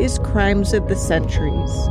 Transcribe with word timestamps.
is 0.00 0.18
Crimes 0.20 0.72
of 0.72 0.88
the 0.88 0.96
Centuries. 0.96 1.88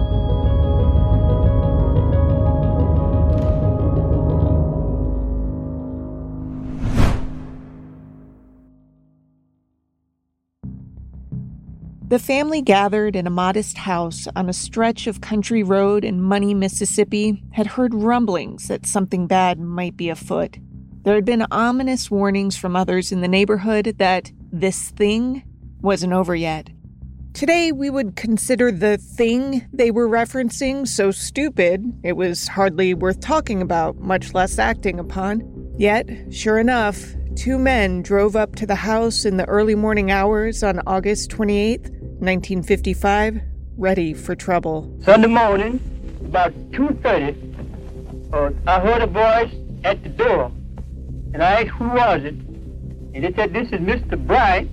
The 12.12 12.20
family 12.20 12.62
gathered 12.62 13.16
in 13.16 13.26
a 13.26 13.30
modest 13.30 13.78
house 13.78 14.28
on 14.36 14.50
a 14.50 14.54
stretch 14.54 15.08
of 15.08 15.22
country 15.22 15.64
road 15.64 16.04
in 16.04 16.22
Money, 16.22 16.54
Mississippi, 16.54 17.42
had 17.52 17.68
heard 17.68 17.94
rumblings 17.94 18.68
that 18.68 18.86
something 18.86 19.28
bad 19.28 19.62
might 19.62 19.96
be 19.96 20.10
afoot. 20.10 20.58
There 21.04 21.16
had 21.16 21.24
been 21.24 21.46
ominous 21.52 22.12
warnings 22.12 22.58
from 22.58 22.76
others 22.76 23.14
in 23.14 23.22
the 23.22 23.30
neighborhood 23.30 23.96
that 24.00 24.30
this 24.52 24.90
thing 24.90 25.44
wasn't 25.82 26.12
over 26.12 26.36
yet. 26.36 26.70
Today, 27.34 27.72
we 27.72 27.90
would 27.90 28.18
consider 28.18 28.72
the 28.72 28.98
thing 28.98 29.66
they 29.72 29.90
were 29.90 30.08
referencing 30.08 30.86
so 30.86 31.12
stupid 31.12 31.82
it 32.04 32.18
was 32.18 32.50
hardly 32.50 32.94
worth 32.94 33.22
talking 33.22 33.62
about, 33.62 33.98
much 33.98 34.34
less 34.34 34.60
acting 34.60 35.00
upon. 35.00 35.74
Yet, 35.78 36.10
sure 36.30 36.60
enough, 36.60 37.16
two 37.36 37.58
men 37.58 38.02
drove 38.02 38.36
up 38.36 38.56
to 38.58 38.66
the 38.66 38.76
house 38.76 39.24
in 39.24 39.38
the 39.38 39.46
early 39.46 39.76
morning 39.76 40.12
hours 40.12 40.62
on 40.62 40.82
August 40.86 41.32
28th 41.32 41.90
1955, 42.20 43.42
ready 43.78 44.14
for 44.14 44.36
trouble. 44.36 44.94
Sunday 45.04 45.28
morning, 45.28 45.80
about 46.26 46.54
2.30, 46.72 48.34
uh, 48.34 48.52
I 48.68 48.80
heard 48.82 49.02
a 49.02 49.08
voice 49.08 49.56
at 49.86 50.04
the 50.04 50.10
door, 50.10 50.52
and 51.34 51.42
I 51.42 51.62
asked 51.62 51.70
who 51.70 51.88
was 51.88 52.24
it, 52.24 52.36
and 52.36 53.24
they 53.24 53.34
said, 53.34 53.54
this 53.54 53.68
is 53.70 53.80
Mr. 53.80 54.24
Bryant. 54.28 54.70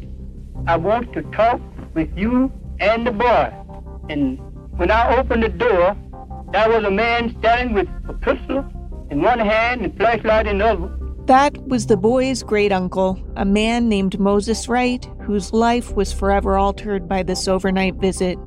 I 0.67 0.77
want 0.77 1.12
to 1.15 1.22
talk 1.22 1.61
with 1.98 2.16
you 2.16 2.52
and 2.78 3.04
the 3.04 3.10
boy. 3.10 3.52
And 4.08 4.38
when 4.78 4.91
I 4.91 5.16
opened 5.16 5.42
the 5.42 5.48
door, 5.48 5.96
there 6.52 6.68
was 6.68 6.84
a 6.84 6.91
man 6.91 7.34
standing 7.41 7.74
with 7.74 7.88
a 8.08 8.14
pistol 8.14 8.64
in 9.10 9.20
one 9.20 9.41
hand 9.41 9.82
and 9.82 9.96
flashlight 9.96 10.46
in 10.46 10.58
the 10.58 10.66
other. 10.66 10.94
That 11.26 11.58
was 11.66 11.86
the 11.86 11.96
boy's 11.96 12.44
great 12.44 12.70
uncle, 12.70 13.20
a 13.36 13.44
man 13.44 13.88
named 13.88 14.19
Moses 14.20 14.69
Wright, 14.69 15.04
whose 15.22 15.52
life 15.52 15.92
was 15.94 16.12
forever 16.12 16.56
altered 16.56 17.08
by 17.08 17.24
this 17.24 17.48
overnight 17.48 17.96
visit. 17.96 18.38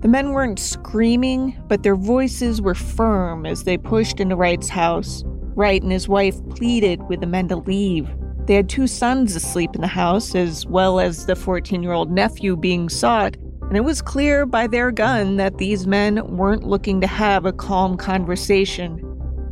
The 0.00 0.08
men 0.08 0.32
weren't 0.32 0.58
screaming, 0.58 1.54
but 1.68 1.82
their 1.82 1.96
voices 1.96 2.62
were 2.62 2.74
firm 2.74 3.44
as 3.44 3.64
they 3.64 3.76
pushed 3.76 4.20
into 4.20 4.36
Wright's 4.36 4.70
house. 4.70 5.22
Wright 5.54 5.82
and 5.82 5.92
his 5.92 6.08
wife 6.08 6.36
pleaded 6.48 7.02
with 7.08 7.20
the 7.20 7.26
men 7.26 7.48
to 7.48 7.56
leave. 7.56 8.08
They 8.46 8.54
had 8.54 8.68
two 8.68 8.86
sons 8.86 9.34
asleep 9.34 9.74
in 9.74 9.80
the 9.80 9.88
house, 9.88 10.34
as 10.36 10.66
well 10.66 11.00
as 11.00 11.26
the 11.26 11.34
14 11.34 11.82
year 11.82 11.92
old 11.92 12.12
nephew 12.12 12.56
being 12.56 12.88
sought, 12.88 13.36
and 13.62 13.76
it 13.76 13.82
was 13.82 14.00
clear 14.00 14.46
by 14.46 14.68
their 14.68 14.92
gun 14.92 15.36
that 15.36 15.58
these 15.58 15.88
men 15.88 16.24
weren't 16.36 16.62
looking 16.62 17.00
to 17.00 17.08
have 17.08 17.44
a 17.44 17.52
calm 17.52 17.96
conversation. 17.96 19.02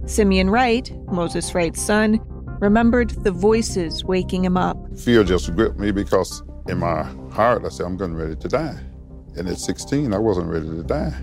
Simeon 0.06 0.48
Wright, 0.48 0.92
Moses 1.10 1.52
Wright's 1.54 1.82
son, 1.82 2.20
remembered 2.60 3.10
the 3.10 3.32
voices 3.32 4.04
waking 4.04 4.44
him 4.44 4.56
up. 4.56 4.76
Fear 4.96 5.24
just 5.24 5.52
gripped 5.56 5.80
me 5.80 5.90
because 5.90 6.44
in 6.68 6.78
my 6.78 7.02
heart 7.32 7.64
I 7.64 7.70
said, 7.70 7.86
I'm 7.86 7.96
getting 7.96 8.14
ready 8.14 8.36
to 8.36 8.48
die. 8.48 8.78
And 9.36 9.48
at 9.48 9.58
16, 9.58 10.14
I 10.14 10.18
wasn't 10.18 10.46
ready 10.48 10.68
to 10.68 10.82
die. 10.84 11.14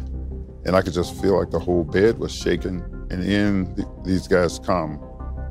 And 0.66 0.76
I 0.76 0.82
could 0.82 0.94
just 0.94 1.20
feel 1.22 1.40
like 1.40 1.52
the 1.52 1.60
whole 1.60 1.86
bed 1.86 2.20
was 2.20 2.34
shaking. 2.34 2.82
And 3.10 3.24
in 3.24 3.74
th- 3.76 3.88
these 4.04 4.28
guys 4.28 4.60
come 4.60 5.00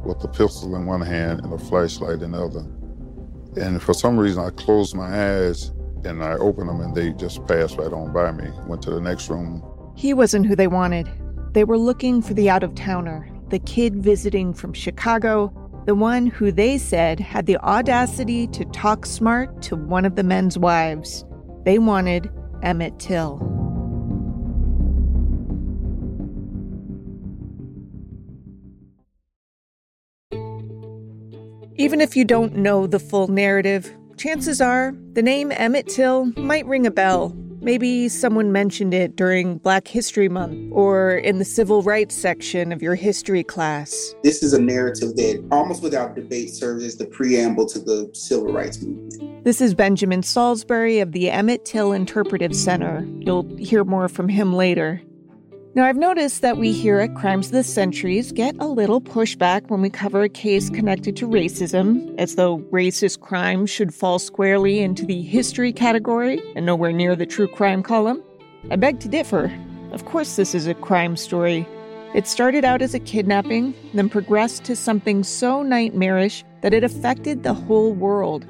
with 0.05 0.23
a 0.25 0.29
pistol 0.29 0.75
in 0.77 0.87
one 0.87 1.01
hand 1.01 1.41
and 1.41 1.53
a 1.53 1.59
flashlight 1.59 2.23
in 2.23 2.33
the 2.33 2.45
other. 2.45 2.67
And 3.61 3.83
for 3.83 3.95
some 3.95 4.19
reason, 4.19 4.45
I 4.45 4.51
closed 4.51 4.95
my 4.95 5.37
eyes 5.37 5.73
and 6.05 6.23
I 6.23 6.35
opened 6.35 6.69
them 6.69 6.81
and 6.81 6.95
they 6.95 7.13
just 7.13 7.47
passed 7.47 7.77
right 7.77 7.93
on 7.93 8.13
by 8.13 8.33
me. 8.33 8.49
Went 8.67 8.83
to 8.83 8.91
the 8.91 9.01
next 9.01 9.29
room. 9.29 9.63
He 9.97 10.15
wasn't 10.15 10.47
who 10.47 10.57
they 10.57 10.69
wanted. 10.69 11.09
They 11.53 11.65
were 11.65 11.79
looking 11.79 12.23
for 12.23 12.35
the 12.35 12.49
out 12.49 12.63
of 12.63 12.75
towner, 12.75 13.29
the 13.49 13.59
kid 13.59 13.97
visiting 13.97 14.55
from 14.55 14.73
Chicago 14.73 15.53
the 15.87 15.95
one 15.95 16.27
who 16.27 16.53
they 16.53 16.79
said 16.79 17.19
had 17.19 17.47
the 17.47 17.57
audacity 17.59 18.47
to 18.49 18.65
talk 18.67 19.07
smart 19.07 19.63
to 19.63 19.77
one 19.77 20.05
of 20.05 20.15
the 20.15 20.23
men's 20.23 20.59
wives. 20.59 21.25
They 21.65 21.79
wanted 21.79 22.31
Emmett 22.63 22.99
Till. 22.99 23.39
Even 31.81 32.03
if 32.03 32.15
you 32.15 32.27
don't 32.27 32.57
know 32.57 32.87
the 32.87 32.99
full 32.99 33.29
narrative, 33.29 33.97
chances 34.19 34.61
are 34.61 34.93
the 35.15 35.23
name 35.23 35.51
Emmett 35.51 35.89
Till 35.89 36.27
might 36.37 36.67
ring 36.67 36.87
a 36.87 36.91
bell 36.91 37.35
Maybe 37.63 38.09
someone 38.09 38.53
mentioned 38.53 38.95
it 38.95 39.17
during 39.17 39.59
Black 39.59 39.87
History 39.87 40.31
Month 40.31 40.73
or 40.73 41.13
in 41.17 41.39
the 41.39 41.45
civil 41.45 41.83
rights 41.83 42.15
section 42.15 42.73
of 42.73 42.81
your 42.81 42.95
history 42.95 43.45
class. 43.45 44.15
This 44.25 44.43
is 44.43 44.55
a 44.55 44.61
narrative 44.61 45.15
that 45.17 45.47
almost 45.51 45.83
without 45.83 46.15
debate 46.15 46.55
serves 46.55 46.83
as 46.83 46.97
the 46.97 47.05
preamble 47.05 47.67
to 47.67 47.79
the 47.79 48.09
civil 48.15 48.51
rights 48.51 48.81
movement. 48.81 49.45
This 49.45 49.61
is 49.61 49.75
Benjamin 49.75 50.23
Saulsberry 50.23 51.03
of 51.03 51.13
the 51.13 51.31
Emmett 51.31 51.67
Till 51.67 51.93
Interpretive 51.93 52.57
Center. 52.57 53.07
You'll 53.19 53.55
hear 53.59 53.85
more 53.85 54.09
from 54.09 54.31
him 54.31 54.55
later. 54.55 55.03
Now, 55.81 55.87
I've 55.87 55.97
noticed 55.97 56.43
that 56.43 56.59
we 56.59 56.73
here 56.73 56.99
at 56.99 57.15
Crimes 57.15 57.47
of 57.47 57.53
the 57.53 57.65
Centuries 57.65 58.33
get 58.33 58.55
a 58.59 58.67
little 58.67 59.01
pushback 59.01 59.71
when 59.71 59.81
we 59.81 59.89
cover 59.89 60.23
a 60.23 60.29
case 60.29 60.69
connected 60.69 61.17
to 61.17 61.27
racism, 61.27 62.15
as 62.19 62.35
though 62.35 62.59
racist 62.71 63.21
crime 63.21 63.65
should 63.65 63.95
fall 63.95 64.19
squarely 64.19 64.81
into 64.81 65.07
the 65.07 65.23
history 65.23 65.73
category 65.73 66.39
and 66.55 66.67
nowhere 66.67 66.93
near 66.93 67.17
the 67.17 67.25
true 67.25 67.49
crime 67.49 67.83
column. 67.83 68.23
I 68.71 68.77
beg 68.77 69.01
to 69.01 69.09
differ. 69.09 69.51
Of 69.93 70.05
course, 70.05 70.37
this 70.37 70.55
is 70.55 70.67
a 70.67 70.75
crime 70.75 71.17
story. 71.17 71.67
It 72.15 72.27
started 72.27 72.63
out 72.63 72.83
as 72.83 72.93
a 72.93 73.01
kidnapping, 73.01 73.73
then 73.95 74.11
progressed 74.11 74.65
to 74.65 74.77
something 74.77 75.25
so 75.25 75.63
nightmarish 75.63 76.45
that 76.61 76.75
it 76.75 76.85
affected 76.85 77.43
the 77.43 77.55
whole 77.55 77.95
world. 77.95 78.45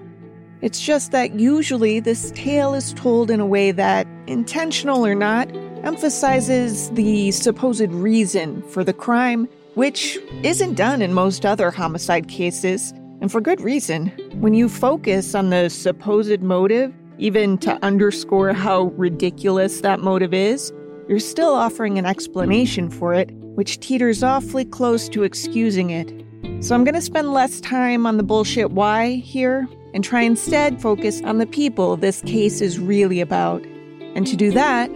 It's 0.63 0.81
just 0.81 1.13
that 1.13 1.39
usually 1.39 2.01
this 2.01 2.33
tale 2.33 2.75
is 2.75 2.93
told 2.95 3.31
in 3.31 3.39
a 3.39 3.47
way 3.47 3.71
that, 3.71 4.09
intentional 4.27 5.07
or 5.07 5.15
not, 5.15 5.49
emphasizes 5.85 6.91
the 6.91 7.31
supposed 7.31 7.91
reason 7.93 8.63
for 8.63 8.85
the 8.85 8.93
crime, 8.93 9.49
which 9.75 10.19
isn't 10.43 10.75
done 10.75 11.03
in 11.03 11.15
most 11.15 11.47
other 11.47 11.71
homicide 11.71 12.29
cases, 12.29 12.93
and 13.21 13.31
for 13.31 13.41
good 13.41 13.61
reason. 13.61 14.09
When 14.41 14.55
you 14.55 14.69
focus 14.69 15.35
on 15.35 15.51
the 15.51 15.69
supposed 15.69 16.43
motive, 16.43 16.93
even 17.19 17.59
to 17.59 17.79
underscore 17.85 18.53
how 18.53 18.85
ridiculous 18.97 19.81
that 19.83 20.01
motive 20.01 20.33
is, 20.33 20.73
you're 21.09 21.19
still 21.19 21.53
offering 21.53 21.99
an 21.99 22.07
explanation 22.07 22.89
for 22.89 23.15
it, 23.15 23.31
which 23.33 23.81
teeters 23.81 24.23
awfully 24.23 24.65
close 24.65 25.09
to 25.11 25.23
excusing 25.23 25.91
it. 25.91 26.09
So 26.65 26.75
I'm 26.75 26.85
going 26.85 26.95
to 26.95 27.03
spend 27.03 27.33
less 27.33 27.61
time 27.61 28.07
on 28.07 28.17
the 28.17 28.23
bullshit 28.23 28.71
why 28.71 29.15
here 29.17 29.69
and 29.93 30.05
try 30.05 30.23
instead 30.23 30.81
focus 30.81 31.21
on 31.23 31.39
the 31.39 31.47
people 31.47 31.97
this 31.97 32.23
case 32.23 32.61
is 32.61 32.79
really 32.79 33.21
about. 33.21 33.65
And 34.15 34.27
to 34.27 34.37
do 34.37 34.51
that, 34.53 34.91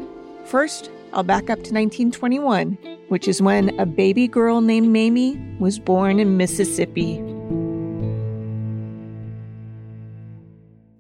First, 0.45 0.91
I'll 1.15 1.23
back 1.23 1.45
up 1.45 1.63
to 1.63 1.73
1921, 1.73 2.77
which 3.09 3.29
is 3.29 3.41
when 3.41 3.79
a 3.81 3.87
baby 3.87 4.29
girl 4.29 4.61
named 4.61 4.89
Mamie 4.89 5.39
was 5.59 5.79
born 5.79 6.21
in 6.21 6.37
Mississippi. 6.37 7.23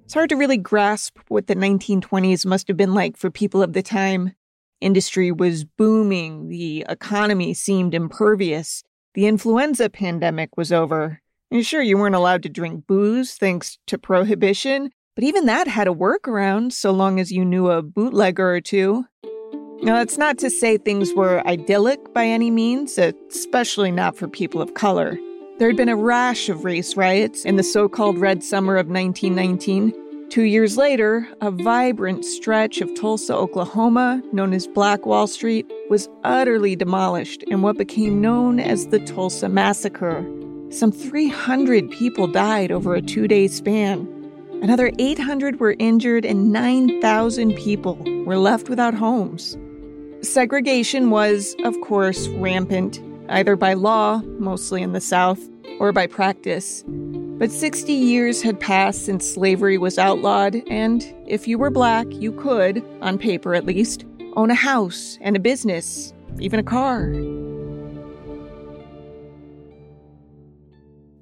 It's 0.05 0.14
hard 0.14 0.31
to 0.31 0.37
really 0.37 0.56
grasp 0.56 1.19
what 1.29 1.46
the 1.46 1.56
1920s 1.56 2.46
must 2.46 2.69
have 2.69 2.76
been 2.76 2.94
like 2.94 3.17
for 3.17 3.31
people 3.31 3.62
of 3.62 3.75
the 3.75 3.82
time. 3.82 4.35
Industry 4.81 5.31
was 5.31 5.64
booming, 5.64 6.49
the 6.49 6.87
economy 6.88 7.52
seemed 7.52 7.94
impervious, 7.94 8.82
the 9.14 9.26
influenza 9.26 9.90
pandemic 9.90 10.56
was 10.56 10.73
over. 10.73 11.20
And 11.50 11.67
sure, 11.67 11.82
you 11.82 11.99
weren't 11.99 12.14
allowed 12.14 12.43
to 12.44 12.49
drink 12.49 12.87
booze 12.87 13.35
thanks 13.35 13.79
to 13.88 13.99
prohibition, 13.99 14.90
but 15.14 15.25
even 15.25 15.47
that 15.47 15.69
had 15.69 15.87
a 15.87 15.93
workaround 15.93 16.73
so 16.73 16.93
long 16.93 17.20
as 17.20 17.31
you 17.31 17.44
knew 17.44 17.69
a 17.69 17.82
bootlegger 17.82 18.55
or 18.55 18.61
two. 18.61 19.05
Now, 19.84 20.00
it's 20.00 20.16
not 20.16 20.38
to 20.38 20.48
say 20.48 20.78
things 20.78 21.12
were 21.12 21.46
idyllic 21.46 22.14
by 22.14 22.25
any 22.25 22.50
means, 22.50 22.96
especially 22.96 23.90
not 23.90 24.16
for 24.16 24.26
people 24.26 24.62
of 24.62 24.72
color. 24.72 25.19
There 25.58 25.69
had 25.69 25.76
been 25.76 25.90
a 25.90 25.94
rash 25.94 26.48
of 26.48 26.64
race 26.64 26.96
riots 26.96 27.44
in 27.44 27.56
the 27.56 27.62
so 27.62 27.86
called 27.86 28.16
Red 28.16 28.42
Summer 28.42 28.78
of 28.78 28.88
1919. 28.88 29.92
Two 30.31 30.44
years 30.44 30.78
later, 30.78 31.28
a 31.42 31.50
vibrant 31.50 32.25
stretch 32.25 32.81
of 32.81 32.94
Tulsa, 32.94 33.36
Oklahoma, 33.36 34.22
known 34.32 34.54
as 34.54 34.66
Black 34.66 35.04
Wall 35.04 35.26
Street, 35.26 35.70
was 35.90 36.08
utterly 36.25 36.75
demolished 36.75 37.42
in 37.42 37.60
what 37.60 37.76
became 37.76 38.22
known 38.22 38.60
as 38.60 38.87
the 38.87 39.00
Tulsa 39.00 39.50
Massacre. 39.50 40.25
Some 40.70 40.92
300 40.92 41.90
people 41.90 42.26
died 42.26 42.72
over 42.72 42.94
a 42.94 43.02
two 43.02 43.28
day 43.28 43.48
span. 43.48 44.08
Another 44.62 44.90
800 44.98 45.60
were 45.60 45.76
injured, 45.78 46.25
and 46.25 46.50
9,000 46.50 47.54
people 47.56 47.98
were 48.25 48.38
left 48.38 48.70
without 48.70 48.94
homes. 48.94 49.58
Segregation 50.25 51.11
was, 51.11 51.55
of 51.65 51.79
course, 51.82 52.29
rampant, 52.29 53.00
either 53.29 53.56
by 53.56 53.75
law, 53.75 54.19
mostly 54.38 54.82
in 54.82 54.93
the 54.93 55.00
South, 55.00 55.41
or 55.79 55.93
by 55.93 56.06
practice. 56.06 56.82
But 56.87 57.50
60 57.50 57.93
years 57.93 58.43
had 58.43 58.59
passed 58.59 59.05
since 59.05 59.29
slavery 59.29 59.76
was 59.76 59.99
outlawed, 59.99 60.62
and 60.69 61.05
if 61.26 61.47
you 61.47 61.59
were 61.59 61.71
black, 61.71 62.06
you 62.11 62.32
could, 62.32 62.82
on 63.00 63.19
paper 63.19 63.55
at 63.55 63.67
least, 63.67 64.05
own 64.35 64.50
a 64.50 64.55
house 64.55 65.19
and 65.21 65.37
a 65.37 65.41
business, 65.41 66.12
even 66.38 66.59
a 66.59 66.65
car. 66.65 67.09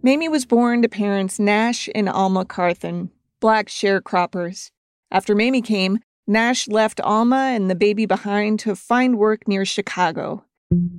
Mamie 0.05 0.29
was 0.29 0.45
born 0.45 0.83
to 0.83 0.89
parents 0.89 1.39
Nash 1.39 1.89
and 1.95 2.09
Alma 2.09 2.45
Carthan, 2.45 3.11
black 3.41 3.69
sharecroppers. 3.69 4.71
After 5.11 5.35
Mamie 5.35 5.63
came, 5.63 6.01
Nash 6.27 6.69
left 6.69 7.01
Alma 7.01 7.51
and 7.53 7.69
the 7.69 7.75
baby 7.75 8.07
behind 8.07 8.61
to 8.61 8.77
find 8.77 9.19
work 9.19 9.49
near 9.49 9.65
Chicago. 9.65 10.45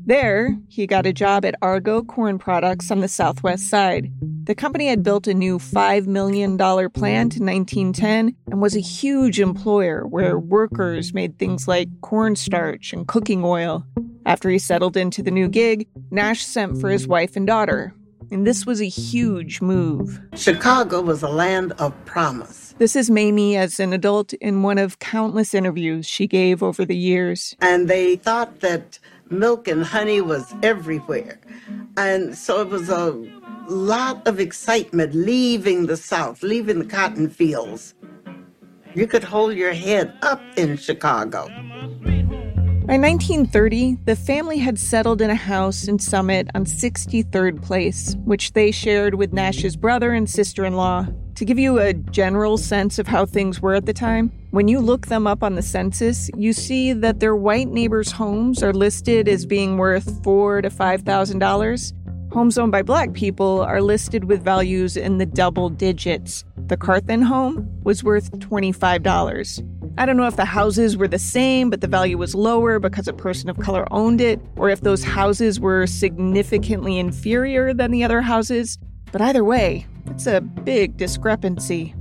There, 0.06 0.58
he 0.68 0.86
got 0.86 1.06
a 1.06 1.14
job 1.14 1.46
at 1.46 1.56
Argo 1.62 2.04
Corn 2.04 2.38
Products 2.38 2.92
on 2.92 3.00
the 3.00 3.08
southwest 3.08 3.70
side. 3.70 4.12
The 4.44 4.54
company 4.54 4.88
had 4.88 5.02
built 5.02 5.25
a 5.28 5.34
new 5.34 5.58
$5 5.58 6.08
million 6.08 6.58
plant 6.58 7.38
in 7.38 7.46
1910 7.46 8.36
and 8.52 8.62
was 8.62 8.75
a 8.75 8.81
huge 8.81 9.40
employer 9.40 10.06
where 10.06 10.38
workers 10.38 11.14
made 11.14 11.40
things 11.40 11.69
like 11.69 11.88
cornstarch 12.02 12.92
and 12.92 13.08
cooking 13.08 13.46
oil. 13.46 13.86
After 14.26 14.50
he 14.50 14.60
settled 14.60 14.98
into 14.98 15.24
the 15.24 15.31
new 15.31 15.48
gig, 15.48 15.88
Nash 16.12 16.44
sent 16.46 16.81
for 16.81 16.90
his 16.90 17.08
wife 17.08 17.38
and 17.38 17.48
daughter. 17.48 17.96
And 18.30 18.46
this 18.46 18.66
was 18.66 18.81
a 18.81 18.90
huge 18.90 19.62
move. 19.62 20.19
Chicago 20.36 21.02
was 21.02 21.24
a 21.24 21.30
land 21.30 21.72
of 21.74 21.94
promise. 22.06 22.62
This 22.80 22.96
is 22.96 23.10
Mamie 23.10 23.56
as 23.56 23.80
an 23.80 23.94
adult 23.94 24.34
in 24.34 24.64
one 24.64 24.80
of 24.80 24.98
countless 24.98 25.54
interviews 25.54 26.08
she 26.08 26.25
gave 26.25 26.64
over 26.64 26.86
the 26.86 26.98
years. 26.98 27.56
And 27.62 27.88
they 27.88 28.16
thought 28.16 28.62
that 28.62 28.98
milk 29.30 29.68
and 29.68 29.84
honey 29.84 30.22
was 30.22 30.54
everywhere. 30.64 31.40
And 31.98 32.36
so 32.36 32.62
it 32.62 32.70
was 32.70 32.90
a 32.90 33.12
lot 33.68 34.28
of 34.28 34.40
excitement 34.40 35.14
leaving 35.14 35.86
the 35.86 35.98
South, 35.98 36.42
leaving 36.42 36.80
the 36.80 36.86
cotton 36.86 37.30
fields. 37.30 37.94
You 38.96 39.06
could 39.06 39.24
hold 39.24 39.54
your 39.54 39.74
head 39.74 40.14
up 40.24 40.42
in 40.58 40.76
Chicago. 40.78 41.48
By 42.86 42.98
1930, 42.98 44.00
the 44.06 44.16
family 44.16 44.58
had 44.58 44.78
settled 44.78 45.22
in 45.22 45.30
a 45.30 45.36
house 45.36 45.88
in 45.88 46.00
Summit 46.00 46.50
on 46.54 46.66
63rd 46.66 47.62
Place, 47.62 48.16
which 48.26 48.54
they 48.54 48.72
shared 48.72 49.16
with 49.16 49.31
Nash's 49.31 49.76
brother 49.76 50.12
and 50.12 50.30
sister 50.30 50.66
in 50.66 50.74
law. 50.74 51.08
To 51.44 51.45
give 51.45 51.60
you 51.60 51.78
a 51.78 51.94
general 51.94 52.57
sense 52.57 53.00
of 53.00 53.07
how 53.07 53.25
things 53.25 53.60
were 53.60 53.74
at 53.74 53.86
the 53.86 53.92
time, 53.92 54.31
when 54.51 54.69
you 54.69 54.80
look 54.80 55.07
them 55.07 55.28
up 55.28 55.44
on 55.44 55.56
the 55.56 55.62
census, 55.62 56.30
you 56.38 56.54
see 56.54 56.94
that 56.94 57.19
their 57.19 57.36
white 57.36 57.68
neighbors' 57.68 58.13
homes 58.13 58.63
are 58.63 58.72
listed 58.72 59.28
as 59.28 59.45
being 59.45 59.75
worth 59.75 60.24
four 60.24 60.62
to 60.62 60.69
five 60.69 61.01
thousand 61.01 61.40
dollars. 61.40 61.94
Homes 62.31 62.57
owned 62.57 62.72
by 62.72 62.81
black 62.81 63.12
people 63.12 63.60
are 63.60 63.81
listed 63.81 64.24
with 64.24 64.42
values 64.42 64.95
in 64.95 65.18
the 65.18 65.25
double 65.25 65.68
digits. 65.68 66.45
The 66.68 66.78
Carthan 66.78 67.22
home 67.22 67.69
was 67.84 68.06
worth 68.06 68.31
$25. 68.40 69.98
I 69.98 70.06
don't 70.06 70.16
know 70.16 70.28
if 70.28 70.38
the 70.38 70.45
houses 70.45 70.95
were 70.95 71.10
the 71.10 71.19
same, 71.19 71.69
but 71.69 71.81
the 71.81 71.88
value 71.88 72.18
was 72.18 72.34
lower 72.34 72.80
because 72.80 73.10
a 73.10 73.13
person 73.13 73.50
of 73.50 73.60
color 73.60 73.86
owned 73.92 74.22
it, 74.22 74.40
or 74.56 74.69
if 74.69 74.80
those 74.80 75.04
houses 75.04 75.60
were 75.60 75.88
significantly 75.88 76.98
inferior 76.98 77.74
than 77.74 77.92
the 77.92 78.06
other 78.06 78.22
houses. 78.22 78.78
But 79.13 79.21
either 79.21 79.44
way, 79.44 79.86
it's 80.07 80.25
a 80.25 80.42
big 80.42 80.98
discrepancy. 80.98 81.94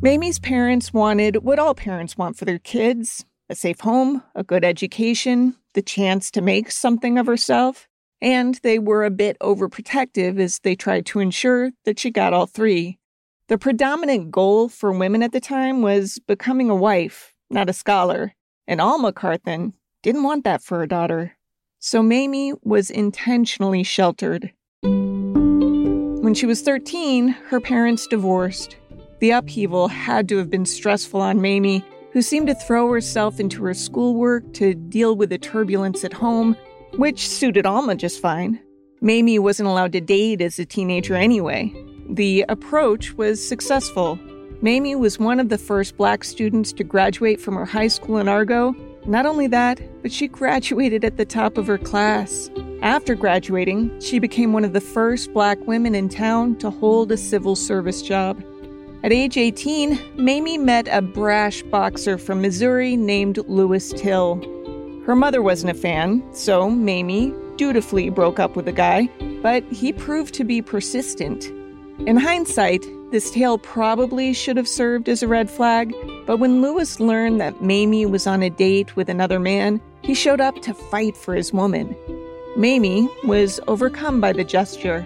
Mamie's 0.00 0.38
parents 0.38 0.94
wanted 0.94 1.42
what 1.42 1.58
all 1.58 1.74
parents 1.74 2.16
want 2.16 2.38
for 2.38 2.44
their 2.44 2.60
kids 2.60 3.26
a 3.50 3.54
safe 3.54 3.80
home, 3.80 4.22
a 4.34 4.42
good 4.42 4.64
education, 4.64 5.54
the 5.74 5.82
chance 5.82 6.30
to 6.30 6.40
make 6.40 6.70
something 6.70 7.18
of 7.18 7.26
herself, 7.26 7.88
and 8.22 8.58
they 8.62 8.78
were 8.78 9.04
a 9.04 9.10
bit 9.10 9.36
overprotective 9.40 10.38
as 10.38 10.60
they 10.60 10.74
tried 10.74 11.04
to 11.06 11.18
ensure 11.18 11.70
that 11.84 11.98
she 11.98 12.10
got 12.10 12.32
all 12.32 12.46
three. 12.46 12.98
The 13.48 13.58
predominant 13.58 14.30
goal 14.30 14.70
for 14.70 14.92
women 14.92 15.22
at 15.22 15.32
the 15.32 15.40
time 15.40 15.82
was 15.82 16.18
becoming 16.26 16.70
a 16.70 16.74
wife, 16.74 17.34
not 17.50 17.68
a 17.68 17.74
scholar, 17.74 18.34
and 18.66 18.80
Alma 18.80 19.12
Carthan 19.12 19.74
didn't 20.02 20.22
want 20.22 20.44
that 20.44 20.62
for 20.62 20.78
her 20.78 20.86
daughter. 20.86 21.36
So 21.80 22.02
Mamie 22.02 22.54
was 22.62 22.90
intentionally 22.90 23.82
sheltered. 23.82 24.52
When 26.34 26.40
she 26.40 26.46
was 26.46 26.62
13, 26.62 27.28
her 27.28 27.60
parents 27.60 28.08
divorced. 28.08 28.76
The 29.20 29.30
upheaval 29.30 29.86
had 29.86 30.28
to 30.30 30.38
have 30.38 30.50
been 30.50 30.66
stressful 30.66 31.20
on 31.20 31.40
Mamie, 31.40 31.84
who 32.10 32.22
seemed 32.22 32.48
to 32.48 32.56
throw 32.56 32.90
herself 32.92 33.38
into 33.38 33.62
her 33.62 33.72
schoolwork 33.72 34.52
to 34.54 34.74
deal 34.74 35.14
with 35.14 35.30
the 35.30 35.38
turbulence 35.38 36.02
at 36.02 36.12
home, 36.12 36.56
which 36.96 37.28
suited 37.28 37.66
Alma 37.66 37.94
just 37.94 38.20
fine. 38.20 38.58
Mamie 39.00 39.38
wasn't 39.38 39.68
allowed 39.68 39.92
to 39.92 40.00
date 40.00 40.40
as 40.40 40.58
a 40.58 40.64
teenager 40.64 41.14
anyway, 41.14 41.72
the 42.10 42.44
approach 42.48 43.12
was 43.12 43.40
successful. 43.40 44.18
Mamie 44.60 44.96
was 44.96 45.20
one 45.20 45.38
of 45.38 45.50
the 45.50 45.56
first 45.56 45.96
black 45.96 46.24
students 46.24 46.72
to 46.72 46.82
graduate 46.82 47.40
from 47.40 47.54
her 47.54 47.64
high 47.64 47.86
school 47.86 48.18
in 48.18 48.26
Argo. 48.26 48.74
Not 49.06 49.24
only 49.24 49.46
that, 49.46 49.80
but 50.02 50.10
she 50.10 50.26
graduated 50.40 51.04
at 51.04 51.16
the 51.16 51.26
top 51.26 51.56
of 51.56 51.68
her 51.68 51.78
class. 51.78 52.50
After 52.84 53.14
graduating, 53.14 53.98
she 53.98 54.18
became 54.18 54.52
one 54.52 54.62
of 54.62 54.74
the 54.74 54.80
first 54.80 55.32
black 55.32 55.58
women 55.66 55.94
in 55.94 56.10
town 56.10 56.56
to 56.56 56.68
hold 56.68 57.10
a 57.10 57.16
civil 57.16 57.56
service 57.56 58.02
job. 58.02 58.44
At 59.02 59.10
age 59.10 59.38
18, 59.38 59.98
Mamie 60.16 60.58
met 60.58 60.88
a 60.88 61.00
brash 61.00 61.62
boxer 61.62 62.18
from 62.18 62.42
Missouri 62.42 62.94
named 62.94 63.38
Lewis 63.48 63.90
Till. 63.96 64.36
Her 65.06 65.16
mother 65.16 65.40
wasn't 65.40 65.70
a 65.70 65.80
fan, 65.80 66.22
so 66.34 66.68
Mamie 66.68 67.32
dutifully 67.56 68.10
broke 68.10 68.38
up 68.38 68.54
with 68.54 68.66
the 68.66 68.72
guy, 68.72 69.08
but 69.40 69.64
he 69.72 69.90
proved 69.90 70.34
to 70.34 70.44
be 70.44 70.60
persistent. 70.60 71.46
In 72.06 72.18
hindsight, 72.18 72.84
this 73.10 73.30
tale 73.30 73.56
probably 73.56 74.34
should 74.34 74.58
have 74.58 74.68
served 74.68 75.08
as 75.08 75.22
a 75.22 75.28
red 75.28 75.50
flag, 75.50 75.94
but 76.26 76.36
when 76.36 76.60
Lewis 76.60 77.00
learned 77.00 77.40
that 77.40 77.62
Mamie 77.62 78.04
was 78.04 78.26
on 78.26 78.42
a 78.42 78.50
date 78.50 78.94
with 78.94 79.08
another 79.08 79.40
man, 79.40 79.80
he 80.02 80.14
showed 80.14 80.42
up 80.42 80.60
to 80.60 80.74
fight 80.74 81.16
for 81.16 81.34
his 81.34 81.50
woman. 81.50 81.96
Mamie 82.56 83.08
was 83.24 83.58
overcome 83.66 84.20
by 84.20 84.32
the 84.32 84.44
gesture. 84.44 84.98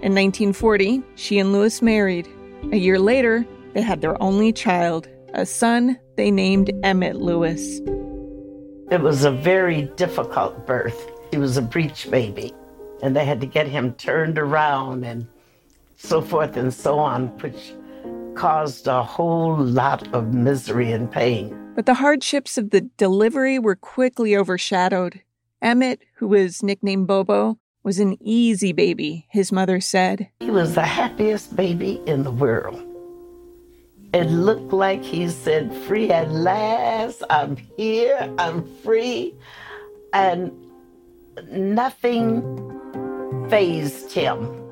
In 0.00 0.14
1940, 0.14 1.02
she 1.16 1.38
and 1.38 1.52
Lewis 1.52 1.82
married. 1.82 2.26
A 2.72 2.76
year 2.76 2.98
later, 2.98 3.44
they 3.74 3.82
had 3.82 4.00
their 4.00 4.20
only 4.22 4.54
child, 4.54 5.06
a 5.34 5.44
son 5.44 5.98
they 6.16 6.30
named 6.30 6.70
Emmett 6.82 7.16
Lewis. 7.16 7.80
It 8.90 9.02
was 9.02 9.24
a 9.24 9.30
very 9.30 9.82
difficult 9.96 10.66
birth. 10.66 11.10
He 11.30 11.36
was 11.36 11.58
a 11.58 11.62
breech 11.62 12.10
baby, 12.10 12.54
and 13.02 13.14
they 13.14 13.26
had 13.26 13.40
to 13.42 13.46
get 13.46 13.68
him 13.68 13.92
turned 13.94 14.38
around 14.38 15.04
and 15.04 15.26
so 15.96 16.22
forth 16.22 16.56
and 16.56 16.72
so 16.72 16.98
on, 16.98 17.26
which 17.40 17.74
caused 18.34 18.86
a 18.86 19.02
whole 19.02 19.58
lot 19.58 20.10
of 20.14 20.32
misery 20.32 20.90
and 20.92 21.12
pain. 21.12 21.72
But 21.74 21.84
the 21.84 21.94
hardships 21.94 22.56
of 22.56 22.70
the 22.70 22.80
delivery 22.96 23.58
were 23.58 23.76
quickly 23.76 24.34
overshadowed. 24.34 25.20
Emmett, 25.64 26.02
who 26.16 26.28
was 26.28 26.62
nicknamed 26.62 27.06
Bobo, 27.06 27.58
was 27.82 27.98
an 27.98 28.18
easy 28.20 28.72
baby, 28.72 29.26
his 29.30 29.50
mother 29.50 29.80
said. 29.80 30.28
He 30.40 30.50
was 30.50 30.74
the 30.74 30.82
happiest 30.82 31.56
baby 31.56 32.02
in 32.04 32.22
the 32.22 32.30
world. 32.30 32.80
It 34.12 34.24
looked 34.24 34.74
like 34.74 35.02
he 35.02 35.26
said, 35.30 35.74
Free 35.74 36.10
at 36.10 36.30
last, 36.30 37.22
I'm 37.30 37.56
here, 37.78 38.30
I'm 38.38 38.66
free. 38.82 39.34
And 40.12 40.52
nothing 41.50 42.42
phased 43.48 44.12
him. 44.12 44.70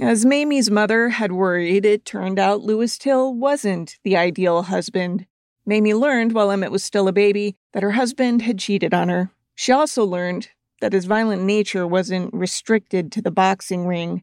As 0.00 0.26
Mamie's 0.26 0.68
mother 0.68 1.10
had 1.10 1.30
worried, 1.30 1.86
it 1.86 2.04
turned 2.04 2.40
out 2.40 2.62
Lewis 2.62 2.98
Till 2.98 3.32
wasn't 3.32 3.98
the 4.02 4.16
ideal 4.16 4.64
husband. 4.64 5.26
Mamie 5.64 5.94
learned 5.94 6.32
while 6.32 6.50
Emmett 6.50 6.72
was 6.72 6.82
still 6.82 7.06
a 7.06 7.12
baby 7.12 7.56
that 7.72 7.84
her 7.84 7.92
husband 7.92 8.42
had 8.42 8.58
cheated 8.58 8.92
on 8.92 9.08
her. 9.08 9.30
She 9.54 9.72
also 9.72 10.04
learned 10.04 10.48
that 10.80 10.92
his 10.92 11.04
violent 11.04 11.42
nature 11.42 11.86
wasn't 11.86 12.32
restricted 12.34 13.12
to 13.12 13.22
the 13.22 13.30
boxing 13.30 13.86
ring. 13.86 14.22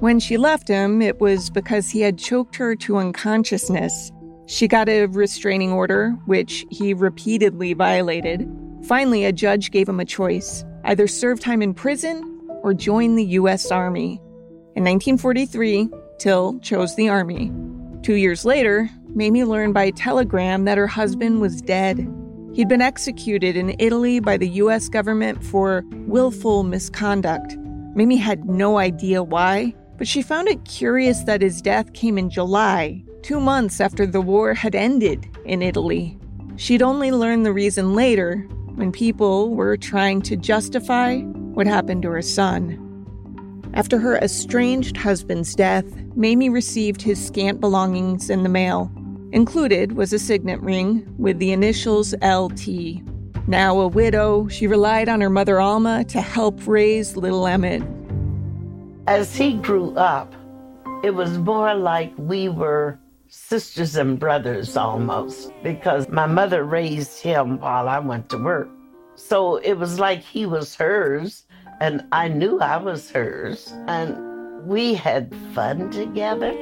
When 0.00 0.20
she 0.20 0.36
left 0.36 0.68
him, 0.68 1.00
it 1.00 1.20
was 1.20 1.50
because 1.50 1.90
he 1.90 2.00
had 2.00 2.18
choked 2.18 2.56
her 2.56 2.74
to 2.76 2.98
unconsciousness. 2.98 4.12
She 4.46 4.68
got 4.68 4.88
a 4.88 5.06
restraining 5.06 5.72
order, 5.72 6.10
which 6.26 6.64
he 6.70 6.94
repeatedly 6.94 7.72
violated. 7.74 8.48
Finally, 8.84 9.24
a 9.24 9.32
judge 9.32 9.70
gave 9.70 9.88
him 9.88 10.00
a 10.00 10.04
choice 10.04 10.64
either 10.84 11.08
serve 11.08 11.40
time 11.40 11.62
in 11.62 11.74
prison 11.74 12.40
or 12.62 12.72
join 12.72 13.16
the 13.16 13.24
U.S. 13.24 13.70
Army. 13.72 14.20
In 14.76 14.84
1943, 14.84 15.88
Till 16.18 16.58
chose 16.60 16.94
the 16.94 17.08
Army. 17.08 17.52
Two 18.02 18.14
years 18.14 18.44
later, 18.44 18.88
Mamie 19.08 19.44
learned 19.44 19.74
by 19.74 19.90
telegram 19.90 20.64
that 20.64 20.78
her 20.78 20.86
husband 20.86 21.40
was 21.40 21.60
dead. 21.60 22.06
He'd 22.56 22.68
been 22.68 22.80
executed 22.80 23.54
in 23.54 23.76
Italy 23.78 24.18
by 24.18 24.38
the 24.38 24.48
US 24.48 24.88
government 24.88 25.44
for 25.44 25.84
willful 26.06 26.62
misconduct. 26.62 27.54
Mamie 27.94 28.16
had 28.16 28.46
no 28.46 28.78
idea 28.78 29.22
why, 29.22 29.74
but 29.98 30.08
she 30.08 30.22
found 30.22 30.48
it 30.48 30.64
curious 30.64 31.24
that 31.24 31.42
his 31.42 31.60
death 31.60 31.92
came 31.92 32.16
in 32.16 32.30
July, 32.30 33.04
two 33.20 33.40
months 33.40 33.78
after 33.78 34.06
the 34.06 34.22
war 34.22 34.54
had 34.54 34.74
ended 34.74 35.28
in 35.44 35.60
Italy. 35.60 36.18
She'd 36.56 36.80
only 36.80 37.10
learned 37.10 37.44
the 37.44 37.52
reason 37.52 37.94
later 37.94 38.38
when 38.76 38.90
people 38.90 39.54
were 39.54 39.76
trying 39.76 40.22
to 40.22 40.34
justify 40.34 41.18
what 41.18 41.66
happened 41.66 42.04
to 42.04 42.10
her 42.10 42.22
son. 42.22 42.82
After 43.74 43.98
her 43.98 44.16
estranged 44.16 44.96
husband's 44.96 45.54
death, 45.54 45.84
Mamie 46.16 46.48
received 46.48 47.02
his 47.02 47.22
scant 47.22 47.60
belongings 47.60 48.30
in 48.30 48.44
the 48.44 48.48
mail. 48.48 48.90
Included 49.32 49.92
was 49.92 50.12
a 50.12 50.18
signet 50.18 50.60
ring 50.60 51.04
with 51.18 51.38
the 51.40 51.52
initials 51.52 52.14
LT. 52.22 53.02
Now 53.48 53.80
a 53.80 53.88
widow, 53.88 54.46
she 54.48 54.66
relied 54.66 55.08
on 55.08 55.20
her 55.20 55.30
mother 55.30 55.60
Alma 55.60 56.04
to 56.04 56.20
help 56.20 56.66
raise 56.66 57.16
little 57.16 57.46
Emmett. 57.46 57.82
As 59.08 59.34
he 59.34 59.54
grew 59.54 59.94
up, 59.96 60.32
it 61.02 61.14
was 61.14 61.38
more 61.38 61.74
like 61.74 62.12
we 62.16 62.48
were 62.48 62.98
sisters 63.28 63.96
and 63.96 64.18
brothers 64.18 64.76
almost 64.76 65.52
because 65.62 66.08
my 66.08 66.26
mother 66.26 66.64
raised 66.64 67.20
him 67.20 67.58
while 67.58 67.88
I 67.88 67.98
went 67.98 68.28
to 68.30 68.38
work. 68.38 68.68
So 69.16 69.56
it 69.56 69.74
was 69.74 69.98
like 69.98 70.22
he 70.22 70.46
was 70.46 70.74
hers 70.76 71.44
and 71.80 72.04
I 72.12 72.28
knew 72.28 72.60
I 72.60 72.76
was 72.76 73.10
hers. 73.10 73.72
And 73.88 74.66
we 74.66 74.94
had 74.94 75.34
fun 75.52 75.90
together. 75.90 76.56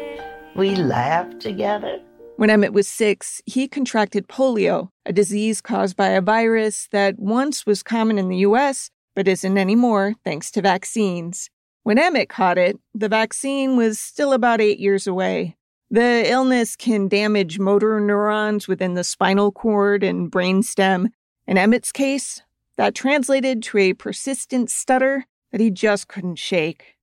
We 0.57 0.77
laughed 0.77 1.41
together. 1.41 2.01
When 2.37 2.51
Emmett 2.51 2.73
was 2.73 2.89
six, 2.89 3.41
he 3.47 3.69
contracted 3.69 4.27
polio, 4.27 4.89
a 5.07 5.13
disease 5.13 5.61
caused 5.61 5.97
by 5.97 6.09
a 6.09 6.21
virus 6.21 6.89
that 6.91 7.19
once 7.19 7.65
was 7.65 7.85
common 7.85 8.19
in 8.19 8.29
the 8.29 8.39
US, 8.39 8.91
but 9.15 9.29
isn't 9.29 9.57
anymore 9.57 10.15
thanks 10.25 10.51
to 10.53 10.61
vaccines. 10.61 11.49
When 11.85 11.99
Emmett 11.99 12.29
caught 12.29 12.59
it, 12.59 12.77
the 12.93 13.09
vaccine 13.09 13.77
was 13.77 14.01
still 14.01 14.33
about 14.33 14.61
eight 14.61 14.81
years 14.81 15.07
away. 15.07 15.57
The 15.91 16.25
illness 16.29 16.75
can 16.75 17.07
damage 17.07 17.61
motor 17.61 18.01
neurons 18.01 18.67
within 18.67 18.95
the 18.95 19.05
spinal 19.05 19.53
cord 19.53 20.03
and 20.03 20.33
brainstem. 20.33 21.11
In 21.47 21.57
Emmett's 21.57 21.93
case, 21.93 22.43
that 22.77 22.97
translated 22.97 23.63
to 23.65 23.79
a 23.79 23.93
persistent 23.93 24.71
stutter 24.71 25.27
that 25.53 25.61
he 25.61 25.71
just 25.71 26.09
couldn't 26.09 26.41
shake. 26.41 26.97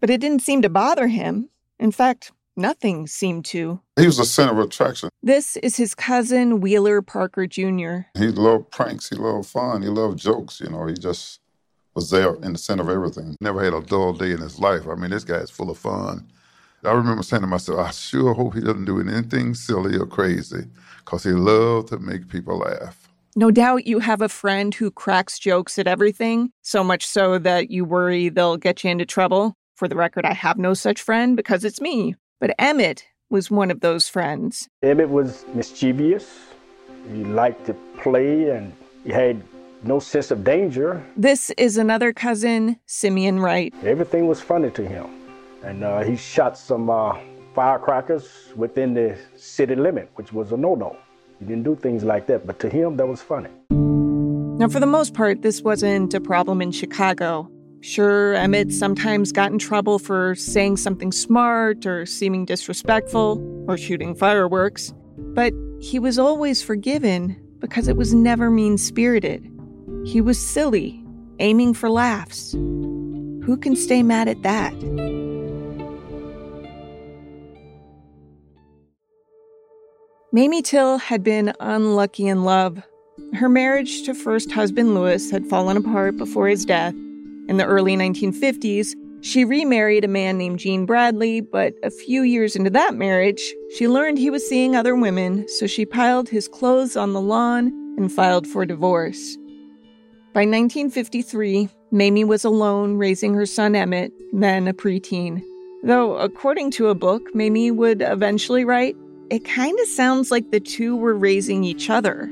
But 0.00 0.08
it 0.08 0.20
didn't 0.20 0.42
seem 0.42 0.62
to 0.62 0.70
bother 0.70 1.08
him. 1.08 1.50
In 1.78 1.92
fact, 1.92 2.32
nothing 2.58 3.06
seemed 3.06 3.44
to. 3.46 3.80
He 3.98 4.06
was 4.06 4.18
a 4.18 4.24
center 4.24 4.52
of 4.52 4.66
attraction. 4.66 5.08
This 5.22 5.56
is 5.58 5.76
his 5.76 5.94
cousin, 5.94 6.60
Wheeler 6.60 7.00
Parker 7.00 7.46
Jr. 7.46 8.00
He 8.14 8.28
loved 8.28 8.70
pranks, 8.70 9.08
he 9.08 9.16
loved 9.16 9.48
fun, 9.48 9.82
he 9.82 9.88
loved 9.88 10.18
jokes, 10.18 10.60
you 10.60 10.68
know, 10.68 10.86
he 10.86 10.94
just 10.94 11.40
was 11.94 12.10
there 12.10 12.34
in 12.34 12.52
the 12.52 12.58
center 12.58 12.82
of 12.82 12.88
everything. 12.90 13.36
Never 13.40 13.62
had 13.64 13.74
a 13.74 13.80
dull 13.80 14.12
day 14.12 14.32
in 14.32 14.40
his 14.40 14.58
life. 14.58 14.86
I 14.86 14.94
mean, 14.94 15.10
this 15.10 15.24
guy 15.24 15.38
is 15.38 15.50
full 15.50 15.70
of 15.70 15.78
fun. 15.78 16.30
I 16.84 16.92
remember 16.92 17.24
saying 17.24 17.42
to 17.42 17.48
myself, 17.48 17.80
I 17.80 17.90
sure 17.90 18.34
hope 18.34 18.54
he 18.54 18.60
doesn't 18.60 18.84
do 18.84 19.00
anything 19.00 19.54
silly 19.54 19.96
or 19.96 20.06
crazy 20.06 20.66
because 20.98 21.24
he 21.24 21.30
loved 21.30 21.88
to 21.88 21.98
make 21.98 22.28
people 22.28 22.58
laugh. 22.58 23.08
No 23.34 23.50
doubt 23.50 23.86
you 23.86 23.98
have 23.98 24.20
a 24.20 24.28
friend 24.28 24.74
who 24.74 24.90
cracks 24.90 25.38
jokes 25.38 25.78
at 25.78 25.86
everything, 25.86 26.50
so 26.62 26.84
much 26.84 27.06
so 27.06 27.38
that 27.38 27.70
you 27.70 27.84
worry 27.84 28.28
they'll 28.28 28.56
get 28.56 28.84
you 28.84 28.90
into 28.90 29.06
trouble. 29.06 29.54
For 29.74 29.88
the 29.88 29.96
record, 29.96 30.24
I 30.24 30.34
have 30.34 30.58
no 30.58 30.74
such 30.74 31.00
friend 31.00 31.36
because 31.36 31.64
it's 31.64 31.80
me. 31.80 32.16
But 32.40 32.54
Emmett 32.56 33.04
was 33.30 33.50
one 33.50 33.68
of 33.68 33.80
those 33.80 34.08
friends. 34.08 34.68
Emmett 34.84 35.08
was 35.08 35.44
mischievous. 35.54 36.26
He 37.12 37.24
liked 37.24 37.66
to 37.66 37.74
play 38.00 38.50
and 38.50 38.72
he 39.04 39.10
had 39.10 39.42
no 39.82 39.98
sense 39.98 40.30
of 40.30 40.44
danger. 40.44 41.04
This 41.16 41.50
is 41.58 41.76
another 41.78 42.12
cousin, 42.12 42.78
Simeon 42.86 43.40
Wright. 43.40 43.74
Everything 43.82 44.28
was 44.28 44.40
funny 44.40 44.70
to 44.70 44.86
him. 44.86 45.06
And 45.64 45.82
uh, 45.82 46.04
he 46.04 46.14
shot 46.14 46.56
some 46.56 46.88
uh, 46.88 47.18
firecrackers 47.56 48.52
within 48.54 48.94
the 48.94 49.18
city 49.36 49.74
limit, 49.74 50.08
which 50.14 50.32
was 50.32 50.52
a 50.52 50.56
no 50.56 50.76
no. 50.76 50.96
He 51.40 51.44
didn't 51.44 51.64
do 51.64 51.74
things 51.74 52.04
like 52.04 52.28
that, 52.28 52.46
but 52.46 52.60
to 52.60 52.68
him, 52.68 52.96
that 52.98 53.06
was 53.06 53.20
funny. 53.20 53.50
Now, 53.70 54.68
for 54.68 54.80
the 54.80 54.86
most 54.86 55.14
part, 55.14 55.42
this 55.42 55.62
wasn't 55.62 56.14
a 56.14 56.20
problem 56.20 56.62
in 56.62 56.70
Chicago. 56.70 57.48
Sure, 57.80 58.34
Emmett 58.34 58.72
sometimes 58.72 59.30
got 59.30 59.52
in 59.52 59.58
trouble 59.58 60.00
for 60.00 60.34
saying 60.34 60.76
something 60.76 61.12
smart 61.12 61.86
or 61.86 62.06
seeming 62.06 62.44
disrespectful 62.44 63.64
or 63.68 63.78
shooting 63.78 64.16
fireworks, 64.16 64.92
but 65.16 65.52
he 65.80 65.98
was 65.98 66.18
always 66.18 66.60
forgiven 66.60 67.40
because 67.60 67.86
it 67.86 67.96
was 67.96 68.12
never 68.12 68.50
mean 68.50 68.78
spirited. 68.78 69.48
He 70.04 70.20
was 70.20 70.44
silly, 70.44 71.04
aiming 71.38 71.74
for 71.74 71.88
laughs. 71.88 72.52
Who 72.52 73.56
can 73.56 73.76
stay 73.76 74.02
mad 74.02 74.26
at 74.26 74.42
that? 74.42 74.74
Mamie 80.32 80.62
Till 80.62 80.98
had 80.98 81.22
been 81.22 81.52
unlucky 81.60 82.26
in 82.26 82.44
love. 82.44 82.82
Her 83.34 83.48
marriage 83.48 84.02
to 84.02 84.14
first 84.14 84.50
husband 84.50 84.94
Lewis 84.94 85.30
had 85.30 85.46
fallen 85.46 85.76
apart 85.76 86.16
before 86.16 86.48
his 86.48 86.64
death. 86.64 86.94
In 87.48 87.56
the 87.56 87.64
early 87.64 87.96
1950s, 87.96 88.94
she 89.22 89.44
remarried 89.44 90.04
a 90.04 90.08
man 90.08 90.38
named 90.38 90.58
Gene 90.58 90.86
Bradley, 90.86 91.40
but 91.40 91.74
a 91.82 91.90
few 91.90 92.22
years 92.22 92.54
into 92.54 92.70
that 92.70 92.94
marriage, 92.94 93.54
she 93.74 93.88
learned 93.88 94.18
he 94.18 94.30
was 94.30 94.46
seeing 94.46 94.76
other 94.76 94.94
women, 94.94 95.48
so 95.48 95.66
she 95.66 95.84
piled 95.84 96.28
his 96.28 96.46
clothes 96.46 96.96
on 96.96 97.14
the 97.14 97.20
lawn 97.20 97.68
and 97.96 98.12
filed 98.12 98.46
for 98.46 98.64
divorce. 98.64 99.36
By 100.34 100.42
1953, 100.42 101.68
Mamie 101.90 102.24
was 102.24 102.44
alone 102.44 102.96
raising 102.96 103.34
her 103.34 103.46
son 103.46 103.74
Emmett, 103.74 104.12
then 104.32 104.68
a 104.68 104.74
preteen. 104.74 105.42
Though, 105.82 106.16
according 106.16 106.70
to 106.72 106.88
a 106.88 106.94
book 106.94 107.34
Mamie 107.34 107.70
would 107.70 108.02
eventually 108.02 108.64
write, 108.64 108.96
it 109.30 109.44
kind 109.44 109.78
of 109.80 109.88
sounds 109.88 110.30
like 110.30 110.50
the 110.50 110.60
two 110.60 110.96
were 110.96 111.14
raising 111.14 111.64
each 111.64 111.88
other. 111.88 112.30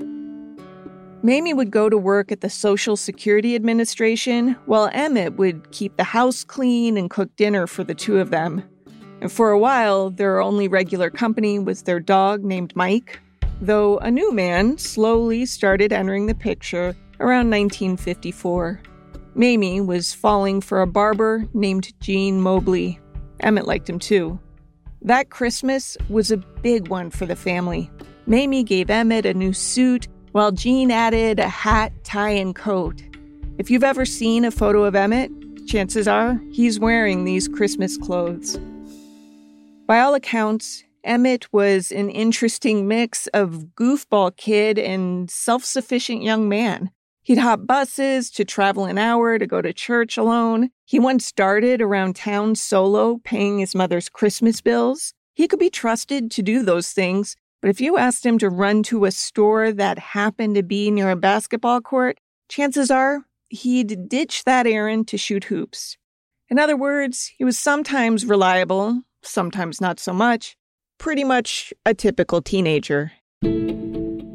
Mamie 1.26 1.54
would 1.54 1.72
go 1.72 1.88
to 1.88 1.98
work 1.98 2.30
at 2.30 2.40
the 2.40 2.48
Social 2.48 2.96
Security 2.96 3.56
Administration, 3.56 4.52
while 4.66 4.88
Emmett 4.92 5.36
would 5.38 5.72
keep 5.72 5.96
the 5.96 6.04
house 6.04 6.44
clean 6.44 6.96
and 6.96 7.10
cook 7.10 7.34
dinner 7.34 7.66
for 7.66 7.82
the 7.82 7.96
two 7.96 8.20
of 8.20 8.30
them. 8.30 8.62
And 9.20 9.32
for 9.32 9.50
a 9.50 9.58
while, 9.58 10.10
their 10.10 10.40
only 10.40 10.68
regular 10.68 11.10
company 11.10 11.58
was 11.58 11.82
their 11.82 11.98
dog 11.98 12.44
named 12.44 12.76
Mike, 12.76 13.18
though 13.60 13.98
a 13.98 14.08
new 14.08 14.32
man 14.32 14.78
slowly 14.78 15.46
started 15.46 15.92
entering 15.92 16.26
the 16.26 16.34
picture 16.36 16.94
around 17.18 17.50
1954. 17.50 18.80
Mamie 19.34 19.80
was 19.80 20.14
falling 20.14 20.60
for 20.60 20.80
a 20.80 20.86
barber 20.86 21.44
named 21.52 21.92
Gene 21.98 22.40
Mobley. 22.40 23.00
Emmett 23.40 23.66
liked 23.66 23.90
him 23.90 23.98
too. 23.98 24.38
That 25.02 25.30
Christmas 25.30 25.96
was 26.08 26.30
a 26.30 26.36
big 26.36 26.86
one 26.86 27.10
for 27.10 27.26
the 27.26 27.34
family. 27.34 27.90
Mamie 28.26 28.62
gave 28.62 28.90
Emmett 28.90 29.26
a 29.26 29.34
new 29.34 29.52
suit, 29.52 30.06
while 30.36 30.52
Gene 30.52 30.90
added 30.90 31.38
a 31.38 31.48
hat, 31.48 31.94
tie, 32.04 32.28
and 32.28 32.54
coat. 32.54 33.02
If 33.56 33.70
you've 33.70 33.82
ever 33.82 34.04
seen 34.04 34.44
a 34.44 34.50
photo 34.50 34.84
of 34.84 34.94
Emmett, 34.94 35.30
chances 35.66 36.06
are 36.06 36.38
he's 36.52 36.78
wearing 36.78 37.24
these 37.24 37.48
Christmas 37.48 37.96
clothes. 37.96 38.58
By 39.86 39.98
all 40.00 40.14
accounts, 40.14 40.84
Emmett 41.04 41.50
was 41.54 41.90
an 41.90 42.10
interesting 42.10 42.86
mix 42.86 43.28
of 43.28 43.68
goofball 43.76 44.36
kid 44.36 44.78
and 44.78 45.30
self 45.30 45.64
sufficient 45.64 46.22
young 46.22 46.50
man. 46.50 46.90
He'd 47.22 47.38
hop 47.38 47.66
buses 47.66 48.30
to 48.32 48.44
travel 48.44 48.84
an 48.84 48.98
hour 48.98 49.38
to 49.38 49.46
go 49.46 49.62
to 49.62 49.72
church 49.72 50.18
alone. 50.18 50.68
He 50.84 50.98
once 50.98 51.32
darted 51.32 51.80
around 51.80 52.14
town 52.14 52.56
solo, 52.56 53.22
paying 53.24 53.60
his 53.60 53.74
mother's 53.74 54.10
Christmas 54.10 54.60
bills. 54.60 55.14
He 55.32 55.48
could 55.48 55.60
be 55.60 55.70
trusted 55.70 56.30
to 56.32 56.42
do 56.42 56.62
those 56.62 56.92
things, 56.92 57.36
but 57.60 57.70
if 57.70 57.80
you 57.80 57.96
asked 57.96 58.24
him 58.24 58.38
to 58.38 58.48
run 58.48 58.82
to 58.84 59.04
a 59.04 59.10
store 59.10 59.72
that 59.72 59.98
happened 59.98 60.54
to 60.56 60.62
be 60.62 60.90
near 60.90 61.10
a 61.10 61.16
basketball 61.16 61.80
court, 61.80 62.18
chances 62.48 62.90
are 62.90 63.22
he'd 63.48 64.08
ditch 64.08 64.44
that 64.44 64.66
errand 64.66 65.08
to 65.08 65.18
shoot 65.18 65.44
hoops. 65.44 65.96
In 66.48 66.58
other 66.58 66.76
words, 66.76 67.32
he 67.36 67.44
was 67.44 67.58
sometimes 67.58 68.24
reliable, 68.24 69.02
sometimes 69.22 69.80
not 69.80 69.98
so 69.98 70.12
much, 70.12 70.56
pretty 70.98 71.24
much 71.24 71.72
a 71.84 71.94
typical 71.94 72.40
teenager. 72.40 73.12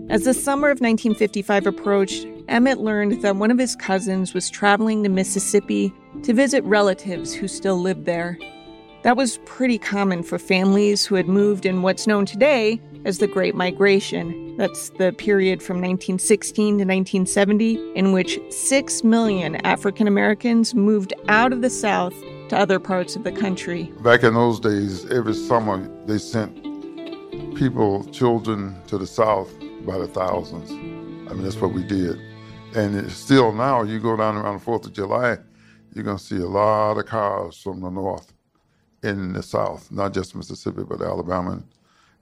As 0.10 0.26
the 0.26 0.34
summer 0.34 0.68
of 0.68 0.82
1955 0.82 1.68
approached, 1.68 2.28
Emmett 2.50 2.80
learned 2.80 3.22
that 3.22 3.38
one 3.38 3.50
of 3.50 3.58
his 3.58 3.78
cousins 3.78 4.34
was 4.34 4.50
traveling 4.50 5.04
to 5.04 5.10
Mississippi 5.10 5.94
to 6.24 6.34
visit 6.34 6.64
relatives 6.66 7.34
who 7.34 7.48
still 7.48 7.78
lived 7.78 8.06
there. 8.06 8.38
That 9.04 9.16
was 9.16 9.40
pretty 9.46 9.78
common 9.78 10.22
for 10.22 10.38
families 10.38 11.06
who 11.06 11.16
had 11.16 11.30
moved 11.30 11.66
in 11.66 11.82
what's 11.82 12.08
known 12.08 12.26
today 12.26 12.82
as 13.06 13.18
the 13.18 13.28
Great 13.28 13.56
Migration. 13.56 14.56
That's 14.58 14.90
the 14.90 15.12
period 15.14 15.62
from 15.62 15.78
1916 15.78 16.66
to 16.66 16.86
1970 16.86 17.94
in 17.96 18.12
which 18.12 18.40
6 18.50 19.04
million 19.04 19.56
African 19.66 20.08
Americans 20.08 20.76
moved 20.76 21.14
out 21.28 21.54
of 21.54 21.62
the 21.62 21.70
South 21.70 22.16
to 22.50 22.58
other 22.58 22.80
parts 22.80 23.16
of 23.16 23.24
the 23.24 23.32
country. 23.32 23.84
Back 24.04 24.24
in 24.24 24.34
those 24.34 24.60
days, 24.60 25.10
every 25.10 25.34
summer 25.34 25.90
they 26.06 26.18
sent 26.18 26.56
people, 27.56 28.04
children 28.12 28.76
to 28.88 28.98
the 28.98 29.08
south 29.08 29.54
by 29.86 29.98
the 29.98 30.08
thousands. 30.08 30.72
I 30.72 31.34
mean, 31.34 31.44
that's 31.44 31.56
what 31.56 31.74
we 31.74 31.84
did. 31.84 32.20
And 32.76 33.12
still 33.12 33.52
now, 33.52 33.84
you 33.84 34.00
go 34.00 34.18
down 34.18 34.36
around 34.36 34.60
the 34.60 34.66
4th 34.66 34.86
of 34.86 34.94
July, 34.94 35.38
you're 35.94 36.04
going 36.04 36.18
to 36.18 36.24
see 36.24 36.38
a 36.38 36.48
lot 36.48 36.98
of 36.98 37.06
cars 37.06 37.58
from 37.58 37.82
the 37.82 37.90
north 37.90 38.34
in 39.04 39.34
the 39.34 39.44
south, 39.44 39.92
not 39.92 40.14
just 40.14 40.36
Mississippi, 40.36 40.84
but 40.84 41.02
Alabama 41.02 41.52
and 41.52 41.64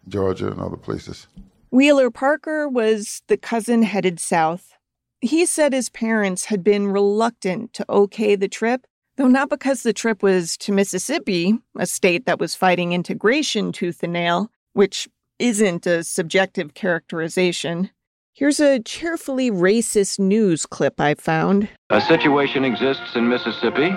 Georgia 0.09 0.51
and 0.51 0.59
other 0.59 0.77
places. 0.77 1.27
Wheeler 1.71 2.09
Parker 2.09 2.67
was 2.67 3.21
the 3.27 3.37
cousin 3.37 3.83
headed 3.83 4.19
south. 4.19 4.73
He 5.21 5.45
said 5.45 5.73
his 5.73 5.89
parents 5.89 6.45
had 6.45 6.63
been 6.63 6.87
reluctant 6.87 7.73
to 7.73 7.85
okay 7.89 8.35
the 8.35 8.47
trip, 8.47 8.87
though 9.17 9.27
not 9.27 9.49
because 9.49 9.83
the 9.83 9.93
trip 9.93 10.23
was 10.23 10.57
to 10.57 10.71
Mississippi, 10.71 11.59
a 11.77 11.85
state 11.85 12.25
that 12.25 12.39
was 12.39 12.55
fighting 12.55 12.93
integration 12.93 13.71
tooth 13.71 14.01
and 14.01 14.13
nail, 14.13 14.49
which 14.73 15.07
isn't 15.37 15.85
a 15.85 16.03
subjective 16.03 16.73
characterization. 16.73 17.91
Here's 18.33 18.59
a 18.59 18.79
cheerfully 18.79 19.51
racist 19.51 20.17
news 20.17 20.65
clip 20.65 20.99
I 20.99 21.15
found. 21.15 21.67
A 21.89 21.99
situation 21.99 22.63
exists 22.63 23.15
in 23.15 23.27
Mississippi 23.27 23.91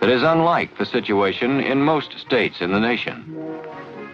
that 0.00 0.10
is 0.10 0.22
unlike 0.22 0.76
the 0.76 0.86
situation 0.86 1.60
in 1.60 1.80
most 1.80 2.18
states 2.18 2.56
in 2.60 2.72
the 2.72 2.80
nation. 2.80 3.62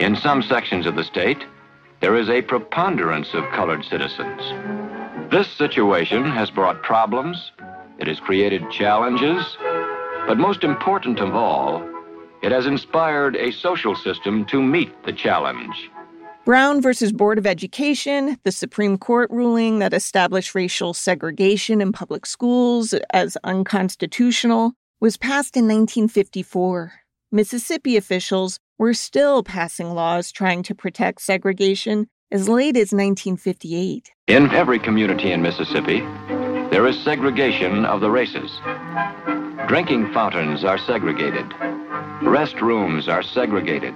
In 0.03 0.17
some 0.17 0.43
sections 0.43 0.85
of 0.87 0.97
the 0.97 1.05
state, 1.05 1.45
there 2.01 2.17
is 2.17 2.29
a 2.29 2.43
preponderance 2.43 3.35
of 3.35 3.49
colored 3.53 3.85
citizens. 3.85 4.43
This 5.31 5.47
situation 5.47 6.25
has 6.25 6.51
brought 6.51 6.83
problems, 6.83 7.53
it 8.01 8.09
has 8.09 8.19
created 8.19 8.69
challenges, 8.69 9.57
but 10.27 10.39
most 10.39 10.65
important 10.65 11.21
of 11.21 11.37
all, 11.37 11.89
it 12.43 12.51
has 12.51 12.67
inspired 12.67 13.37
a 13.37 13.53
social 13.53 13.95
system 13.95 14.45
to 14.47 14.61
meet 14.61 14.91
the 15.05 15.13
challenge. 15.13 15.89
Brown 16.45 16.83
versus 16.83 17.13
Board 17.13 17.39
of 17.39 17.47
Education, 17.47 18.39
the 18.43 18.51
Supreme 18.51 18.99
Court 18.99 19.31
ruling 19.31 19.79
that 19.79 19.95
established 19.95 20.57
racial 20.57 20.95
segregation 20.95 21.81
in 21.81 21.93
public 21.93 22.27
schools 22.27 22.93
as 23.13 23.37
unconstitutional, 23.45 24.73
was 24.99 25.17
passed 25.17 25.57
in 25.57 25.67
1954. 25.67 26.93
Mississippi 27.31 27.97
officials 27.97 28.59
were 28.83 28.93
still 28.93 29.45
passing 29.45 29.95
laws 29.95 30.33
trying 30.33 30.61
to 30.61 30.75
protect 30.75 31.23
segregation 31.23 32.09
as 32.33 32.49
late 32.49 32.77
as 32.77 32.91
1958. 32.91 34.11
In 34.27 34.51
every 34.51 34.81
community 34.81 35.31
in 35.31 35.41
Mississippi, 35.41 36.01
there 36.73 36.89
is 36.89 36.99
segregation 37.05 37.85
of 37.85 38.01
the 38.01 38.11
races. 38.11 38.51
Drinking 39.69 40.13
fountains 40.13 40.65
are 40.65 40.79
segregated. 40.79 41.49
Restrooms 42.23 43.07
are 43.07 43.23
segregated. 43.23 43.95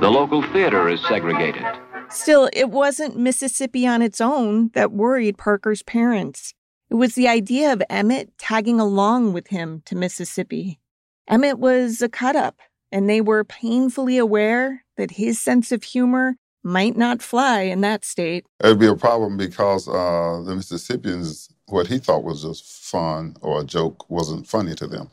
The 0.00 0.08
local 0.10 0.40
theater 0.54 0.88
is 0.88 1.06
segregated. 1.06 1.66
Still, 2.08 2.48
it 2.54 2.70
wasn't 2.70 3.18
Mississippi 3.18 3.86
on 3.86 4.00
its 4.00 4.22
own 4.22 4.70
that 4.72 4.90
worried 4.90 5.36
Parker's 5.36 5.82
parents. 5.82 6.54
It 6.88 6.94
was 6.94 7.14
the 7.14 7.28
idea 7.28 7.74
of 7.74 7.82
Emmett 7.90 8.30
tagging 8.38 8.80
along 8.80 9.34
with 9.34 9.48
him 9.48 9.82
to 9.84 9.94
Mississippi. 9.94 10.80
Emmett 11.28 11.58
was 11.58 12.00
a 12.00 12.08
cut 12.08 12.36
up, 12.36 12.56
and 12.92 13.08
they 13.08 13.20
were 13.20 13.44
painfully 13.44 14.18
aware 14.18 14.84
that 14.96 15.12
his 15.12 15.40
sense 15.40 15.72
of 15.72 15.82
humor 15.82 16.36
might 16.62 16.96
not 16.96 17.22
fly 17.22 17.62
in 17.62 17.80
that 17.82 18.04
state. 18.04 18.44
It 18.62 18.68
would 18.68 18.78
be 18.78 18.86
a 18.86 18.96
problem 18.96 19.36
because 19.36 19.88
uh, 19.88 20.42
the 20.44 20.54
Mississippians, 20.54 21.48
what 21.66 21.86
he 21.86 21.98
thought 21.98 22.24
was 22.24 22.42
just 22.42 22.64
fun 22.64 23.36
or 23.40 23.60
a 23.60 23.64
joke, 23.64 24.08
wasn't 24.10 24.46
funny 24.46 24.74
to 24.74 24.86
them. 24.86 25.10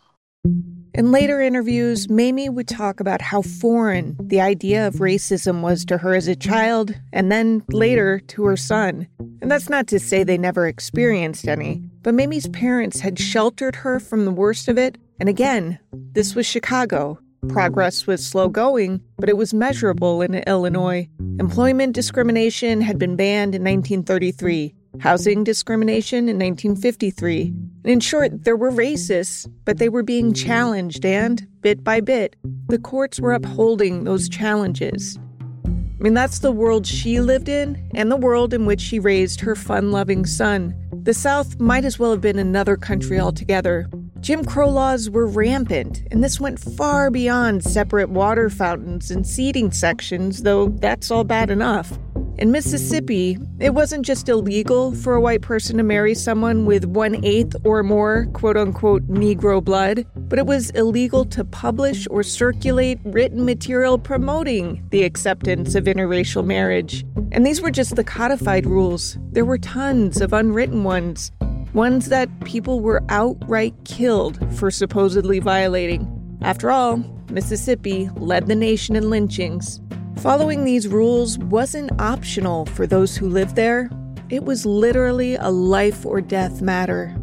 In 0.93 1.11
later 1.11 1.41
interviews, 1.41 2.09
Mamie 2.09 2.49
would 2.49 2.67
talk 2.67 2.99
about 2.99 3.21
how 3.21 3.41
foreign 3.41 4.15
the 4.21 4.39
idea 4.39 4.87
of 4.87 4.95
racism 4.95 5.61
was 5.61 5.83
to 5.85 5.97
her 5.97 6.15
as 6.15 6.27
a 6.27 6.35
child, 6.35 6.95
and 7.11 7.31
then 7.31 7.63
later 7.69 8.19
to 8.27 8.45
her 8.45 8.55
son. 8.55 9.07
And 9.41 9.51
that's 9.51 9.69
not 9.69 9.87
to 9.87 9.99
say 9.99 10.23
they 10.23 10.37
never 10.37 10.67
experienced 10.67 11.49
any, 11.49 11.83
but 12.01 12.13
Mamie's 12.13 12.47
parents 12.47 13.01
had 13.01 13.19
sheltered 13.19 13.75
her 13.77 13.99
from 13.99 14.23
the 14.23 14.31
worst 14.31 14.69
of 14.69 14.77
it. 14.77 14.97
And 15.19 15.27
again, 15.27 15.79
this 15.91 16.33
was 16.33 16.45
Chicago. 16.45 17.19
Mm. 17.45 17.53
Progress 17.53 18.07
was 18.07 18.25
slow 18.25 18.49
going, 18.49 19.01
but 19.17 19.29
it 19.29 19.37
was 19.37 19.53
measurable 19.53 20.21
in 20.21 20.35
Illinois. 20.35 21.07
Employment 21.39 21.93
discrimination 21.93 22.81
had 22.81 22.97
been 22.97 23.15
banned 23.15 23.55
in 23.55 23.63
1933 23.63 24.75
housing 24.99 25.43
discrimination 25.43 26.29
in 26.29 26.37
1953. 26.37 27.53
In 27.83 27.99
short, 27.99 28.43
there 28.43 28.55
were 28.55 28.71
racists, 28.71 29.49
but 29.65 29.77
they 29.77 29.89
were 29.89 30.03
being 30.03 30.33
challenged, 30.33 31.05
and 31.05 31.47
bit 31.61 31.83
by 31.83 32.01
bit, 32.01 32.35
the 32.67 32.79
courts 32.79 33.19
were 33.19 33.33
upholding 33.33 34.03
those 34.03 34.29
challenges. 34.29 35.19
I 35.65 36.03
mean, 36.03 36.13
that's 36.13 36.39
the 36.39 36.51
world 36.51 36.85
she 36.85 37.19
lived 37.19 37.49
in, 37.49 37.89
and 37.93 38.11
the 38.11 38.17
world 38.17 38.53
in 38.53 38.65
which 38.65 38.81
she 38.81 38.99
raised 38.99 39.39
her 39.41 39.55
fun 39.55 39.91
loving 39.91 40.25
son. 40.25 40.75
The 41.03 41.13
South 41.13 41.59
might 41.59 41.85
as 41.85 41.99
well 41.99 42.11
have 42.11 42.21
been 42.21 42.39
another 42.39 42.75
country 42.77 43.19
altogether. 43.19 43.89
Jim 44.25 44.43
Crow 44.43 44.67
laws 44.67 45.07
were 45.07 45.27
rampant, 45.27 46.01
and 46.09 46.23
this 46.23 46.39
went 46.39 46.57
far 46.57 47.11
beyond 47.11 47.63
separate 47.63 48.09
water 48.09 48.49
fountains 48.49 49.11
and 49.11 49.27
seating 49.27 49.71
sections, 49.71 50.41
though 50.41 50.69
that's 50.79 51.11
all 51.11 51.23
bad 51.23 51.51
enough. 51.51 51.99
In 52.39 52.51
Mississippi, 52.51 53.37
it 53.59 53.75
wasn't 53.75 54.03
just 54.03 54.27
illegal 54.27 54.95
for 54.95 55.13
a 55.13 55.21
white 55.21 55.43
person 55.43 55.77
to 55.77 55.83
marry 55.83 56.15
someone 56.15 56.65
with 56.65 56.85
one 56.85 57.23
eighth 57.23 57.55
or 57.63 57.83
more 57.83 58.25
quote 58.33 58.57
unquote 58.57 59.07
Negro 59.07 59.63
blood, 59.63 60.07
but 60.15 60.39
it 60.39 60.47
was 60.47 60.71
illegal 60.71 61.23
to 61.25 61.45
publish 61.45 62.07
or 62.09 62.23
circulate 62.23 62.97
written 63.03 63.45
material 63.45 63.99
promoting 63.99 64.83
the 64.89 65.03
acceptance 65.03 65.75
of 65.75 65.83
interracial 65.83 66.43
marriage. 66.43 67.05
And 67.31 67.45
these 67.45 67.61
were 67.61 67.69
just 67.69 67.95
the 67.95 68.03
codified 68.03 68.65
rules. 68.65 69.19
There 69.33 69.45
were 69.45 69.59
tons 69.59 70.19
of 70.19 70.33
unwritten 70.33 70.83
ones, 70.83 71.31
ones 71.75 72.07
that 72.07 72.29
people 72.45 72.79
were 72.79 73.03
outright 73.09 73.75
killed 73.83 74.39
for 74.57 74.71
supposedly 74.71 75.39
violating. 75.39 76.09
After 76.41 76.71
all, 76.71 76.97
Mississippi 77.29 78.09
led 78.15 78.47
the 78.47 78.55
nation 78.55 78.95
in 78.95 79.09
lynchings. 79.09 79.81
Following 80.19 80.63
these 80.63 80.87
rules 80.87 81.37
wasn't 81.37 81.99
optional 81.99 82.65
for 82.67 82.87
those 82.87 83.17
who 83.17 83.27
lived 83.27 83.57
there, 83.57 83.89
it 84.29 84.45
was 84.45 84.65
literally 84.65 85.35
a 85.35 85.49
life 85.49 86.05
or 86.05 86.21
death 86.21 86.61
matter. 86.61 87.13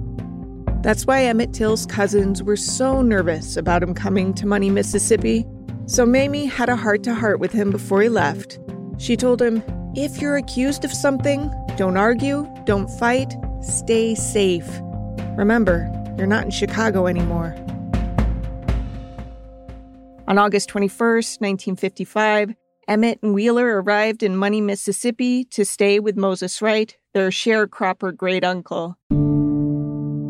That's 0.83 1.07
why 1.07 1.25
Emmett 1.25 1.55
Till's 1.55 1.87
cousins 1.87 2.43
were 2.43 2.57
so 2.57 3.01
nervous 3.01 3.57
about 3.57 3.83
him 3.83 3.95
coming 3.95 4.35
to 4.35 4.47
Money, 4.47 4.69
Mississippi. 4.69 5.47
So 5.87 6.05
Mamie 6.05 6.47
had 6.47 6.69
a 6.69 6.77
heart 6.77 7.03
to 7.05 7.15
heart 7.15 7.41
with 7.41 7.53
him 7.53 7.71
before 7.71 8.03
he 8.03 8.09
left. 8.09 8.59
She 8.99 9.17
told 9.17 9.41
him, 9.41 9.63
If 9.95 10.21
you're 10.21 10.37
accused 10.37 10.85
of 10.85 10.93
something, 10.93 11.51
don't 11.77 11.97
argue, 11.97 12.53
don't 12.67 12.91
fight, 12.99 13.33
stay 13.63 14.15
safe. 14.15 14.69
Remember, 15.37 15.91
you're 16.19 16.27
not 16.27 16.45
in 16.45 16.51
Chicago 16.51 17.07
anymore. 17.07 17.55
On 20.29 20.39
August 20.39 20.71
21st, 20.71 21.41
1955, 21.41 22.55
Emmett 22.89 23.19
and 23.23 23.35
Wheeler 23.35 23.81
arrived 23.81 24.23
in 24.23 24.37
Money, 24.37 24.61
Mississippi 24.61 25.45
to 25.45 25.65
stay 25.65 26.01
with 26.01 26.17
Moses 26.17 26.61
Wright, 26.61 26.97
their 27.15 27.31
sharecropper 27.31 28.17
great 28.17 28.45
uncle. 28.45 28.97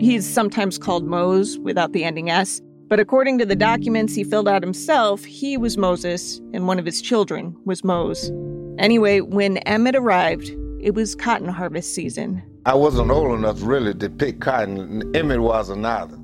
He's 0.00 0.28
sometimes 0.28 0.78
called 0.78 1.04
Mose 1.04 1.58
without 1.58 1.92
the 1.92 2.04
ending 2.04 2.30
S, 2.30 2.60
but 2.88 3.00
according 3.00 3.38
to 3.38 3.46
the 3.46 3.56
documents 3.56 4.14
he 4.14 4.24
filled 4.24 4.48
out 4.48 4.62
himself, 4.62 5.24
he 5.24 5.56
was 5.56 5.78
Moses 5.78 6.40
and 6.52 6.66
one 6.66 6.78
of 6.78 6.84
his 6.84 7.00
children 7.00 7.56
was 7.64 7.84
Mose. 7.84 8.30
Anyway, 8.78 9.20
when 9.20 9.58
Emmett 9.58 9.96
arrived, 9.96 10.50
it 10.80 10.94
was 10.94 11.14
cotton 11.14 11.48
harvest 11.48 11.94
season. 11.94 12.42
I 12.64 12.74
wasn't 12.74 13.10
old 13.10 13.36
enough 13.36 13.58
really 13.60 13.92
to 13.94 14.08
pick 14.08 14.40
cotton. 14.40 15.10
Emmett 15.16 15.40
wasn't 15.40 15.84
either. 15.84 16.16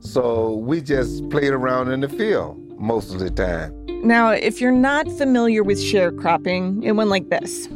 So 0.00 0.54
we 0.54 0.80
just 0.80 1.28
played 1.28 1.52
around 1.52 1.92
in 1.92 2.00
the 2.00 2.08
field 2.08 2.56
most 2.80 3.12
of 3.12 3.20
the 3.20 3.30
time. 3.30 3.74
Now, 4.02 4.30
if 4.30 4.58
you're 4.58 4.72
not 4.72 5.06
familiar 5.18 5.62
with 5.62 5.78
sharecropping, 5.78 6.82
it 6.82 6.92
went 6.92 7.10
like 7.10 7.28
this. 7.28 7.68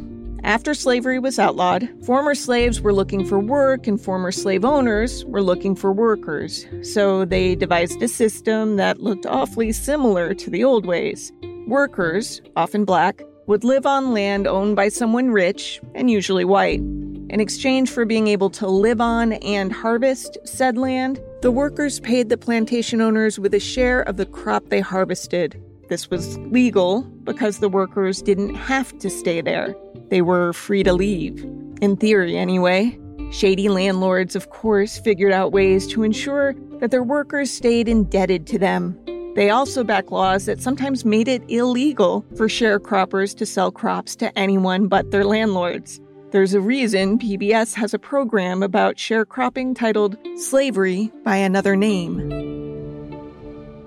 After 0.43 0.73
slavery 0.73 1.19
was 1.19 1.37
outlawed, 1.37 1.87
former 2.05 2.33
slaves 2.33 2.81
were 2.81 2.93
looking 2.93 3.23
for 3.23 3.39
work 3.39 3.85
and 3.85 4.01
former 4.01 4.31
slave 4.31 4.65
owners 4.65 5.23
were 5.25 5.43
looking 5.43 5.75
for 5.75 5.91
workers. 5.91 6.65
So 6.81 7.23
they 7.23 7.53
devised 7.53 8.01
a 8.01 8.07
system 8.07 8.77
that 8.77 8.99
looked 8.99 9.27
awfully 9.27 9.71
similar 9.71 10.33
to 10.33 10.49
the 10.49 10.63
old 10.63 10.87
ways. 10.87 11.31
Workers, 11.67 12.41
often 12.55 12.83
black, 12.83 13.21
would 13.45 13.63
live 13.63 13.85
on 13.85 14.11
land 14.11 14.47
owned 14.47 14.75
by 14.75 14.89
someone 14.89 15.29
rich 15.29 15.79
and 15.93 16.09
usually 16.09 16.45
white. 16.45 16.81
In 17.29 17.41
exchange 17.41 17.89
for 17.89 18.05
being 18.05 18.27
able 18.29 18.49
to 18.51 18.67
live 18.67 19.01
on 19.01 19.33
and 19.33 19.71
harvest 19.71 20.37
said 20.45 20.77
land, 20.77 21.19
the 21.41 21.51
workers 21.51 21.99
paid 21.99 22.29
the 22.29 22.37
plantation 22.37 23.01
owners 23.01 23.37
with 23.37 23.53
a 23.53 23.59
share 23.59 24.01
of 24.03 24.15
the 24.15 24.25
crop 24.25 24.69
they 24.69 24.79
harvested. 24.79 25.61
This 25.89 26.09
was 26.09 26.37
legal 26.37 27.01
because 27.01 27.59
the 27.59 27.67
workers 27.67 28.21
didn't 28.21 28.55
have 28.55 28.97
to 28.99 29.09
stay 29.09 29.41
there. 29.41 29.75
They 30.09 30.21
were 30.21 30.53
free 30.53 30.83
to 30.83 30.93
leave. 30.93 31.43
In 31.81 31.97
theory, 31.97 32.37
anyway. 32.37 32.97
Shady 33.31 33.67
landlords, 33.67 34.37
of 34.37 34.49
course, 34.49 34.97
figured 34.97 35.33
out 35.33 35.51
ways 35.51 35.85
to 35.87 36.03
ensure 36.03 36.55
that 36.79 36.91
their 36.91 37.03
workers 37.03 37.51
stayed 37.51 37.89
indebted 37.89 38.47
to 38.47 38.57
them. 38.57 38.97
They 39.35 39.49
also 39.49 39.83
back 39.83 40.11
laws 40.11 40.45
that 40.45 40.61
sometimes 40.61 41.03
made 41.03 41.27
it 41.27 41.43
illegal 41.49 42.25
for 42.37 42.47
sharecroppers 42.47 43.35
to 43.35 43.45
sell 43.45 43.69
crops 43.69 44.15
to 44.15 44.35
anyone 44.39 44.87
but 44.87 45.11
their 45.11 45.25
landlords. 45.25 45.99
There's 46.29 46.53
a 46.53 46.59
reason 46.59 47.17
PBS 47.19 47.73
has 47.75 47.93
a 47.93 47.99
program 47.99 48.61
about 48.61 48.97
sharecropping 48.97 49.73
titled 49.73 50.17
Slavery 50.35 51.09
by 51.23 51.37
Another 51.37 51.77
Name. 51.77 52.27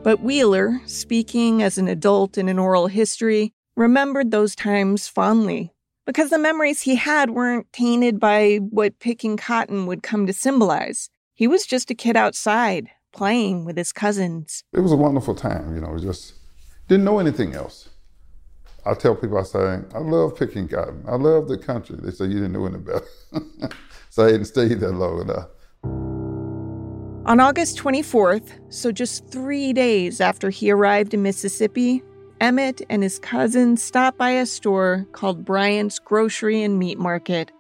But 0.03 0.23
Wheeler, 0.23 0.81
speaking 0.87 1.63
as 1.63 1.77
an 1.77 1.87
adult 1.87 2.39
in 2.39 2.49
an 2.49 2.59
oral 2.59 2.87
history, 2.87 3.53
remembered 3.77 4.31
those 4.31 4.57
times 4.57 5.07
fondly 5.07 5.75
because 6.07 6.31
the 6.31 6.39
memories 6.39 6.81
he 6.81 6.95
had 6.95 7.29
weren't 7.29 7.71
tainted 7.75 8.19
by 8.19 8.57
what 8.57 8.99
picking 9.01 9.37
cotton 9.37 9.85
would 9.85 10.03
come 10.03 10.27
to 10.27 10.33
symbolize. 10.33 11.11
He 11.35 11.47
was 11.47 11.67
just 11.67 11.91
a 11.91 11.95
kid 11.95 12.17
outside, 12.17 12.89
playing 13.13 13.67
with 13.67 13.77
his 13.77 13.93
cousins. 13.93 14.65
It 14.73 14.81
was 14.81 14.93
a 14.93 14.97
wonderful 14.97 15.35
time, 15.35 15.75
you 15.75 15.83
know, 15.83 15.99
just 15.99 16.33
didn't 16.89 17.05
know 17.05 17.19
anything 17.19 17.55
else. 17.55 17.91
I 18.87 18.95
tell 18.95 19.15
people, 19.15 19.39
I 19.39 19.43
say, 19.43 19.81
I 19.95 19.99
love 19.99 20.37
picking 20.37 20.69
cotton. 20.69 21.05
I 21.07 21.17
love 21.17 21.49
the 21.49 21.59
country. 21.59 21.97
They 22.01 22.11
say, 22.11 22.27
you 22.27 22.35
didn't 22.35 22.53
know 22.53 22.67
any 22.67 22.79
better. 22.79 23.05
so 24.11 24.25
I 24.25 24.33
didn't 24.33 24.47
stay 24.47 24.75
there 24.75 24.91
long 24.91 25.21
enough. 25.21 25.49
On 27.27 27.39
August 27.39 27.79
24th, 27.79 28.73
so 28.73 28.91
just 28.91 29.29
three 29.29 29.73
days 29.73 30.21
after 30.21 30.49
he 30.51 30.71
arrived 30.71 31.13
in 31.13 31.23
Mississippi, 31.23 32.03
Emmett 32.41 32.81
and 32.89 33.03
his 33.03 33.19
cousin 33.19 33.77
stopped 33.77 34.17
by 34.17 34.31
a 34.31 34.47
store 34.47 35.07
called 35.13 35.45
Bryant's 35.45 35.99
Grocery 35.99 36.63
and 36.63 36.79
Meat 36.79 36.99
Market 36.99 37.53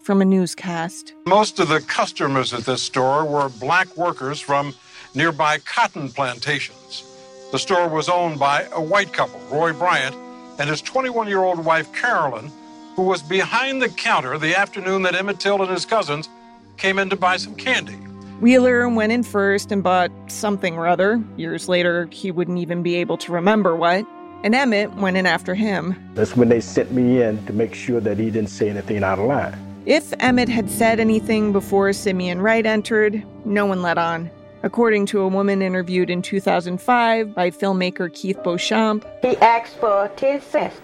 from 0.00 0.22
a 0.22 0.24
newscast. 0.24 1.12
Most 1.26 1.58
of 1.58 1.68
the 1.68 1.80
customers 1.80 2.54
at 2.54 2.64
this 2.64 2.82
store 2.82 3.24
were 3.24 3.48
black 3.48 3.94
workers 3.96 4.40
from 4.40 4.72
nearby 5.14 5.58
cotton 5.58 6.08
plantations. 6.10 7.02
The 7.50 7.58
store 7.58 7.88
was 7.88 8.08
owned 8.08 8.38
by 8.38 8.68
a 8.72 8.80
white 8.80 9.12
couple, 9.12 9.40
Roy 9.50 9.72
Bryant 9.72 10.14
and 10.58 10.68
his 10.68 10.82
21 10.82 11.28
year 11.28 11.42
old 11.42 11.64
wife, 11.64 11.92
Carolyn, 11.92 12.50
who 12.96 13.02
was 13.02 13.22
behind 13.22 13.80
the 13.80 13.88
counter 13.88 14.38
the 14.38 14.56
afternoon 14.56 15.02
that 15.02 15.14
Emmett 15.14 15.40
Till 15.40 15.62
and 15.62 15.70
his 15.70 15.86
cousins 15.86 16.28
came 16.76 16.98
in 16.98 17.08
to 17.10 17.16
buy 17.16 17.36
some 17.36 17.54
candy. 17.54 17.96
Wheeler 18.40 18.88
went 18.88 19.10
in 19.10 19.24
first 19.24 19.72
and 19.72 19.82
bought 19.82 20.10
something 20.28 20.76
or 20.76 20.86
other. 20.86 21.22
Years 21.36 21.68
later, 21.68 22.08
he 22.12 22.30
wouldn't 22.30 22.58
even 22.58 22.82
be 22.82 22.96
able 22.96 23.16
to 23.18 23.32
remember 23.32 23.74
what. 23.74 24.06
And 24.44 24.54
Emmett 24.54 24.94
went 24.94 25.16
in 25.16 25.26
after 25.26 25.56
him. 25.56 25.96
That's 26.14 26.36
when 26.36 26.48
they 26.48 26.60
sent 26.60 26.92
me 26.92 27.20
in 27.22 27.44
to 27.46 27.52
make 27.52 27.74
sure 27.74 28.00
that 28.00 28.18
he 28.18 28.26
didn't 28.26 28.50
say 28.50 28.70
anything 28.70 29.02
out 29.02 29.18
of 29.18 29.24
line. 29.24 29.56
If 29.86 30.12
Emmett 30.20 30.48
had 30.48 30.70
said 30.70 31.00
anything 31.00 31.52
before 31.52 31.92
Simeon 31.92 32.40
Wright 32.40 32.64
entered, 32.64 33.24
no 33.44 33.66
one 33.66 33.82
let 33.82 33.98
on. 33.98 34.30
According 34.62 35.06
to 35.06 35.20
a 35.20 35.28
woman 35.28 35.62
interviewed 35.62 36.10
in 36.10 36.20
2005 36.20 37.34
by 37.34 37.50
filmmaker 37.50 38.12
Keith 38.12 38.42
Beauchamp, 38.42 39.06
he 39.22 39.36
asked 39.36 39.76
for 39.76 40.10
10 40.16 40.40
cents 40.42 40.80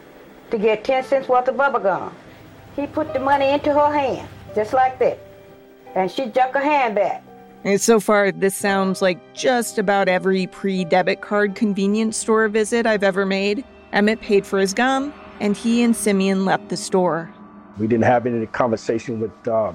to 0.50 0.58
get 0.58 0.84
10 0.84 1.04
cents 1.04 1.28
worth 1.28 1.48
of 1.48 1.56
bubble 1.56 1.80
gum. 1.80 2.14
He 2.76 2.86
put 2.86 3.12
the 3.12 3.18
money 3.18 3.50
into 3.50 3.72
her 3.72 3.92
hand, 3.92 4.28
just 4.54 4.72
like 4.72 4.98
that. 5.00 5.18
And 5.96 6.10
she 6.10 6.26
jerked 6.26 6.54
her 6.54 6.62
hand 6.62 6.94
back. 6.94 7.24
And 7.64 7.80
so 7.80 7.98
far, 7.98 8.30
this 8.30 8.54
sounds 8.54 9.02
like 9.02 9.18
just 9.34 9.78
about 9.78 10.08
every 10.08 10.46
pre 10.46 10.84
debit 10.84 11.20
card 11.20 11.56
convenience 11.56 12.16
store 12.16 12.46
visit 12.48 12.86
I've 12.86 13.02
ever 13.02 13.26
made. 13.26 13.64
Emmett 13.92 14.20
paid 14.20 14.46
for 14.46 14.58
his 14.58 14.74
gum, 14.74 15.14
and 15.40 15.56
he 15.56 15.82
and 15.82 15.96
Simeon 15.96 16.44
left 16.44 16.68
the 16.68 16.76
store. 16.76 17.32
We 17.78 17.86
didn't 17.86 18.04
have 18.04 18.26
any 18.26 18.46
conversation 18.46 19.18
with 19.18 19.48
uh, 19.48 19.72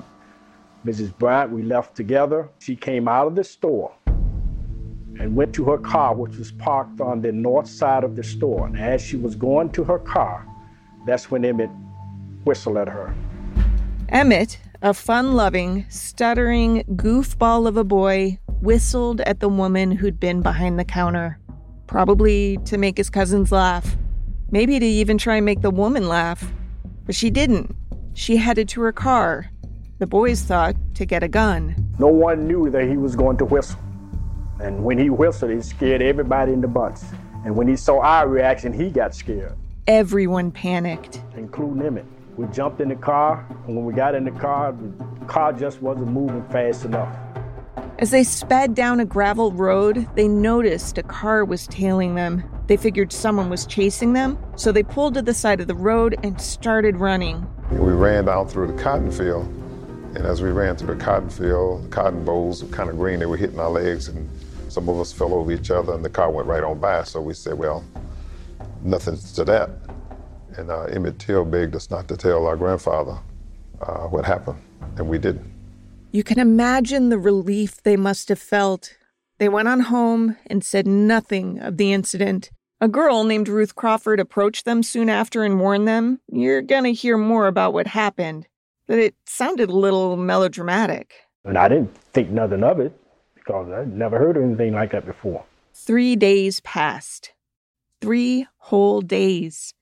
Mrs. 0.86 1.18
Bryant, 1.18 1.52
we 1.52 1.62
left 1.62 1.96
together. 1.96 2.50
She 2.60 2.76
came 2.76 3.08
out 3.10 3.28
of 3.28 3.36
the 3.36 3.44
store 3.44 3.92
and 5.20 5.36
went 5.36 5.54
to 5.56 5.66
her 5.66 5.78
car, 5.78 6.16
which 6.16 6.38
was 6.38 6.54
parked 6.54 7.02
on 7.02 7.22
the 7.22 7.34
north 7.34 7.68
side 7.68 8.06
of 8.06 8.16
the 8.16 8.24
store. 8.24 8.68
And 8.68 8.80
as 8.80 9.02
she 9.02 9.18
was 9.18 9.36
going 9.36 9.72
to 9.72 9.84
her 9.84 10.00
car, 10.00 10.48
that's 11.06 11.30
when 11.30 11.44
Emmett 11.44 11.70
whistled 12.46 12.78
at 12.78 12.88
her. 12.88 13.14
Emmett, 14.08 14.58
a 14.82 14.94
fun 14.94 15.34
loving, 15.34 15.86
stuttering 15.90 16.84
goofball 16.96 17.68
of 17.68 17.76
a 17.76 17.84
boy, 17.84 18.40
whistled 18.62 19.20
at 19.22 19.42
the 19.42 19.50
woman 19.50 19.92
who'd 19.92 20.20
been 20.20 20.42
behind 20.42 20.80
the 20.80 20.86
counter, 20.86 21.40
probably 21.88 22.58
to 22.64 22.78
make 22.78 22.98
his 22.98 23.10
cousins 23.10 23.52
laugh, 23.52 23.98
maybe 24.50 24.80
to 24.80 24.86
even 24.86 25.18
try 25.18 25.36
and 25.36 25.46
make 25.46 25.62
the 25.62 25.72
woman 25.72 26.08
laugh. 26.08 26.54
But 27.06 27.16
she 27.16 27.30
didn't. 27.30 27.76
She 28.14 28.38
headed 28.38 28.70
to 28.70 28.82
her 28.82 28.94
car 28.94 29.52
the 30.00 30.08
boys 30.08 30.42
thought 30.42 30.76
to 30.96 31.06
get 31.06 31.24
a 31.24 31.28
gun. 31.28 31.76
No 32.00 32.08
one 32.08 32.48
knew 32.48 32.70
that 32.70 32.88
he 32.88 32.96
was 32.96 33.18
going 33.18 33.36
to 33.38 33.46
whistle. 33.46 33.80
And 34.62 34.84
when 34.84 34.98
he 34.98 35.10
whistled, 35.10 35.52
it 35.52 35.64
scared 35.64 36.02
everybody 36.02 36.54
in 36.54 36.62
the 36.62 36.68
bunch. 36.68 37.00
And 37.46 37.56
when 37.56 37.68
he 37.68 37.76
saw 37.76 38.00
our 38.00 38.28
reaction, 38.28 38.72
he 38.72 38.90
got 38.90 39.14
scared. 39.14 39.58
Everyone 39.88 40.52
panicked, 40.52 41.22
including 41.36 41.86
Emmett. 41.86 42.06
We 42.38 42.48
jumped 42.48 42.80
in 42.80 42.88
the 42.88 42.96
car, 42.96 43.46
and 43.68 43.76
when 43.76 43.84
we 43.84 43.94
got 43.94 44.16
in 44.16 44.24
the 44.24 44.32
car, 44.32 44.72
the 44.72 45.26
car 45.26 45.52
just 45.52 45.82
wasn't 45.82 46.08
moving 46.08 46.48
fast 46.50 46.86
enough. 46.86 47.14
As 47.98 48.12
they 48.12 48.24
sped 48.24 48.76
down 48.76 49.02
a 49.02 49.06
gravel 49.06 49.52
road, 49.52 50.08
they 50.16 50.30
noticed 50.30 50.98
a 50.98 51.04
car 51.04 51.44
was 51.44 51.68
tailing 51.68 52.16
them. 52.16 52.44
They 52.68 52.78
figured 52.78 53.12
someone 53.12 53.50
was 53.50 53.66
chasing 53.66 54.14
them, 54.14 54.38
so 54.56 54.72
they 54.72 54.84
pulled 54.84 55.16
to 55.16 55.22
the 55.22 55.34
side 55.34 55.60
of 55.60 55.68
the 55.68 55.76
road 55.76 56.16
and 56.24 56.40
started 56.40 56.96
running. 56.96 57.46
We 57.72 57.92
ran 57.92 58.26
down 58.26 58.48
through 58.48 58.68
the 58.68 58.82
cotton 58.82 59.12
field, 59.12 59.54
and 60.16 60.26
as 60.26 60.42
we 60.42 60.50
ran 60.50 60.76
through 60.76 60.96
the 60.96 61.04
cotton 61.04 61.30
field, 61.30 61.86
the 61.86 61.90
cotton 61.90 62.26
bolls 62.26 62.64
were 62.64 62.70
kind 62.70 62.90
of 62.90 62.98
green, 62.98 63.20
they 63.20 63.28
were 63.28 63.38
hitting 63.38 63.60
our 63.60 63.70
legs, 63.70 64.08
and 64.08 64.28
some 64.68 64.90
of 64.90 65.00
us 65.00 65.14
fell 65.14 65.34
over 65.34 65.52
each 65.52 65.70
other, 65.70 65.94
and 65.94 66.04
the 66.04 66.10
car 66.10 66.32
went 66.32 66.48
right 66.48 66.64
on 66.64 66.80
by. 66.80 67.04
So 67.04 67.22
we 67.22 67.34
said, 67.34 67.58
well, 67.58 67.86
nothing 68.82 69.18
to 69.36 69.44
that. 69.46 69.70
And 70.58 70.72
uh, 70.72 70.86
Emmett 70.86 71.20
Till 71.20 71.46
begged 71.46 71.76
us 71.76 71.92
not 71.92 72.08
to 72.08 72.18
tell 72.18 72.48
our 72.48 72.56
grandfather 72.56 73.20
uh, 73.82 74.08
what 74.08 74.26
happened, 74.26 74.60
and 74.98 75.08
we 75.08 75.20
didn't. 75.20 75.46
You 76.12 76.24
can 76.24 76.40
imagine 76.40 77.10
the 77.10 77.20
relief 77.20 77.84
they 77.84 77.96
must 77.96 78.30
have 78.30 78.40
felt. 78.40 78.96
They 79.38 79.48
went 79.48 79.68
on 79.68 79.82
home 79.82 80.38
and 80.48 80.64
said 80.64 80.88
nothing 80.88 81.60
of 81.60 81.78
the 81.78 81.94
incident. 81.94 82.50
A 82.82 82.88
girl 82.88 83.24
named 83.26 83.48
Ruth 83.48 83.76
Crawford 83.76 84.20
approached 84.20 84.66
them 84.66 84.82
soon 84.82 85.08
after 85.08 85.44
and 85.44 85.60
warned 85.60 85.88
them, 85.88 86.20
You're 86.32 86.64
going 86.64 86.86
to 86.86 86.94
hear 86.94 87.18
more 87.18 87.46
about 87.46 87.74
what 87.74 87.88
happened 87.88 88.48
that 88.90 88.98
it 88.98 89.16
sounded 89.26 89.70
a 89.70 89.76
little 89.76 90.18
melodramatic. 90.18 91.14
And 91.46 91.60
I 91.60 91.70
didn't 91.70 91.96
think 92.12 92.32
nothing 92.32 92.64
of 92.64 92.80
it 92.80 92.92
because 93.36 93.72
I'd 93.72 93.96
never 93.96 94.18
heard 94.18 94.36
of 94.36 94.44
anything 94.44 94.74
like 94.74 94.92
that 94.92 95.06
before. 95.06 95.46
Three 95.76 96.16
days 96.16 96.60
passed. 96.62 97.32
Three 98.02 98.48
whole 98.58 99.02
days. 99.02 99.76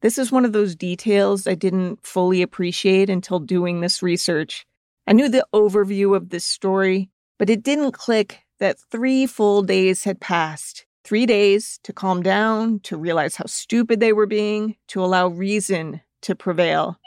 This 0.00 0.16
is 0.16 0.30
one 0.30 0.44
of 0.44 0.52
those 0.52 0.76
details 0.76 1.48
I 1.48 1.54
didn't 1.54 2.06
fully 2.06 2.40
appreciate 2.40 3.10
until 3.10 3.40
doing 3.40 3.80
this 3.80 4.00
research. 4.00 4.64
I 5.08 5.12
knew 5.12 5.28
the 5.28 5.46
overview 5.52 6.16
of 6.16 6.30
this 6.30 6.44
story, 6.44 7.10
but 7.38 7.50
it 7.50 7.64
didn't 7.64 7.92
click 7.92 8.42
that 8.60 8.78
three 8.78 9.26
full 9.26 9.62
days 9.62 10.04
had 10.04 10.20
passed. 10.20 10.86
Three 11.02 11.26
days 11.26 11.80
to 11.82 11.92
calm 11.92 12.22
down, 12.22 12.78
to 12.84 12.96
realize 12.96 13.34
how 13.34 13.46
stupid 13.46 13.98
they 13.98 14.12
were 14.12 14.26
being, 14.26 14.76
to 14.88 15.04
allow 15.04 15.26
reason 15.26 16.00
to 16.22 16.36
prevail. 16.36 17.00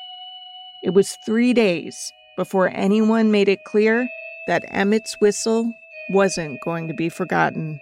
It 0.85 0.93
was 0.93 1.17
three 1.25 1.51
days 1.51 2.13
before 2.37 2.69
anyone 2.71 3.31
made 3.31 3.49
it 3.49 3.63
clear 3.65 4.07
that 4.45 4.65
Emmett's 4.71 5.15
whistle 5.19 5.73
wasn't 6.11 6.61
going 6.63 6.87
to 6.87 6.93
be 6.93 7.09
forgotten. 7.09 7.79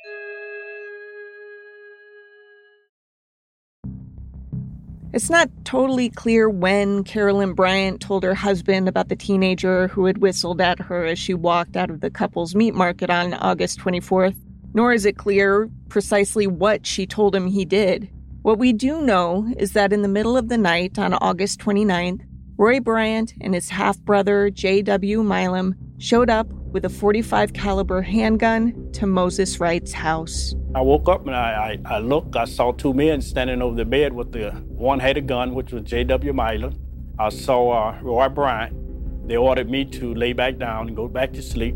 It's 5.11 5.29
not 5.29 5.49
totally 5.65 6.09
clear 6.11 6.49
when 6.49 7.03
Carolyn 7.03 7.55
Bryant 7.55 7.99
told 7.99 8.23
her 8.23 8.33
husband 8.33 8.87
about 8.87 9.09
the 9.09 9.17
teenager 9.17 9.89
who 9.89 10.05
had 10.05 10.19
whistled 10.19 10.61
at 10.61 10.79
her 10.79 11.03
as 11.03 11.19
she 11.19 11.33
walked 11.33 11.75
out 11.75 11.89
of 11.89 11.99
the 11.99 12.09
couple's 12.09 12.55
meat 12.55 12.73
market 12.73 13.09
on 13.09 13.33
August 13.33 13.79
24th, 13.79 14.37
nor 14.73 14.93
is 14.93 15.05
it 15.05 15.17
clear 15.17 15.69
precisely 15.89 16.47
what 16.47 16.87
she 16.87 17.05
told 17.05 17.35
him 17.35 17.47
he 17.47 17.65
did. 17.65 18.09
What 18.43 18.59
we 18.59 18.71
do 18.71 19.01
know 19.01 19.53
is 19.57 19.73
that 19.73 19.91
in 19.91 20.03
the 20.03 20.07
middle 20.07 20.37
of 20.37 20.47
the 20.47 20.57
night 20.57 20.97
on 20.97 21.13
August 21.15 21.59
29th, 21.59 22.21
Roy 22.63 22.79
Bryant 22.79 23.33
and 23.41 23.53
his 23.53 23.67
half-brother 23.67 24.49
J.W. 24.49 25.21
Milam 25.21 25.75
showed 25.97 26.29
up 26.29 26.47
with 26.53 26.85
a 26.85 26.89
45 26.89 27.51
caliber 27.51 28.01
handgun 28.01 28.89
to 28.93 29.05
Moses 29.05 29.59
Wright's 29.59 29.91
house. 29.91 30.55
I 30.73 30.79
woke 30.79 31.09
up 31.09 31.27
and 31.27 31.35
I, 31.35 31.77
I, 31.85 31.95
I, 31.95 31.99
looked. 31.99 32.37
I 32.37 32.45
saw 32.45 32.71
two 32.71 32.93
men 32.93 33.21
standing 33.21 33.61
over 33.61 33.75
the 33.75 33.83
bed 33.83 34.13
with 34.13 34.31
the 34.31 34.51
one 34.69 35.01
had 35.01 35.17
a 35.17 35.21
gun, 35.21 35.53
which 35.55 35.73
was 35.73 35.83
J.W. 35.83 36.31
Milam. 36.31 36.79
I 37.19 37.27
saw 37.27 37.89
uh, 37.89 37.99
Roy 38.01 38.29
Bryant. 38.29 39.27
They 39.27 39.35
ordered 39.35 39.69
me 39.69 39.83
to 39.99 40.13
lay 40.13 40.31
back 40.31 40.57
down 40.57 40.87
and 40.87 40.95
go 40.95 41.09
back 41.09 41.33
to 41.33 41.41
sleep, 41.41 41.75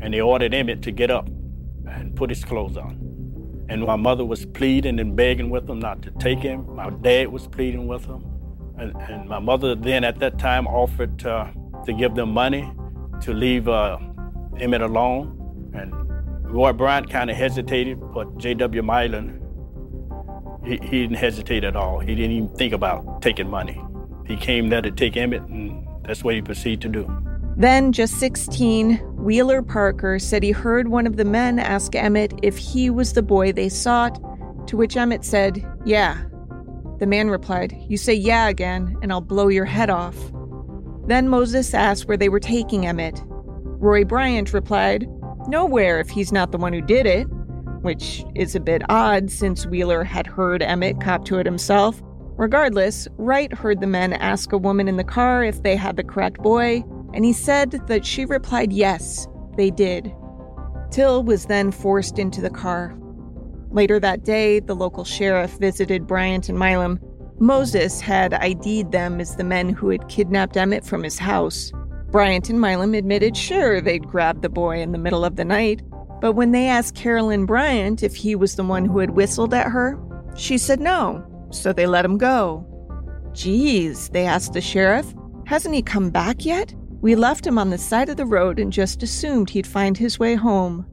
and 0.00 0.14
they 0.14 0.20
ordered 0.20 0.54
Emmett 0.54 0.80
to 0.82 0.92
get 0.92 1.10
up 1.10 1.26
and 1.26 2.14
put 2.14 2.30
his 2.30 2.44
clothes 2.44 2.76
on. 2.76 3.66
And 3.68 3.82
my 3.82 3.96
mother 3.96 4.24
was 4.24 4.46
pleading 4.46 5.00
and 5.00 5.16
begging 5.16 5.50
with 5.50 5.68
him 5.68 5.80
not 5.80 6.02
to 6.02 6.12
take 6.12 6.38
him. 6.38 6.72
My 6.76 6.90
dad 6.90 7.32
was 7.32 7.48
pleading 7.48 7.88
with 7.88 8.04
him. 8.04 8.39
And, 8.80 8.96
and 8.96 9.28
my 9.28 9.38
mother 9.38 9.74
then 9.74 10.04
at 10.04 10.18
that 10.20 10.38
time 10.38 10.66
offered 10.66 11.26
uh, 11.26 11.50
to 11.84 11.92
give 11.92 12.14
them 12.14 12.32
money 12.32 12.72
to 13.20 13.34
leave 13.34 13.68
uh, 13.68 13.98
Emmett 14.58 14.80
alone. 14.80 15.36
And 15.74 15.92
Roy 16.50 16.72
Bryant 16.72 17.10
kind 17.10 17.28
of 17.30 17.36
hesitated, 17.36 18.00
but 18.14 18.38
J.W. 18.38 18.82
Milam, 18.82 19.38
he, 20.64 20.78
he 20.82 21.02
didn't 21.02 21.16
hesitate 21.16 21.62
at 21.62 21.76
all. 21.76 21.98
He 22.00 22.14
didn't 22.14 22.32
even 22.32 22.48
think 22.56 22.72
about 22.72 23.20
taking 23.20 23.50
money. 23.50 23.82
He 24.26 24.36
came 24.36 24.70
there 24.70 24.80
to 24.80 24.90
take 24.90 25.14
Emmett, 25.14 25.42
and 25.42 25.86
that's 26.04 26.24
what 26.24 26.34
he 26.34 26.40
proceeded 26.40 26.80
to 26.80 26.88
do. 26.88 27.16
Then, 27.56 27.92
just 27.92 28.18
16, 28.18 28.96
Wheeler 29.16 29.60
Parker 29.60 30.18
said 30.18 30.42
he 30.42 30.52
heard 30.52 30.88
one 30.88 31.06
of 31.06 31.18
the 31.18 31.24
men 31.26 31.58
ask 31.58 31.94
Emmett 31.94 32.32
if 32.42 32.56
he 32.56 32.88
was 32.88 33.12
the 33.12 33.22
boy 33.22 33.52
they 33.52 33.68
sought, 33.68 34.18
to 34.68 34.78
which 34.78 34.96
Emmett 34.96 35.24
said, 35.24 35.62
Yeah. 35.84 36.22
The 37.00 37.06
man 37.06 37.30
replied, 37.30 37.74
You 37.88 37.96
say 37.96 38.12
yeah 38.12 38.48
again, 38.48 38.94
and 39.02 39.10
I'll 39.10 39.22
blow 39.22 39.48
your 39.48 39.64
head 39.64 39.88
off. 39.88 40.16
Then 41.06 41.28
Moses 41.28 41.72
asked 41.72 42.06
where 42.06 42.18
they 42.18 42.28
were 42.28 42.40
taking 42.40 42.86
Emmett. 42.86 43.22
Roy 43.26 44.04
Bryant 44.04 44.52
replied, 44.52 45.08
Nowhere 45.48 45.98
if 45.98 46.10
he's 46.10 46.30
not 46.30 46.52
the 46.52 46.58
one 46.58 46.74
who 46.74 46.82
did 46.82 47.06
it, 47.06 47.24
which 47.80 48.22
is 48.34 48.54
a 48.54 48.60
bit 48.60 48.82
odd 48.90 49.30
since 49.30 49.66
Wheeler 49.66 50.04
had 50.04 50.26
heard 50.26 50.62
Emmett 50.62 51.00
cop 51.00 51.24
to 51.24 51.38
it 51.38 51.46
himself. 51.46 52.02
Regardless, 52.36 53.08
Wright 53.16 53.52
heard 53.52 53.80
the 53.80 53.86
men 53.86 54.12
ask 54.12 54.52
a 54.52 54.58
woman 54.58 54.86
in 54.86 54.98
the 54.98 55.04
car 55.04 55.42
if 55.42 55.62
they 55.62 55.76
had 55.76 55.96
the 55.96 56.04
correct 56.04 56.42
boy, 56.42 56.84
and 57.14 57.24
he 57.24 57.32
said 57.32 57.70
that 57.86 58.04
she 58.04 58.26
replied 58.26 58.74
yes, 58.74 59.26
they 59.56 59.70
did. 59.70 60.12
Till 60.90 61.22
was 61.22 61.46
then 61.46 61.70
forced 61.70 62.18
into 62.18 62.42
the 62.42 62.50
car. 62.50 62.94
Later 63.72 64.00
that 64.00 64.24
day, 64.24 64.58
the 64.58 64.74
local 64.74 65.04
sheriff 65.04 65.52
visited 65.58 66.06
Bryant 66.06 66.48
and 66.48 66.58
Milam. 66.58 66.98
Moses 67.38 68.00
had 68.00 68.34
ID'd 68.34 68.90
them 68.90 69.20
as 69.20 69.36
the 69.36 69.44
men 69.44 69.68
who 69.68 69.90
had 69.90 70.08
kidnapped 70.08 70.56
Emmett 70.56 70.84
from 70.84 71.04
his 71.04 71.18
house. 71.18 71.72
Bryant 72.10 72.50
and 72.50 72.60
Milam 72.60 72.94
admitted 72.94 73.36
sure 73.36 73.80
they'd 73.80 74.08
grabbed 74.08 74.42
the 74.42 74.48
boy 74.48 74.80
in 74.80 74.90
the 74.90 74.98
middle 74.98 75.24
of 75.24 75.36
the 75.36 75.44
night, 75.44 75.82
but 76.20 76.32
when 76.32 76.50
they 76.50 76.66
asked 76.66 76.96
Carolyn 76.96 77.46
Bryant 77.46 78.02
if 78.02 78.16
he 78.16 78.34
was 78.34 78.56
the 78.56 78.64
one 78.64 78.84
who 78.84 78.98
had 78.98 79.10
whistled 79.10 79.54
at 79.54 79.68
her, 79.68 79.98
she 80.34 80.58
said 80.58 80.80
no, 80.80 81.24
so 81.50 81.72
they 81.72 81.86
let 81.86 82.04
him 82.04 82.18
go. 82.18 82.66
Geez, 83.32 84.08
they 84.08 84.26
asked 84.26 84.52
the 84.52 84.60
sheriff, 84.60 85.14
hasn't 85.46 85.74
he 85.74 85.82
come 85.82 86.10
back 86.10 86.44
yet? 86.44 86.74
We 87.00 87.14
left 87.14 87.46
him 87.46 87.58
on 87.58 87.70
the 87.70 87.78
side 87.78 88.08
of 88.08 88.16
the 88.16 88.26
road 88.26 88.58
and 88.58 88.72
just 88.72 89.02
assumed 89.02 89.48
he'd 89.50 89.66
find 89.66 89.96
his 89.96 90.18
way 90.18 90.34
home. 90.34 90.84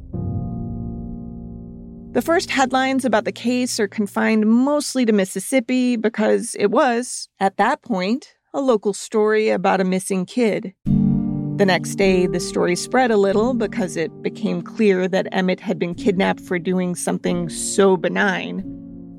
The 2.18 2.24
first 2.24 2.50
headlines 2.50 3.06
about 3.06 3.26
the 3.26 3.32
case 3.32 3.80
are 3.80 3.88
confined 3.88 4.48
mostly 4.48 5.06
to 5.06 5.14
Mississippi 5.14 5.98
because 5.98 6.56
it 6.60 6.72
was, 6.72 7.30
at 7.40 7.58
that 7.58 7.84
point, 7.84 8.34
a 8.56 8.60
local 8.60 8.96
story 8.96 9.50
about 9.50 9.82
a 9.82 9.84
missing 9.84 10.26
kid. 10.26 10.74
The 10.86 11.66
next 11.68 11.94
day, 11.94 12.26
the 12.26 12.40
story 12.40 12.76
spread 12.76 13.12
a 13.12 13.18
little 13.18 13.54
because 13.54 13.96
it 13.96 14.24
became 14.24 14.64
clear 14.64 15.08
that 15.08 15.28
Emmett 15.32 15.60
had 15.60 15.78
been 15.78 15.94
kidnapped 15.94 16.42
for 16.42 16.58
doing 16.58 16.96
something 16.96 17.50
so 17.50 17.98
benign. 17.98 18.64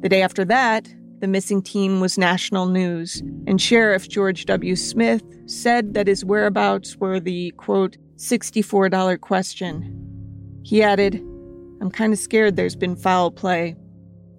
The 0.00 0.08
day 0.08 0.20
after 0.20 0.44
that, 0.46 0.92
the 1.20 1.28
missing 1.28 1.62
teen 1.62 2.00
was 2.00 2.18
national 2.18 2.66
news, 2.66 3.22
and 3.46 3.62
Sheriff 3.62 4.08
George 4.08 4.44
W. 4.46 4.74
Smith 4.74 5.22
said 5.46 5.94
that 5.94 6.08
his 6.08 6.24
whereabouts 6.24 6.96
were 6.96 7.20
the, 7.20 7.52
quote, 7.58 7.96
$64 8.16 9.20
question. 9.20 9.94
He 10.64 10.82
added, 10.82 11.24
I'm 11.80 11.90
kind 11.90 12.12
of 12.12 12.18
scared 12.18 12.56
there's 12.56 12.76
been 12.76 12.96
foul 12.96 13.30
play. 13.30 13.76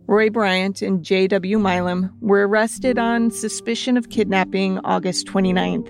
Roy 0.07 0.29
Bryant 0.29 0.81
and 0.81 1.03
J.W. 1.03 1.59
Milam 1.59 2.17
were 2.19 2.47
arrested 2.47 2.97
on 2.97 3.31
suspicion 3.31 3.95
of 3.95 4.09
kidnapping 4.09 4.79
August 4.79 5.27
29th. 5.27 5.89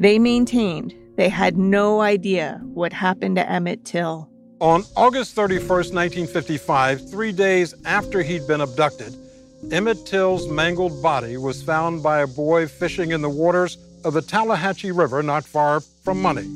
They 0.00 0.18
maintained 0.18 0.94
they 1.16 1.28
had 1.28 1.58
no 1.58 2.00
idea 2.00 2.58
what 2.64 2.94
happened 2.94 3.36
to 3.36 3.46
Emmett 3.46 3.84
Till. 3.84 4.30
On 4.60 4.84
August 4.96 5.36
31st, 5.36 5.92
1955, 5.92 7.10
three 7.10 7.32
days 7.32 7.74
after 7.84 8.22
he'd 8.22 8.46
been 8.46 8.62
abducted, 8.62 9.14
Emmett 9.70 10.06
Till's 10.06 10.48
mangled 10.48 11.02
body 11.02 11.36
was 11.36 11.62
found 11.62 12.02
by 12.02 12.20
a 12.20 12.26
boy 12.26 12.66
fishing 12.66 13.10
in 13.10 13.20
the 13.20 13.28
waters 13.28 13.76
of 14.04 14.14
the 14.14 14.22
Tallahatchie 14.22 14.92
River 14.92 15.22
not 15.22 15.44
far 15.44 15.80
from 15.80 16.22
Money. 16.22 16.46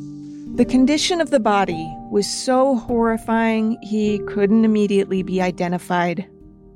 The 0.53 0.65
condition 0.65 1.21
of 1.21 1.31
the 1.31 1.41
body 1.41 1.93
was 2.13 2.29
so 2.29 2.77
horrifying 2.77 3.77
he 3.83 4.21
couldn't 4.29 4.65
immediately 4.65 5.25
be 5.25 5.43
identified. 5.43 6.29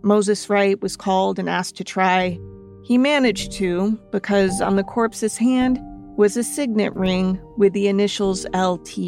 Moses 0.03 0.51
Wright 0.51 0.81
was 0.81 0.97
called 0.97 1.39
and 1.39 1.49
asked 1.49 1.77
to 1.77 1.85
try. 1.85 2.41
He 2.83 2.99
managed 2.99 3.53
to 3.53 3.93
because 4.11 4.61
on 4.61 4.75
the 4.75 4.83
corpse's 4.83 5.37
hand 5.37 5.79
was 6.17 6.37
a 6.37 6.43
signet 6.43 6.93
ring 6.97 7.41
with 7.57 7.73
the 7.73 7.87
initials 7.87 8.47
LT. 8.53 8.99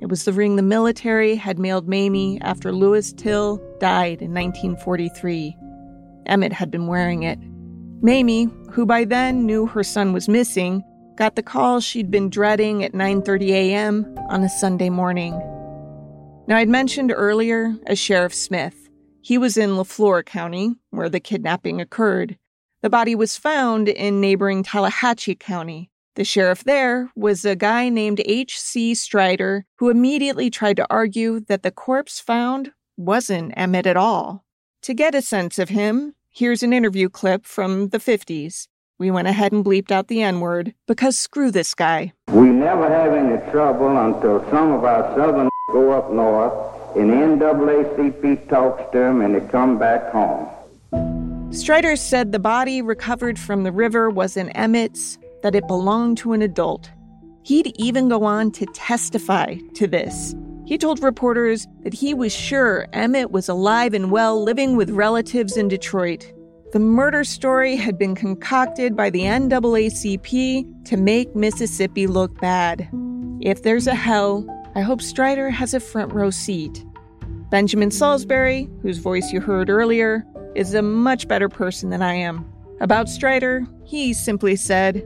It 0.00 0.08
was 0.08 0.24
the 0.24 0.32
ring 0.32 0.56
the 0.56 0.62
military 0.62 1.36
had 1.36 1.58
mailed 1.58 1.86
Mamie 1.86 2.40
after 2.40 2.72
Lewis 2.72 3.12
Till 3.12 3.58
died 3.80 4.22
in 4.22 4.32
1943. 4.32 5.54
Emmett 6.24 6.54
had 6.54 6.70
been 6.70 6.86
wearing 6.86 7.22
it. 7.22 7.38
Mamie, 8.00 8.48
who 8.70 8.86
by 8.86 9.04
then 9.04 9.44
knew 9.44 9.66
her 9.66 9.82
son 9.82 10.14
was 10.14 10.26
missing, 10.26 10.82
got 11.20 11.36
the 11.36 11.42
call 11.42 11.80
she'd 11.80 12.10
been 12.10 12.30
dreading 12.30 12.82
at 12.82 12.94
9:30 12.94 13.50
a.m. 13.50 14.16
on 14.30 14.42
a 14.42 14.48
Sunday 14.48 14.88
morning. 14.88 15.34
Now 16.48 16.56
I'd 16.56 16.70
mentioned 16.70 17.12
earlier 17.14 17.76
as 17.86 17.98
Sheriff 17.98 18.32
Smith. 18.32 18.88
He 19.20 19.36
was 19.36 19.58
in 19.58 19.76
Leflore 19.76 20.24
County, 20.24 20.76
where 20.88 21.10
the 21.10 21.20
kidnapping 21.20 21.78
occurred. 21.78 22.38
The 22.80 22.88
body 22.88 23.14
was 23.14 23.36
found 23.36 23.86
in 23.86 24.22
neighboring 24.22 24.62
Tallahatchie 24.62 25.34
County. 25.34 25.90
The 26.14 26.24
sheriff 26.24 26.64
there 26.64 27.10
was 27.14 27.44
a 27.44 27.54
guy 27.54 27.90
named 27.90 28.22
H.C. 28.24 28.94
Strider, 28.94 29.66
who 29.76 29.90
immediately 29.90 30.48
tried 30.48 30.78
to 30.78 30.86
argue 30.88 31.40
that 31.48 31.62
the 31.62 31.70
corpse 31.70 32.18
found 32.18 32.72
wasn't 32.96 33.52
Emmett 33.58 33.86
at 33.86 33.98
all. 33.98 34.46
To 34.84 34.94
get 34.94 35.14
a 35.14 35.20
sense 35.20 35.58
of 35.58 35.68
him, 35.68 36.14
here's 36.30 36.62
an 36.62 36.72
interview 36.72 37.10
clip 37.10 37.44
from 37.44 37.90
the 37.90 37.98
50s. 37.98 38.68
We 39.00 39.10
went 39.10 39.28
ahead 39.28 39.52
and 39.52 39.64
bleeped 39.64 39.90
out 39.90 40.08
the 40.08 40.20
N 40.20 40.40
word 40.40 40.74
because 40.86 41.18
screw 41.18 41.50
this 41.50 41.72
guy. 41.72 42.12
We 42.28 42.50
never 42.50 42.86
have 42.86 43.14
any 43.14 43.50
trouble 43.50 43.96
until 43.96 44.44
some 44.50 44.72
of 44.72 44.84
our 44.84 45.16
southern 45.16 45.48
go 45.72 45.92
up 45.92 46.12
north 46.12 46.52
and 46.98 47.10
NAACP 47.10 48.46
talks 48.50 48.92
to 48.92 48.98
them 48.98 49.22
and 49.22 49.34
they 49.34 49.40
come 49.40 49.78
back 49.78 50.12
home. 50.12 50.50
Strider 51.50 51.96
said 51.96 52.32
the 52.32 52.38
body 52.38 52.82
recovered 52.82 53.38
from 53.38 53.62
the 53.62 53.72
river 53.72 54.10
wasn't 54.10 54.52
Emmett's, 54.54 55.16
that 55.42 55.54
it 55.54 55.66
belonged 55.66 56.18
to 56.18 56.34
an 56.34 56.42
adult. 56.42 56.90
He'd 57.42 57.72
even 57.80 58.10
go 58.10 58.24
on 58.24 58.50
to 58.52 58.66
testify 58.66 59.54
to 59.76 59.86
this. 59.86 60.34
He 60.66 60.76
told 60.76 61.02
reporters 61.02 61.66
that 61.84 61.94
he 61.94 62.12
was 62.12 62.34
sure 62.34 62.86
Emmett 62.92 63.30
was 63.30 63.48
alive 63.48 63.94
and 63.94 64.10
well 64.10 64.44
living 64.44 64.76
with 64.76 64.90
relatives 64.90 65.56
in 65.56 65.68
Detroit. 65.68 66.30
The 66.72 66.78
murder 66.78 67.24
story 67.24 67.74
had 67.74 67.98
been 67.98 68.14
concocted 68.14 68.94
by 68.94 69.10
the 69.10 69.22
NAACP 69.22 70.84
to 70.84 70.96
make 70.96 71.34
Mississippi 71.34 72.06
look 72.06 72.40
bad. 72.40 72.88
If 73.40 73.64
there's 73.64 73.88
a 73.88 73.94
hell, 73.96 74.46
I 74.76 74.82
hope 74.82 75.02
Strider 75.02 75.50
has 75.50 75.74
a 75.74 75.80
front 75.80 76.12
row 76.12 76.30
seat. 76.30 76.84
Benjamin 77.50 77.88
Saulsberry, 77.88 78.70
whose 78.82 78.98
voice 78.98 79.32
you 79.32 79.40
heard 79.40 79.68
earlier, 79.68 80.24
is 80.54 80.72
a 80.72 80.80
much 80.80 81.26
better 81.26 81.48
person 81.48 81.90
than 81.90 82.02
I 82.02 82.14
am. 82.14 82.48
About 82.80 83.08
Strider, 83.08 83.66
he 83.84 84.12
simply 84.12 84.54
said, 84.54 85.04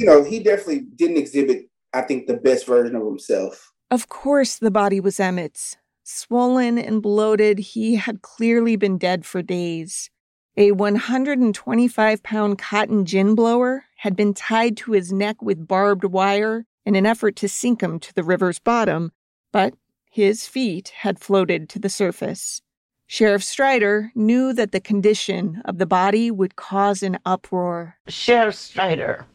You 0.00 0.06
know, 0.06 0.24
he 0.24 0.40
definitely 0.40 0.80
didn't 0.96 1.18
exhibit, 1.18 1.70
I 1.94 2.02
think, 2.02 2.26
the 2.26 2.38
best 2.38 2.66
version 2.66 2.96
of 2.96 3.06
himself. 3.06 3.70
Of 3.92 4.08
course, 4.08 4.56
the 4.56 4.72
body 4.72 4.98
was 4.98 5.20
Emmett's. 5.20 5.76
Swollen 6.02 6.76
and 6.76 7.00
bloated, 7.00 7.60
he 7.60 7.94
had 7.94 8.20
clearly 8.20 8.74
been 8.74 8.98
dead 8.98 9.24
for 9.24 9.42
days. 9.42 10.10
A 10.60 10.72
125 10.72 12.22
pound 12.24 12.58
cotton 12.58 13.04
gin 13.04 13.36
blower 13.36 13.84
had 13.98 14.16
been 14.16 14.34
tied 14.34 14.76
to 14.78 14.90
his 14.90 15.12
neck 15.12 15.40
with 15.40 15.68
barbed 15.68 16.02
wire 16.02 16.66
in 16.84 16.96
an 16.96 17.06
effort 17.06 17.36
to 17.36 17.48
sink 17.48 17.80
him 17.80 18.00
to 18.00 18.12
the 18.12 18.24
river's 18.24 18.58
bottom, 18.58 19.12
but 19.52 19.74
his 20.10 20.48
feet 20.48 20.88
had 20.88 21.20
floated 21.20 21.68
to 21.68 21.78
the 21.78 21.88
surface. 21.88 22.60
Sheriff 23.06 23.44
Strider 23.44 24.10
knew 24.16 24.52
that 24.52 24.72
the 24.72 24.80
condition 24.80 25.62
of 25.64 25.78
the 25.78 25.86
body 25.86 26.28
would 26.28 26.56
cause 26.56 27.04
an 27.04 27.20
uproar. 27.24 27.96
Sheriff 28.08 28.56
Strider 28.56 29.26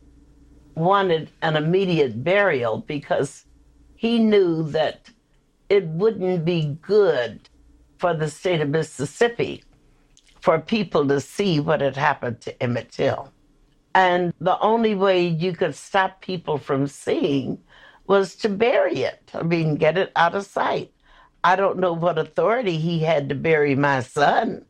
wanted 0.75 1.31
an 1.41 1.55
immediate 1.55 2.21
burial 2.21 2.79
because 2.79 3.45
he 3.95 4.19
knew 4.19 4.69
that 4.71 5.09
it 5.69 5.87
wouldn't 5.87 6.43
be 6.43 6.77
good 6.81 7.47
for 7.97 8.13
the 8.13 8.29
state 8.29 8.59
of 8.59 8.67
Mississippi 8.67 9.63
for 10.43 10.59
people 10.59 11.07
to 11.07 11.21
see 11.21 11.57
what 11.61 11.79
had 11.79 11.95
happened 11.95 12.41
to 12.41 12.61
Emmett 12.61 12.91
Till. 12.91 13.31
And 13.95 14.33
the 14.41 14.59
only 14.59 14.93
way 14.93 15.25
you 15.25 15.53
could 15.53 15.73
stop 15.73 16.19
people 16.19 16.57
from 16.57 16.85
seeing 16.85 17.57
was 18.07 18.35
to 18.37 18.49
bury 18.49 19.03
it. 19.03 19.31
I 19.33 19.43
mean, 19.43 19.77
get 19.77 19.97
it 19.97 20.11
out 20.17 20.35
of 20.35 20.45
sight. 20.45 20.91
I 21.45 21.55
don't 21.55 21.79
know 21.79 21.93
what 21.93 22.17
authority 22.17 22.77
he 22.77 22.99
had 22.99 23.29
to 23.29 23.35
bury 23.35 23.73
my 23.75 24.01
son, 24.01 24.65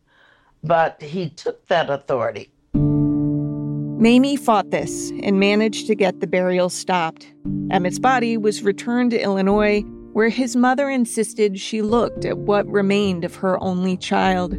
but 0.64 1.02
he 1.02 1.32
took 1.32 1.66
that 1.70 1.90
authority. 1.90 2.52
Mamie 2.76 4.36
fought 4.36 4.70
this 4.70 5.12
and 5.24 5.40
managed 5.40 5.88
to 5.88 5.96
get 5.96 6.20
the 6.20 6.28
burial 6.28 6.70
stopped. 6.70 7.34
Emmett's 7.72 7.98
body 7.98 8.38
was 8.38 8.62
returned 8.62 9.10
to 9.10 9.20
Illinois, 9.20 9.82
where 10.12 10.30
his 10.30 10.56
mother 10.56 10.88
insisted 10.88 11.60
she 11.60 11.82
looked 11.82 12.26
at 12.26 12.38
what 12.38 12.68
remained 12.68 13.26
of 13.26 13.34
her 13.38 13.60
only 13.64 13.98
child. 13.98 14.56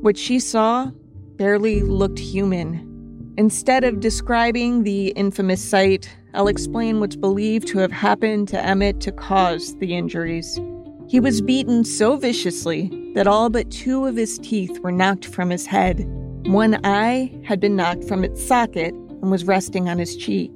What 0.00 0.16
she 0.16 0.40
saw 0.40 0.90
barely 1.36 1.82
looked 1.82 2.18
human. 2.18 3.34
Instead 3.36 3.84
of 3.84 4.00
describing 4.00 4.82
the 4.82 5.08
infamous 5.08 5.62
sight, 5.62 6.10
I'll 6.32 6.48
explain 6.48 7.00
what's 7.00 7.16
believed 7.16 7.68
to 7.68 7.80
have 7.80 7.92
happened 7.92 8.48
to 8.48 8.64
Emmett 8.64 9.00
to 9.02 9.12
cause 9.12 9.76
the 9.76 9.94
injuries. 9.94 10.58
He 11.06 11.20
was 11.20 11.42
beaten 11.42 11.84
so 11.84 12.16
viciously 12.16 13.12
that 13.14 13.26
all 13.26 13.50
but 13.50 13.70
two 13.70 14.06
of 14.06 14.16
his 14.16 14.38
teeth 14.38 14.78
were 14.80 14.90
knocked 14.90 15.26
from 15.26 15.50
his 15.50 15.66
head. 15.66 16.06
One 16.46 16.80
eye 16.82 17.38
had 17.44 17.60
been 17.60 17.76
knocked 17.76 18.04
from 18.04 18.24
its 18.24 18.42
socket 18.42 18.94
and 18.94 19.30
was 19.30 19.44
resting 19.44 19.90
on 19.90 19.98
his 19.98 20.16
cheek. 20.16 20.50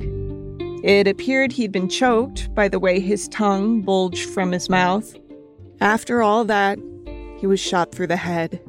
It 0.82 1.06
appeared 1.06 1.52
he'd 1.52 1.72
been 1.72 1.90
choked 1.90 2.54
by 2.54 2.68
the 2.68 2.78
way 2.78 2.98
his 2.98 3.28
tongue 3.28 3.82
bulged 3.82 4.26
from 4.30 4.52
his 4.52 4.70
mouth. 4.70 5.14
After 5.82 6.22
all 6.22 6.44
that, 6.44 6.78
he 7.36 7.46
was 7.46 7.60
shot 7.60 7.92
through 7.92 8.06
the 8.06 8.16
head. 8.16 8.60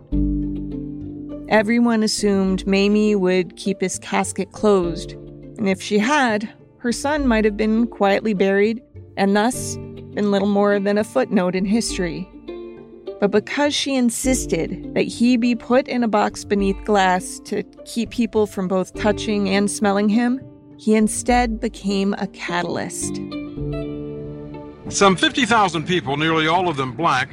Everyone 1.49 2.01
assumed 2.01 2.65
Mamie 2.65 3.15
would 3.15 3.55
keep 3.55 3.79
his 3.79 3.99
casket 3.99 4.51
closed, 4.51 5.11
and 5.11 5.69
if 5.69 5.79
she 5.79 5.99
had, 5.99 6.51
her 6.79 6.91
son 6.91 7.27
might 7.27 7.45
have 7.45 7.55
been 7.55 7.85
quietly 7.85 8.33
buried 8.33 8.81
and 9.15 9.35
thus 9.35 9.75
been 9.75 10.31
little 10.31 10.47
more 10.47 10.79
than 10.79 10.97
a 10.97 11.03
footnote 11.03 11.55
in 11.55 11.65
history. 11.65 12.27
But 13.19 13.29
because 13.29 13.75
she 13.75 13.95
insisted 13.95 14.93
that 14.95 15.03
he 15.03 15.37
be 15.37 15.53
put 15.55 15.87
in 15.87 16.03
a 16.03 16.07
box 16.07 16.43
beneath 16.43 16.83
glass 16.83 17.39
to 17.45 17.63
keep 17.85 18.09
people 18.09 18.47
from 18.47 18.67
both 18.67 18.93
touching 18.95 19.47
and 19.49 19.69
smelling 19.69 20.09
him, 20.09 20.41
he 20.77 20.95
instead 20.95 21.59
became 21.59 22.15
a 22.17 22.27
catalyst. 22.27 23.21
Some 24.89 25.15
50,000 25.15 25.87
people, 25.87 26.17
nearly 26.17 26.47
all 26.47 26.67
of 26.69 26.77
them 26.77 26.93
black, 26.93 27.29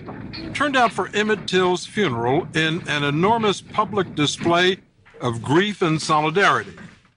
turned 0.55 0.77
out 0.77 0.93
for 0.93 1.09
Emmett 1.15 1.47
Till's 1.47 1.87
funeral 1.87 2.47
in 2.55 2.87
an 2.89 3.05
enormous 3.05 3.61
public 3.61 4.15
display 4.15 4.79
of 5.21 5.43
grief 5.43 5.83
and 5.83 6.01
solidarity. 6.01 6.73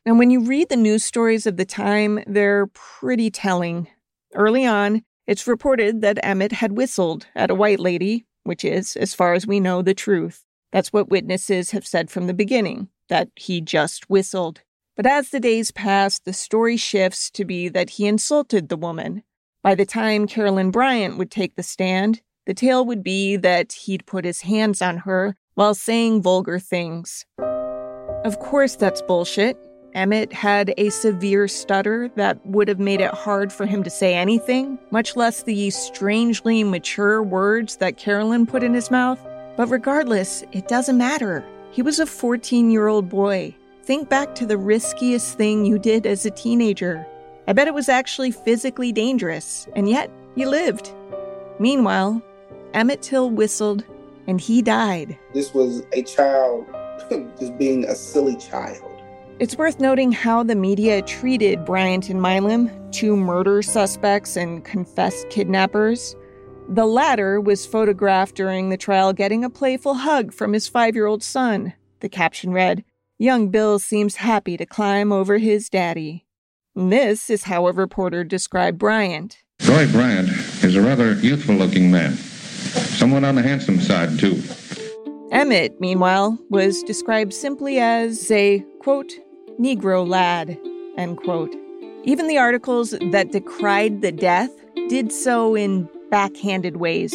And 0.06 0.19
when 0.19 0.30
you 0.30 0.41
read 0.41 0.69
the 0.69 0.75
news 0.75 1.04
stories 1.04 1.47
of 1.47 1.58
the 1.58 1.65
time, 1.65 2.23
they're 2.28 2.67
pretty 2.67 3.32
telling. 3.32 3.88
Early 4.36 4.65
on, 4.65 5.04
it's 5.25 5.47
reported 5.47 6.01
that 6.01 6.19
Emmett 6.21 6.51
had 6.51 6.73
whistled 6.73 7.25
at 7.36 7.49
a 7.49 7.56
white 7.56 7.80
lady, 7.80 8.25
which 8.43 8.63
is, 8.63 8.95
as 8.95 9.15
far 9.15 9.34
as 9.34 9.47
we 9.47 9.60
know, 9.60 9.82
the 9.82 9.95
truth. 9.95 10.45
That's 10.71 10.93
what 10.93 11.10
witnesses 11.10 11.71
have 11.71 11.88
said 11.88 12.12
from 12.12 12.28
the 12.28 12.34
beginning, 12.34 12.89
that 13.10 13.30
he 13.36 13.62
just 13.62 14.10
whistled. 14.10 14.62
But 14.95 15.08
as 15.08 15.30
the 15.30 15.39
days 15.39 15.71
pass, 15.71 16.19
the 16.19 16.34
story 16.34 16.78
shifts 16.78 17.32
to 17.32 17.43
be 17.43 17.69
that 17.69 17.91
he 17.91 18.06
insulted 18.06 18.69
the 18.69 18.78
woman. 18.78 19.23
By 19.63 19.73
the 19.73 19.86
time 19.86 20.28
Carolyn 20.28 20.69
Bryant 20.69 21.17
would 21.17 21.32
take 21.32 21.56
the 21.56 21.63
stand, 21.63 22.21
the 22.45 22.53
tale 22.53 22.86
would 22.86 23.03
be 23.03 23.36
that 23.38 23.73
he'd 23.73 24.05
put 24.05 24.25
his 24.25 24.41
hands 24.41 24.81
on 24.81 24.97
her 24.97 25.36
while 25.55 25.73
saying 25.73 26.21
vulgar 26.21 26.60
things. 26.60 27.25
Of 28.23 28.39
course, 28.39 28.75
that's 28.75 29.01
bullshit. 29.01 29.58
Emmett 29.93 30.34
had 30.34 30.73
a 30.77 30.89
severe 30.89 31.47
stutter 31.47 32.10
that 32.15 32.45
would 32.45 32.67
have 32.67 32.79
made 32.79 32.99
it 32.99 33.13
hard 33.13 33.53
for 33.53 33.65
him 33.65 33.81
to 33.84 33.89
say 33.89 34.13
anything, 34.13 34.77
much 34.91 35.15
less 35.15 35.43
the 35.43 35.69
strangely 35.69 36.63
mature 36.63 37.23
words 37.23 37.77
that 37.77 37.97
Carolyn 37.97 38.45
put 38.45 38.62
in 38.62 38.73
his 38.73 38.91
mouth. 38.91 39.19
But 39.55 39.67
regardless, 39.67 40.43
it 40.51 40.67
doesn't 40.67 40.97
matter. 40.97 41.45
He 41.71 41.81
was 41.81 41.99
a 41.99 42.05
14 42.05 42.69
year 42.69 42.88
old 42.88 43.08
boy. 43.10 43.55
Think 43.84 44.10
back 44.10 44.36
to 44.36 44.45
the 44.45 44.58
riskiest 44.58 45.38
thing 45.38 45.65
you 45.65 45.79
did 45.79 46.05
as 46.05 46.25
a 46.25 46.31
teenager. 46.31 47.08
I 47.47 47.53
bet 47.53 47.67
it 47.67 47.73
was 47.73 47.88
actually 47.88 48.31
physically 48.31 48.91
dangerous, 48.91 49.67
and 49.75 49.88
yet 49.88 50.12
you 50.36 50.49
lived. 50.49 50.91
Meanwhile, 51.60 52.21
Emmett 52.75 53.01
Till 53.01 53.29
whistled 53.29 53.85
and 54.27 54.39
he 54.39 54.61
died. 54.61 55.17
This 55.33 55.53
was 55.53 55.83
a 55.93 56.03
child 56.03 56.67
just 57.39 57.57
being 57.57 57.85
a 57.85 57.95
silly 57.95 58.35
child. 58.35 58.91
It's 59.39 59.57
worth 59.57 59.79
noting 59.79 60.11
how 60.11 60.43
the 60.43 60.55
media 60.55 61.01
treated 61.01 61.63
Bryant 61.63 62.09
and 62.09 62.21
Milam, 62.21 62.69
two 62.91 63.15
murder 63.15 63.61
suspects 63.61 64.35
and 64.35 64.63
confessed 64.65 65.29
kidnappers. 65.29 66.17
The 66.67 66.85
latter 66.85 67.39
was 67.39 67.65
photographed 67.65 68.35
during 68.35 68.69
the 68.69 68.77
trial 68.77 69.13
getting 69.13 69.45
a 69.45 69.49
playful 69.49 69.93
hug 69.93 70.33
from 70.33 70.51
his 70.51 70.67
five 70.67 70.95
year 70.95 71.05
old 71.05 71.23
son. 71.23 71.73
The 72.01 72.09
caption 72.09 72.51
read, 72.51 72.83
Young 73.17 73.49
Bill 73.49 73.79
seems 73.79 74.17
happy 74.17 74.57
to 74.57 74.65
climb 74.65 75.13
over 75.13 75.38
his 75.38 75.69
daddy. 75.69 76.25
This 76.75 77.29
is 77.29 77.43
how 77.43 77.67
a 77.67 77.71
reporter 77.71 78.25
described 78.25 78.79
Bryant. 78.79 79.43
Roy 79.65 79.89
Bryant 79.89 80.27
is 80.61 80.75
a 80.75 80.81
rather 80.81 81.13
youthful 81.13 81.55
looking 81.55 81.89
man, 81.89 82.17
somewhat 82.75 83.23
on 83.23 83.35
the 83.35 83.41
handsome 83.41 83.79
side, 83.79 84.17
too. 84.19 84.41
Emmett, 85.31 85.79
meanwhile, 85.81 86.38
was 86.49 86.83
described 86.83 87.33
simply 87.33 87.79
as 87.79 88.29
a, 88.31 88.63
quote, 88.79 89.11
Negro 89.59 90.07
lad, 90.07 90.57
end 90.97 91.17
quote. 91.17 91.53
Even 92.03 92.27
the 92.27 92.38
articles 92.38 92.91
that 93.11 93.31
decried 93.31 94.01
the 94.01 94.11
death 94.11 94.51
did 94.89 95.11
so 95.11 95.55
in 95.55 95.89
backhanded 96.11 96.77
ways. 96.77 97.13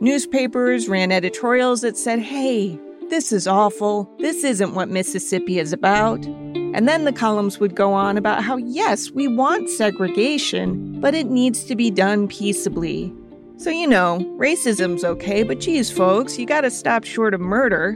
Newspapers 0.00 0.88
ran 0.88 1.12
editorials 1.12 1.82
that 1.82 1.96
said, 1.96 2.18
hey, 2.18 2.78
this 3.08 3.30
is 3.30 3.46
awful. 3.46 4.10
This 4.18 4.42
isn't 4.42 4.74
what 4.74 4.88
Mississippi 4.88 5.58
is 5.58 5.72
about. 5.72 6.24
And 6.24 6.88
then 6.88 7.04
the 7.04 7.12
columns 7.12 7.60
would 7.60 7.76
go 7.76 7.92
on 7.92 8.16
about 8.16 8.42
how, 8.42 8.56
yes, 8.56 9.10
we 9.10 9.28
want 9.28 9.68
segregation, 9.68 11.00
but 11.00 11.14
it 11.14 11.26
needs 11.26 11.64
to 11.64 11.76
be 11.76 11.90
done 11.90 12.26
peaceably. 12.26 13.14
So, 13.62 13.70
you 13.70 13.86
know, 13.86 14.18
racism's 14.38 15.04
okay, 15.04 15.44
but 15.44 15.60
geez, 15.60 15.88
folks, 15.88 16.36
you 16.36 16.46
gotta 16.46 16.68
stop 16.68 17.04
short 17.04 17.32
of 17.32 17.40
murder. 17.40 17.92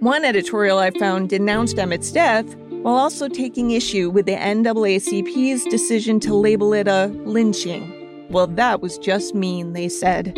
One 0.00 0.22
editorial 0.22 0.76
I 0.76 0.90
found 0.90 1.30
denounced 1.30 1.78
Emmett's 1.78 2.12
death 2.12 2.44
while 2.82 2.96
also 2.96 3.26
taking 3.26 3.70
issue 3.70 4.10
with 4.10 4.26
the 4.26 4.36
NAACP's 4.36 5.64
decision 5.64 6.20
to 6.20 6.34
label 6.34 6.74
it 6.74 6.88
a 6.88 7.06
lynching. 7.24 8.28
Well, 8.28 8.48
that 8.48 8.82
was 8.82 8.98
just 8.98 9.34
mean, 9.34 9.72
they 9.72 9.88
said. 9.88 10.36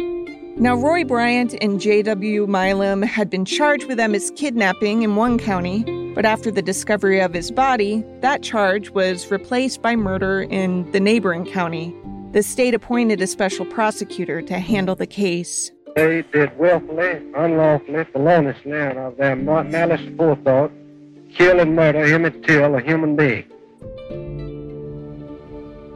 Now, 0.56 0.76
Roy 0.76 1.02
Bryant 1.02 1.56
and 1.60 1.80
J.W. 1.80 2.46
Milam 2.46 3.02
had 3.02 3.28
been 3.28 3.44
charged 3.44 3.88
with 3.88 3.98
Emmett's 3.98 4.30
kidnapping 4.36 5.02
in 5.02 5.16
one 5.16 5.36
county, 5.36 5.82
but 6.14 6.24
after 6.24 6.52
the 6.52 6.62
discovery 6.62 7.18
of 7.18 7.34
his 7.34 7.50
body, 7.50 8.04
that 8.20 8.44
charge 8.44 8.90
was 8.90 9.32
replaced 9.32 9.82
by 9.82 9.96
murder 9.96 10.42
in 10.42 10.88
the 10.92 11.00
neighboring 11.00 11.44
county. 11.44 11.92
The 12.32 12.44
state 12.44 12.74
appointed 12.74 13.20
a 13.20 13.26
special 13.26 13.66
prosecutor 13.66 14.40
to 14.42 14.60
handle 14.60 14.94
the 14.94 15.06
case. 15.06 15.72
They 15.96 16.22
did 16.32 16.56
willfully, 16.56 17.20
unlawfully, 17.34 18.04
feloniously, 18.12 18.70
and 18.70 18.98
of 18.98 19.16
their 19.16 19.34
malice 19.34 20.00
forethought, 20.16 20.70
kill 21.34 21.58
and 21.58 21.74
murder 21.74 22.04
Emmett 22.04 22.44
Till, 22.44 22.76
a 22.76 22.80
human 22.80 23.16
being. 23.16 23.46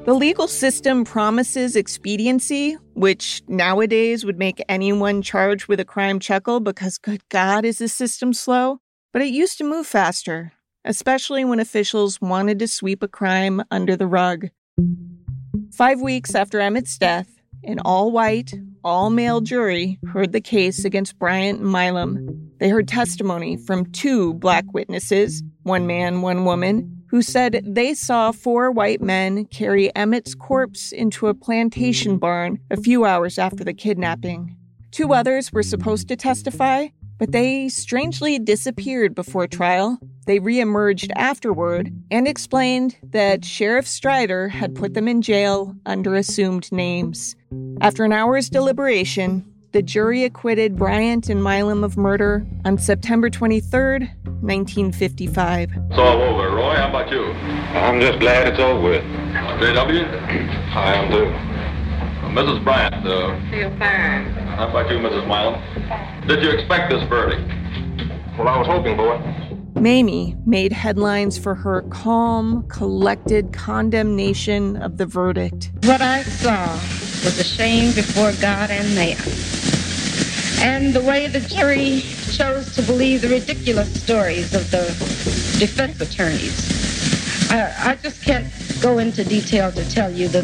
The 0.06 0.12
legal 0.12 0.48
system 0.48 1.04
promises 1.04 1.76
expediency, 1.76 2.78
which 2.94 3.42
nowadays 3.46 4.24
would 4.24 4.36
make 4.36 4.60
anyone 4.68 5.22
charged 5.22 5.68
with 5.68 5.78
a 5.78 5.84
crime 5.84 6.18
chuckle 6.18 6.58
because, 6.58 6.98
good 6.98 7.22
God, 7.28 7.64
is 7.64 7.78
the 7.78 7.88
system 7.88 8.32
slow? 8.32 8.80
But 9.12 9.22
it 9.22 9.28
used 9.28 9.56
to 9.58 9.64
move 9.64 9.86
faster, 9.86 10.52
especially 10.84 11.44
when 11.44 11.60
officials 11.60 12.20
wanted 12.20 12.58
to 12.58 12.66
sweep 12.66 13.04
a 13.04 13.08
crime 13.08 13.62
under 13.70 13.96
the 13.96 14.08
rug. 14.08 14.48
Five 15.76 16.00
weeks 16.00 16.36
after 16.36 16.60
Emmett's 16.60 16.96
death, 16.98 17.26
an 17.64 17.80
all 17.80 18.12
white, 18.12 18.54
all 18.84 19.10
male 19.10 19.40
jury 19.40 19.98
heard 20.06 20.30
the 20.30 20.40
case 20.40 20.84
against 20.84 21.18
Bryant 21.18 21.62
and 21.62 21.72
Milam. 21.72 22.52
They 22.60 22.68
heard 22.68 22.86
testimony 22.86 23.56
from 23.56 23.90
two 23.90 24.34
black 24.34 24.72
witnesses, 24.72 25.42
one 25.64 25.88
man, 25.88 26.22
one 26.22 26.44
woman, 26.44 27.02
who 27.08 27.22
said 27.22 27.60
they 27.66 27.92
saw 27.92 28.30
four 28.30 28.70
white 28.70 29.00
men 29.00 29.46
carry 29.46 29.90
Emmett's 29.96 30.36
corpse 30.36 30.92
into 30.92 31.26
a 31.26 31.34
plantation 31.34 32.18
barn 32.18 32.60
a 32.70 32.76
few 32.76 33.04
hours 33.04 33.36
after 33.36 33.64
the 33.64 33.74
kidnapping. 33.74 34.56
Two 34.92 35.12
others 35.12 35.52
were 35.52 35.64
supposed 35.64 36.06
to 36.06 36.14
testify, 36.14 36.86
but 37.18 37.32
they 37.32 37.68
strangely 37.68 38.38
disappeared 38.38 39.12
before 39.12 39.48
trial. 39.48 39.98
They 40.26 40.40
reemerged 40.40 41.10
afterward 41.16 41.92
and 42.10 42.26
explained 42.26 42.96
that 43.10 43.44
Sheriff 43.44 43.86
Strider 43.86 44.48
had 44.48 44.74
put 44.74 44.94
them 44.94 45.06
in 45.06 45.20
jail 45.20 45.76
under 45.84 46.14
assumed 46.14 46.72
names. 46.72 47.36
After 47.82 48.04
an 48.04 48.12
hour's 48.12 48.48
deliberation, 48.48 49.44
the 49.72 49.82
jury 49.82 50.24
acquitted 50.24 50.76
Bryant 50.76 51.28
and 51.28 51.42
Milam 51.42 51.84
of 51.84 51.96
murder 51.98 52.46
on 52.64 52.78
September 52.78 53.28
23, 53.28 53.98
1955. 54.40 55.70
It's 55.90 55.98
all 55.98 56.22
over. 56.22 56.56
Roy, 56.56 56.74
how 56.74 56.88
about 56.88 57.10
you? 57.10 57.24
I'm 57.24 58.00
just 58.00 58.18
glad 58.20 58.48
it's 58.48 58.58
over 58.60 58.80
with. 58.80 59.02
J.W.? 59.60 60.00
I 60.00 60.94
am 60.94 61.10
too. 61.10 61.26
Mrs. 62.34 62.64
Bryant, 62.64 62.94
uh, 63.06 63.38
Feel 63.50 63.70
fine. 63.78 64.24
how 64.56 64.68
about 64.68 64.90
you, 64.90 64.98
Mrs. 64.98 65.26
Milam? 65.26 66.26
Did 66.26 66.42
you 66.42 66.50
expect 66.50 66.90
this 66.90 67.02
verdict? 67.08 67.42
Well, 68.38 68.48
I 68.48 68.56
was 68.58 68.66
hoping 68.66 68.96
for 68.96 69.14
it. 69.14 69.43
Mamie 69.74 70.36
made 70.46 70.72
headlines 70.72 71.36
for 71.36 71.54
her 71.56 71.82
calm, 71.82 72.64
collected 72.68 73.52
condemnation 73.52 74.76
of 74.76 74.98
the 74.98 75.06
verdict. 75.06 75.72
What 75.82 76.00
I 76.00 76.22
saw 76.22 76.72
was 77.24 77.38
a 77.38 77.44
shame 77.44 77.92
before 77.94 78.32
God 78.40 78.70
and 78.70 78.94
man. 78.94 79.18
And 80.62 80.94
the 80.94 81.02
way 81.02 81.26
the 81.26 81.40
jury 81.40 82.02
chose 82.32 82.74
to 82.76 82.82
believe 82.82 83.22
the 83.22 83.28
ridiculous 83.28 84.02
stories 84.02 84.54
of 84.54 84.70
the 84.70 84.84
defense 85.58 86.00
attorneys. 86.00 87.50
I, 87.50 87.90
I 87.90 87.96
just 87.96 88.22
can't 88.22 88.46
go 88.80 88.98
into 88.98 89.24
detail 89.24 89.72
to 89.72 89.90
tell 89.90 90.10
you 90.10 90.28
the 90.28 90.42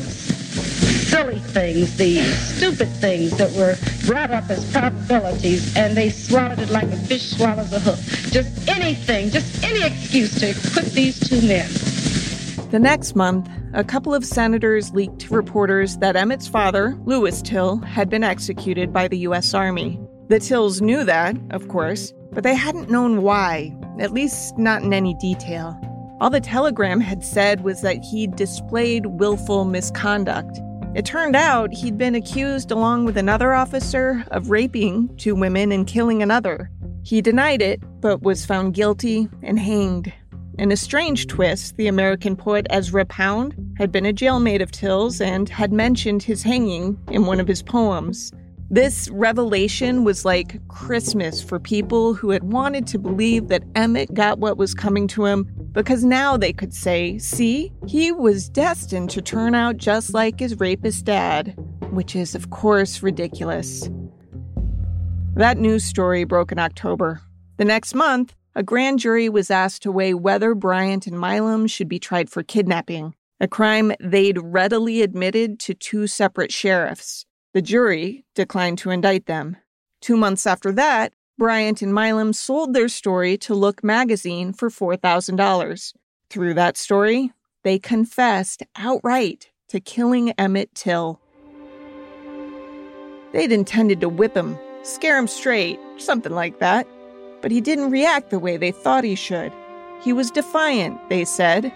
silly 1.10 1.40
things, 1.40 1.96
the 1.96 2.22
stupid 2.22 2.88
things 2.88 3.36
that 3.36 3.50
were 3.52 3.76
brought 4.06 4.30
up 4.30 4.48
as 4.48 4.70
probabilities, 4.70 5.76
and 5.76 5.96
they 5.96 6.08
swallowed 6.08 6.60
it 6.60 6.70
like 6.70 6.84
a 6.84 6.96
fish 6.96 7.30
swallows 7.36 7.72
a 7.72 7.80
hook. 7.80 7.98
Just 8.30 8.68
anything, 8.68 9.30
just 9.30 9.62
any 9.64 9.84
excuse 9.84 10.38
to 10.38 10.50
acquit 10.50 10.92
these 10.92 11.18
two 11.18 11.42
men. 11.46 11.68
The 12.70 12.78
next 12.78 13.16
month, 13.16 13.48
a 13.74 13.82
couple 13.82 14.14
of 14.14 14.24
senators 14.24 14.92
leaked 14.92 15.18
to 15.20 15.34
reporters 15.34 15.98
that 15.98 16.14
Emmett's 16.14 16.46
father, 16.46 16.96
Louis 17.04 17.42
Till, 17.42 17.78
had 17.78 18.08
been 18.08 18.22
executed 18.22 18.92
by 18.92 19.08
the 19.08 19.18
U.S. 19.18 19.52
Army. 19.52 20.00
The 20.28 20.38
Tills 20.38 20.80
knew 20.80 21.02
that, 21.02 21.36
of 21.50 21.66
course, 21.66 22.12
but 22.30 22.44
they 22.44 22.54
hadn't 22.54 22.88
known 22.88 23.22
why, 23.22 23.76
at 23.98 24.12
least 24.12 24.56
not 24.56 24.82
in 24.82 24.92
any 24.92 25.14
detail. 25.14 25.76
All 26.20 26.30
the 26.30 26.40
telegram 26.40 27.00
had 27.00 27.24
said 27.24 27.64
was 27.64 27.80
that 27.80 28.04
he'd 28.04 28.36
displayed 28.36 29.06
willful 29.06 29.64
misconduct. 29.64 30.60
It 30.92 31.04
turned 31.04 31.36
out 31.36 31.72
he'd 31.72 31.96
been 31.96 32.16
accused, 32.16 32.72
along 32.72 33.04
with 33.04 33.16
another 33.16 33.54
officer, 33.54 34.24
of 34.32 34.50
raping 34.50 35.16
two 35.16 35.36
women 35.36 35.70
and 35.70 35.86
killing 35.86 36.20
another. 36.20 36.68
He 37.04 37.22
denied 37.22 37.62
it, 37.62 37.80
but 38.00 38.22
was 38.22 38.44
found 38.44 38.74
guilty 38.74 39.28
and 39.42 39.56
hanged. 39.56 40.12
In 40.58 40.72
a 40.72 40.76
strange 40.76 41.28
twist, 41.28 41.76
the 41.76 41.86
American 41.86 42.34
poet 42.34 42.66
Ezra 42.70 43.04
Pound 43.04 43.54
had 43.78 43.92
been 43.92 44.04
a 44.04 44.12
jailmate 44.12 44.60
of 44.60 44.72
Till's 44.72 45.20
and 45.20 45.48
had 45.48 45.72
mentioned 45.72 46.24
his 46.24 46.42
hanging 46.42 46.98
in 47.08 47.24
one 47.24 47.38
of 47.38 47.46
his 47.46 47.62
poems. 47.62 48.32
This 48.68 49.08
revelation 49.10 50.04
was 50.04 50.24
like 50.24 50.66
Christmas 50.68 51.42
for 51.42 51.58
people 51.58 52.14
who 52.14 52.30
had 52.30 52.52
wanted 52.52 52.86
to 52.88 52.98
believe 52.98 53.48
that 53.48 53.64
Emmett 53.74 54.12
got 54.12 54.38
what 54.38 54.56
was 54.56 54.74
coming 54.74 55.06
to 55.08 55.24
him 55.24 55.46
because 55.72 56.04
now 56.04 56.36
they 56.36 56.52
could 56.52 56.74
say, 56.74 57.18
see, 57.18 57.72
he 57.86 58.10
was 58.12 58.48
destined 58.48 59.10
to 59.10 59.22
turn 59.22 59.54
out 59.54 59.76
just 59.76 60.12
like 60.12 60.40
his 60.40 60.58
rapist 60.58 61.04
dad, 61.04 61.54
which 61.90 62.16
is, 62.16 62.34
of 62.34 62.50
course, 62.50 63.02
ridiculous. 63.02 63.88
That 65.34 65.58
news 65.58 65.84
story 65.84 66.24
broke 66.24 66.52
in 66.52 66.58
October. 66.58 67.20
The 67.56 67.64
next 67.64 67.94
month, 67.94 68.34
a 68.54 68.62
grand 68.62 68.98
jury 68.98 69.28
was 69.28 69.50
asked 69.50 69.82
to 69.82 69.92
weigh 69.92 70.14
whether 70.14 70.54
Bryant 70.54 71.06
and 71.06 71.18
Milam 71.18 71.66
should 71.66 71.88
be 71.88 72.00
tried 72.00 72.28
for 72.28 72.42
kidnapping, 72.42 73.14
a 73.38 73.46
crime 73.46 73.92
they'd 74.00 74.38
readily 74.40 75.02
admitted 75.02 75.60
to 75.60 75.74
two 75.74 76.06
separate 76.06 76.52
sheriffs. 76.52 77.24
The 77.54 77.62
jury 77.62 78.24
declined 78.34 78.78
to 78.78 78.90
indict 78.90 79.26
them. 79.26 79.56
Two 80.00 80.16
months 80.16 80.46
after 80.46 80.72
that, 80.72 81.12
Bryant 81.40 81.80
and 81.80 81.94
Milam 81.94 82.34
sold 82.34 82.74
their 82.74 82.90
story 82.90 83.38
to 83.38 83.54
Look 83.54 83.82
magazine 83.82 84.52
for 84.52 84.68
$4,000. 84.68 85.94
Through 86.28 86.52
that 86.52 86.76
story, 86.76 87.32
they 87.62 87.78
confessed 87.78 88.62
outright 88.76 89.48
to 89.70 89.80
killing 89.80 90.32
Emmett 90.32 90.74
Till. 90.74 91.18
They'd 93.32 93.52
intended 93.52 94.02
to 94.02 94.10
whip 94.10 94.36
him, 94.36 94.58
scare 94.82 95.16
him 95.16 95.26
straight, 95.26 95.80
something 95.96 96.34
like 96.34 96.58
that. 96.58 96.86
But 97.40 97.52
he 97.52 97.62
didn't 97.62 97.90
react 97.90 98.28
the 98.28 98.38
way 98.38 98.58
they 98.58 98.70
thought 98.70 99.02
he 99.02 99.14
should. 99.14 99.50
He 100.02 100.12
was 100.12 100.30
defiant, 100.30 101.00
they 101.08 101.24
said, 101.24 101.72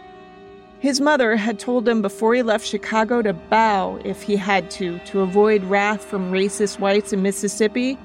his 0.80 1.00
mother 1.00 1.36
had 1.36 1.58
told 1.58 1.88
him 1.88 2.02
before 2.02 2.34
he 2.34 2.42
left 2.42 2.66
Chicago 2.66 3.22
to 3.22 3.32
bow 3.32 3.98
if 4.04 4.20
he 4.20 4.36
had 4.36 4.70
to, 4.72 4.98
to 5.06 5.22
avoid 5.22 5.64
wrath 5.64 6.04
from 6.04 6.30
racist 6.30 6.78
whites 6.78 7.14
in 7.14 7.22
Mississippi. 7.22 7.96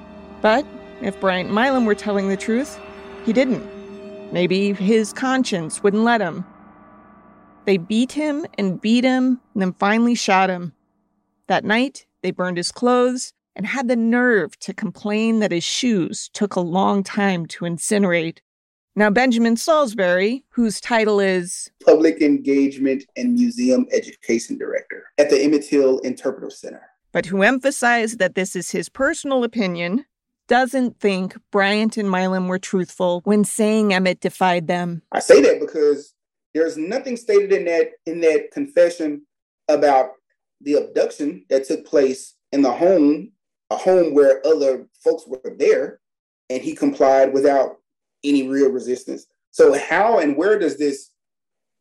But 0.42 0.66
if 1.02 1.20
Bryant 1.20 1.52
Milam 1.52 1.86
were 1.86 1.96
telling 1.96 2.30
the 2.30 2.38
truth, 2.38 2.80
he 3.26 3.34
didn't. 3.34 3.64
Maybe 4.32 4.74
his 4.74 5.14
conscience 5.14 5.82
wouldn't 5.82 6.04
let 6.04 6.22
him. 6.22 6.46
They 7.66 7.78
beat 7.78 8.12
him 8.12 8.46
and 8.58 8.82
beat 8.82 9.04
him 9.04 9.40
and 9.54 9.62
then 9.62 9.74
finally 9.74 10.16
shot 10.16 10.50
him. 10.50 10.74
That 11.48 11.66
night, 11.66 12.06
they 12.22 12.32
burned 12.32 12.58
his 12.58 12.72
clothes 12.72 13.34
and 13.56 13.66
had 13.66 13.88
the 13.88 13.96
nerve 13.96 14.58
to 14.60 14.74
complain 14.74 15.40
that 15.40 15.52
his 15.52 15.64
shoes 15.64 16.30
took 16.34 16.56
a 16.56 16.62
long 16.62 17.04
time 17.04 17.46
to 17.48 17.66
incinerate. 17.66 18.40
Now, 18.96 19.10
Benjamin 19.10 19.56
Saulsberry, 19.56 20.44
whose 20.50 20.82
title 20.82 21.20
is 21.20 21.72
Public 21.86 22.22
Engagement 22.22 23.06
and 23.16 23.34
Museum 23.34 23.88
Education 23.92 24.58
Director 24.58 25.06
at 25.18 25.30
the 25.30 25.42
Emmett 25.42 25.64
Till 25.64 26.00
Interpretive 26.00 26.54
Center, 26.54 26.82
but 27.12 27.26
who 27.26 27.42
emphasized 27.42 28.20
that 28.20 28.36
this 28.36 28.56
is 28.56 28.72
his 28.72 28.90
personal 28.90 29.44
opinion, 29.44 30.06
doesn't 30.50 31.00
think 31.00 31.38
Bryant 31.52 31.96
and 31.96 32.12
Milam 32.12 32.50
were 32.50 32.60
truthful 32.60 33.22
when 33.24 33.46
saying 33.46 33.94
Emmett 33.94 34.20
defied 34.20 34.68
them. 34.68 35.02
I 35.14 35.20
say 35.20 35.42
that 35.42 35.62
because 35.62 36.14
there's 36.54 36.76
nothing 36.76 37.16
stated 37.16 37.54
in 37.54 37.66
that 37.66 37.92
in 38.06 38.20
that 38.22 38.52
confession 38.52 39.22
about 39.70 40.10
the 40.62 40.74
abduction 40.74 41.46
that 41.50 41.66
took 41.66 41.86
place 41.86 42.36
in 42.52 42.64
the 42.64 42.72
home, 42.72 43.32
a 43.70 43.78
home 43.78 44.14
where 44.14 44.46
other 44.46 44.88
folks 45.04 45.26
were 45.26 45.56
there, 45.58 46.02
and 46.50 46.62
he 46.62 46.76
complied 46.76 47.32
without 47.32 47.78
any 48.24 48.50
real 48.50 48.72
resistance. 48.72 49.28
So 49.52 49.78
how 49.78 50.20
and 50.20 50.36
where 50.36 50.60
does 50.60 50.78
this, 50.78 51.12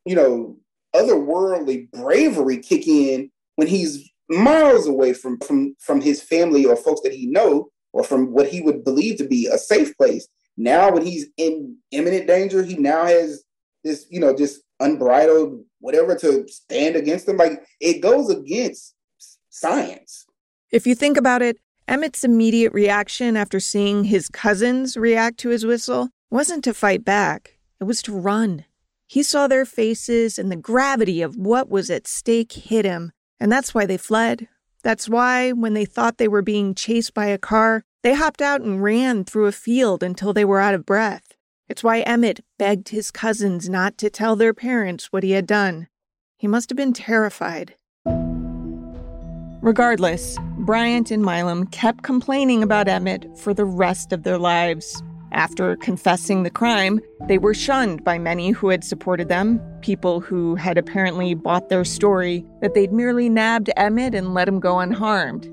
you 0.05 0.15
know, 0.15 0.55
otherworldly 0.95 1.91
bravery 1.91 2.57
kick 2.57 2.87
in 2.87 3.31
when 3.55 3.67
he's 3.67 4.09
miles 4.29 4.85
away 4.87 5.13
from 5.13 5.39
from 5.39 5.75
from 5.79 5.99
his 5.99 6.21
family 6.21 6.65
or 6.65 6.75
folks 6.75 7.01
that 7.01 7.13
he 7.13 7.25
know 7.25 7.69
or 7.93 8.03
from 8.03 8.31
what 8.33 8.47
he 8.47 8.61
would 8.61 8.83
believe 8.83 9.17
to 9.17 9.27
be 9.27 9.47
a 9.47 9.57
safe 9.57 9.95
place? 9.97 10.27
Now 10.57 10.91
when 10.91 11.05
he's 11.05 11.27
in 11.37 11.77
imminent 11.91 12.27
danger, 12.27 12.63
he 12.63 12.75
now 12.75 13.05
has 13.05 13.43
this, 13.83 14.05
you 14.09 14.19
know, 14.19 14.35
just 14.35 14.61
unbridled 14.79 15.63
whatever 15.79 16.15
to 16.15 16.45
stand 16.47 16.95
against 16.95 17.25
them. 17.25 17.37
Like 17.37 17.63
it 17.79 18.01
goes 18.01 18.29
against 18.29 18.95
science. 19.49 20.25
If 20.71 20.85
you 20.85 20.95
think 20.95 21.17
about 21.17 21.41
it, 21.41 21.57
Emmett's 21.87 22.23
immediate 22.23 22.71
reaction 22.73 23.35
after 23.35 23.59
seeing 23.59 24.03
his 24.03 24.29
cousins 24.29 24.95
react 24.95 25.39
to 25.39 25.49
his 25.49 25.65
whistle 25.65 26.09
wasn't 26.29 26.63
to 26.65 26.73
fight 26.73 27.03
back, 27.03 27.57
it 27.79 27.85
was 27.85 28.03
to 28.03 28.13
run. 28.13 28.65
He 29.07 29.23
saw 29.23 29.47
their 29.47 29.65
faces 29.65 30.37
and 30.37 30.51
the 30.51 30.55
gravity 30.55 31.23
of 31.23 31.35
what 31.35 31.67
was 31.67 31.89
at 31.89 32.07
stake 32.07 32.51
hit 32.51 32.85
him, 32.85 33.11
and 33.39 33.51
that's 33.51 33.73
why 33.73 33.87
they 33.87 33.97
fled. 33.97 34.47
That's 34.83 35.09
why, 35.09 35.51
when 35.51 35.73
they 35.73 35.85
thought 35.85 36.17
they 36.17 36.27
were 36.27 36.41
being 36.41 36.73
chased 36.73 37.13
by 37.13 37.25
a 37.25 37.37
car, 37.37 37.83
they 38.01 38.13
hopped 38.13 38.41
out 38.41 38.61
and 38.61 38.81
ran 38.81 39.25
through 39.25 39.47
a 39.47 39.51
field 39.51 40.03
until 40.03 40.31
they 40.31 40.45
were 40.45 40.59
out 40.59 40.73
of 40.73 40.85
breath. 40.85 41.33
It's 41.67 41.83
why 41.83 41.99
Emmett 41.99 42.43
begged 42.57 42.89
his 42.89 43.11
cousins 43.11 43.69
not 43.69 43.97
to 43.97 44.09
tell 44.09 44.35
their 44.35 44.53
parents 44.53 45.11
what 45.11 45.23
he 45.23 45.31
had 45.31 45.45
done. 45.45 45.87
He 46.37 46.47
must 46.47 46.69
have 46.69 46.77
been 46.77 46.93
terrified. 46.93 47.75
Regardless, 49.61 50.37
Bryant 50.59 51.11
and 51.11 51.21
Milam 51.23 51.67
kept 51.67 52.03
complaining 52.03 52.63
about 52.63 52.87
Emmett 52.87 53.37
for 53.37 53.53
the 53.53 53.65
rest 53.65 54.13
of 54.13 54.23
their 54.23 54.37
lives. 54.37 55.03
After 55.31 55.75
confessing 55.75 56.43
the 56.43 56.49
crime, 56.49 56.99
they 57.27 57.37
were 57.37 57.53
shunned 57.53 58.03
by 58.03 58.17
many 58.17 58.49
who 58.49 58.69
had 58.69 58.83
supported 58.83 59.29
them, 59.29 59.61
people 59.81 60.19
who 60.19 60.55
had 60.55 60.77
apparently 60.77 61.33
bought 61.35 61.69
their 61.69 61.85
story 61.85 62.45
that 62.61 62.73
they'd 62.73 62.91
merely 62.91 63.29
nabbed 63.29 63.69
Emmett 63.77 64.15
and 64.15 64.33
let 64.33 64.47
him 64.47 64.59
go 64.59 64.79
unharmed. 64.79 65.47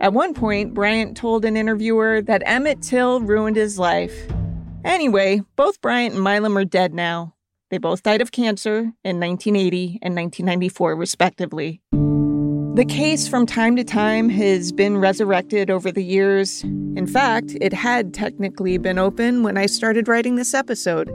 At 0.00 0.14
one 0.14 0.34
point, 0.34 0.74
Bryant 0.74 1.16
told 1.16 1.44
an 1.44 1.56
interviewer 1.56 2.22
that 2.22 2.42
Emmett 2.46 2.82
Till 2.82 3.20
ruined 3.20 3.56
his 3.56 3.78
life. 3.78 4.26
Anyway, 4.84 5.42
both 5.56 5.80
Bryant 5.80 6.14
and 6.14 6.24
Milam 6.24 6.56
are 6.56 6.64
dead 6.64 6.94
now. 6.94 7.34
They 7.70 7.78
both 7.78 8.02
died 8.02 8.22
of 8.22 8.32
cancer 8.32 8.78
in 9.04 9.20
1980 9.20 10.00
and 10.02 10.16
1994, 10.16 10.96
respectively. 10.96 11.82
The 12.80 12.86
case 12.86 13.28
from 13.28 13.44
time 13.44 13.76
to 13.76 13.84
time 13.84 14.30
has 14.30 14.72
been 14.72 14.96
resurrected 14.96 15.68
over 15.68 15.92
the 15.92 16.02
years. 16.02 16.62
In 16.62 17.06
fact, 17.06 17.54
it 17.60 17.74
had 17.74 18.14
technically 18.14 18.78
been 18.78 18.98
open 18.98 19.42
when 19.42 19.58
I 19.58 19.66
started 19.66 20.08
writing 20.08 20.36
this 20.36 20.54
episode. 20.54 21.14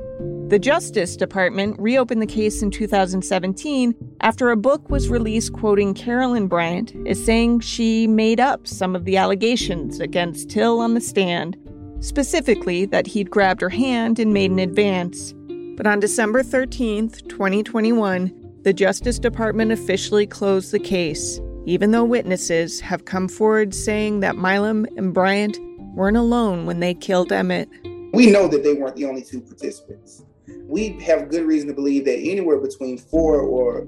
The 0.52 0.60
Justice 0.60 1.18
Department 1.18 1.80
reopened 1.80 2.22
the 2.22 2.28
case 2.28 2.62
in 2.62 2.70
2017 2.70 3.96
after 4.22 4.52
a 4.52 4.56
book 4.56 4.92
was 4.92 5.10
released 5.10 5.54
quoting 5.54 5.96
Carolyn 5.96 6.48
Bryant 6.48 6.94
as 7.08 7.26
saying 7.26 7.62
she 7.62 8.06
made 8.06 8.40
up 8.40 8.68
some 8.68 8.96
of 8.96 9.06
the 9.06 9.18
allegations 9.18 10.00
against 10.00 10.52
Till 10.52 10.80
on 10.80 10.94
the 10.94 11.02
stand, 11.02 11.58
specifically 12.00 12.86
that 12.86 13.08
he'd 13.08 13.32
grabbed 13.32 13.62
her 13.62 13.70
hand 13.70 14.20
and 14.20 14.36
made 14.36 14.52
an 14.52 14.60
advance. 14.60 15.34
But 15.78 15.88
on 15.88 16.00
December 16.00 16.44
13th, 16.44 17.28
2021, 17.28 18.62
the 18.62 18.74
Justice 18.74 19.18
Department 19.18 19.72
officially 19.72 20.28
closed 20.28 20.72
the 20.72 20.80
case, 20.80 21.40
even 21.66 21.92
though 21.92 22.04
witnesses 22.04 22.80
have 22.80 23.06
come 23.06 23.28
forward 23.28 23.74
saying 23.74 24.22
that 24.22 24.36
Milam 24.36 24.86
and 24.98 25.14
Bryant 25.14 25.58
weren't 25.96 26.18
alone 26.18 26.66
when 26.66 26.80
they 26.80 26.94
killed 26.94 27.32
Emmett. 27.32 27.70
We 28.14 28.32
know 28.32 28.48
that 28.48 28.64
they 28.64 28.74
weren't 28.74 28.96
the 28.96 29.06
only 29.06 29.24
two 29.24 29.42
participants. 29.42 30.24
We 30.68 30.90
have 31.04 31.30
good 31.30 31.46
reason 31.46 31.68
to 31.70 31.74
believe 31.74 32.06
that 32.06 32.18
anywhere 32.18 32.60
between 32.60 32.98
four 32.98 33.40
or 33.40 33.86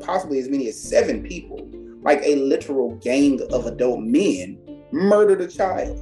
possibly 0.00 0.38
as 0.38 0.48
many 0.48 0.68
as 0.68 0.80
seven 0.80 1.22
people 1.22 1.68
like 2.02 2.20
a 2.22 2.36
literal 2.36 2.96
gang 2.96 3.40
of 3.52 3.66
adult 3.66 4.00
men, 4.00 4.58
murdered 4.92 5.40
a 5.40 5.46
child 5.46 5.98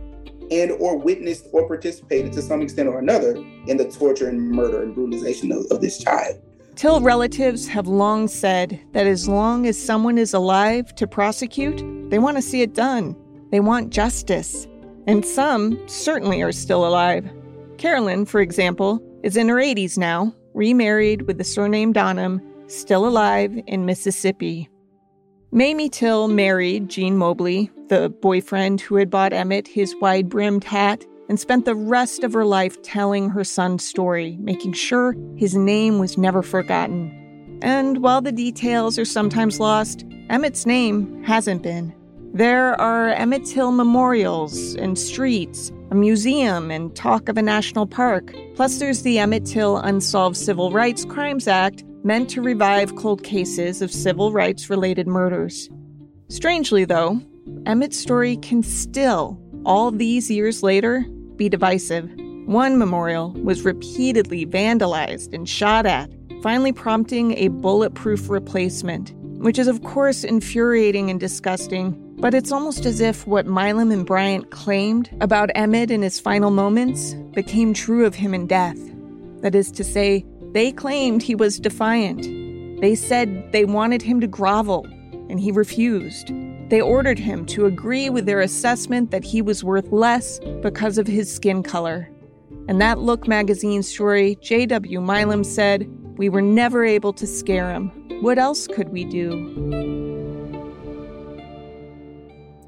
and 0.51 0.71
or 0.73 0.97
witnessed 0.97 1.49
or 1.53 1.67
participated 1.67 2.33
to 2.33 2.41
some 2.41 2.63
extent 2.63 2.89
or 2.89 2.99
another 2.99 3.37
in 3.67 3.77
the 3.77 3.91
torture 3.91 4.29
and 4.29 4.51
murder 4.51 4.83
and 4.83 4.95
brutalization 4.95 5.53
of, 5.53 5.67
of 5.71 5.81
this 5.81 5.99
child. 5.99 6.41
Till 6.79 7.01
relatives 7.01 7.67
have 7.67 7.89
long 7.89 8.29
said 8.29 8.81
that 8.93 9.05
as 9.05 9.29
long 9.29 9.67
as 9.67 9.77
someone 9.77 10.17
is 10.17 10.33
alive 10.33 10.95
to 10.95 11.09
prosecute, 11.09 11.83
they 12.09 12.21
want 12.21 12.37
to 12.37 12.43
see 12.43 12.63
it 12.63 12.73
done. 12.73 13.17
They 13.51 13.59
want 13.59 13.91
justice. 13.91 14.69
And 15.09 15.27
some 15.27 15.77
certainly 15.89 16.41
are 16.41 16.53
still 16.53 16.87
alive. 16.87 17.29
Carolyn, 17.79 18.27
for 18.27 18.41
example, 18.41 19.03
is 19.25 19.37
in 19.37 19.49
her 19.49 19.57
80s 19.57 19.99
now, 19.99 20.33
remarried 20.55 21.23
with 21.23 21.39
the 21.39 21.43
surname 21.43 21.93
Donham, 21.93 22.41
still 22.69 23.09
alive 23.09 23.61
in 23.67 23.85
Mississippi. 23.85 24.69
Mamie 25.51 25.89
Till 25.89 26.29
married 26.29 26.89
Gene 26.89 27.17
Mobley, 27.17 27.73
the 27.89 28.09
boyfriend 28.09 28.83
who 28.83 28.95
had 28.95 29.11
bought 29.11 29.33
Emmett 29.33 29.67
his 29.67 29.97
wide 30.01 30.29
brimmed 30.29 30.63
hat, 30.63 31.05
and 31.29 31.39
spent 31.39 31.65
the 31.65 31.75
rest 31.75 32.25
of 32.25 32.33
her 32.33 32.45
life 32.45 32.81
telling 32.83 33.31
her 33.31 33.45
son's 33.45 33.85
story, 33.85 34.37
making 34.41 34.73
sure 34.73 35.15
his 35.37 35.55
name 35.55 35.99
was 35.99 36.19
never 36.19 36.43
forgotten. 36.43 37.59
And 37.63 38.03
while 38.03 38.21
the 38.21 38.33
details 38.33 38.99
are 38.99 39.05
sometimes 39.05 39.61
lost, 39.61 40.05
Emmett's 40.31 40.67
name 40.67 41.23
hasn't 41.25 41.63
been. 41.63 41.95
There 42.35 42.79
are 42.81 43.09
Emmett 43.09 43.47
Till 43.47 43.73
memorials 43.73 44.75
and 44.75 44.99
streets, 44.99 45.73
a 45.91 45.95
museum, 45.95 46.71
and 46.71 46.95
talk 46.95 47.29
of 47.29 47.39
a 47.39 47.43
national 47.43 47.87
park. 47.87 48.35
Plus, 48.55 48.79
there's 48.79 49.03
the 49.03 49.19
Emmett 49.19 49.47
Till 49.47 49.79
Unsolved 49.79 50.37
Civil 50.37 50.71
Rights 50.71 51.05
Crimes 51.05 51.49
Act, 51.49 51.85
meant 52.05 52.31
to 52.31 52.43
revive 52.43 52.95
cold 52.97 53.25
cases 53.25 53.83
of 53.83 53.91
civil 53.91 54.31
rights 54.33 54.71
related 54.71 55.07
murders. 55.07 55.69
Strangely, 56.29 56.85
though, 56.85 57.21
Emmett's 57.67 57.99
story 57.99 58.37
can 58.37 58.63
still, 58.63 59.41
all 59.65 59.91
these 59.91 60.31
years 60.31 60.63
later, 60.63 61.05
be 61.39 61.49
divisive. 61.49 62.11
One 62.47 62.77
memorial 62.77 63.33
was 63.33 63.63
repeatedly 63.65 64.45
vandalized 64.45 65.33
and 65.33 65.49
shot 65.49 65.87
at, 65.87 66.11
finally 66.43 66.73
prompting 66.73 67.37
a 67.39 67.49
bulletproof 67.49 68.29
replacement, 68.29 69.13
which 69.41 69.59
is, 69.59 69.69
of 69.69 69.83
course, 69.85 70.25
infuriating 70.25 71.11
and 71.11 71.21
disgusting. 71.21 71.95
But 72.21 72.35
it's 72.35 72.51
almost 72.51 72.85
as 72.85 73.01
if 73.01 73.27
what 73.27 73.47
Milam 73.47 73.93
and 73.93 74.05
Bryant 74.05 74.51
claimed 74.51 75.09
about 75.21 75.51
Emmett 75.55 75.91
in 75.91 76.03
his 76.03 76.19
final 76.19 76.51
moments 76.51 77.15
became 77.33 77.73
true 77.73 78.05
of 78.05 78.17
him 78.17 78.35
in 78.35 78.47
death. 78.47 78.79
That 79.43 79.55
is 79.55 79.71
to 79.73 79.85
say, 79.85 80.27
they 80.53 80.73
claimed 80.73 81.23
he 81.23 81.37
was 81.37 81.61
defiant. 81.61 82.23
They 82.81 82.95
said 82.95 83.53
they 83.53 83.65
wanted 83.65 84.03
him 84.03 84.21
to 84.21 84.27
grovel, 84.27 84.87
and 85.29 85.39
he 85.39 85.53
refused. 85.53 86.33
They 86.69 86.81
ordered 86.83 87.19
him 87.19 87.47
to 87.47 87.65
agree 87.65 88.11
with 88.11 88.27
their 88.27 88.41
assessment 88.41 89.11
that 89.11 89.25
he 89.25 89.41
was 89.41 89.65
worth 89.65 89.91
less 89.91 90.39
because 90.61 90.99
of 90.99 91.07
his 91.07 91.33
skin 91.33 91.63
color. 91.63 92.11
And 92.69 92.81
that 92.81 92.99
Look 92.99 93.27
magazine 93.27 93.83
story, 93.83 94.37
J.W. 94.43 95.01
Milam 95.01 95.45
said, 95.45 95.89
We 96.19 96.29
were 96.29 96.43
never 96.43 96.85
able 96.85 97.15
to 97.15 97.27
scare 97.27 97.71
him. 97.71 97.89
What 98.21 98.39
else 98.39 98.67
could 98.67 98.91
we 98.91 99.05
do? 99.05 99.89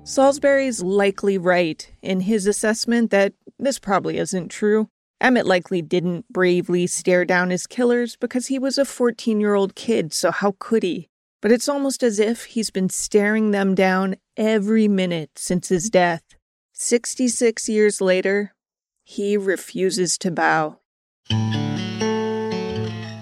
Saulsberry's 0.04 0.82
likely 0.82 1.36
right 1.36 1.92
in 2.02 2.20
his 2.20 2.46
assessment 2.46 3.10
that 3.10 3.34
this 3.58 3.78
probably 3.78 4.16
isn't 4.16 4.48
true. 4.48 4.88
Emmett 5.20 5.44
likely 5.44 5.82
didn't 5.82 6.26
bravely 6.32 6.86
stare 6.86 7.26
down 7.26 7.50
his 7.50 7.66
killers 7.66 8.16
because 8.16 8.46
he 8.46 8.58
was 8.58 8.78
a 8.78 8.86
14 8.86 9.38
year 9.38 9.54
old 9.54 9.74
kid, 9.74 10.14
so 10.14 10.30
how 10.30 10.56
could 10.58 10.82
he? 10.82 11.09
But 11.42 11.52
it's 11.52 11.68
almost 11.68 12.02
as 12.02 12.18
if 12.18 12.44
he's 12.44 12.70
been 12.70 12.90
staring 12.90 13.50
them 13.50 13.74
down 13.74 14.16
every 14.36 14.88
minute 14.88 15.30
since 15.36 15.68
his 15.68 15.88
death. 15.88 16.22
66 16.74 17.68
years 17.68 18.00
later, 18.00 18.54
he 19.04 19.36
refuses 19.36 20.18
to 20.18 20.30
bow. 20.30 20.78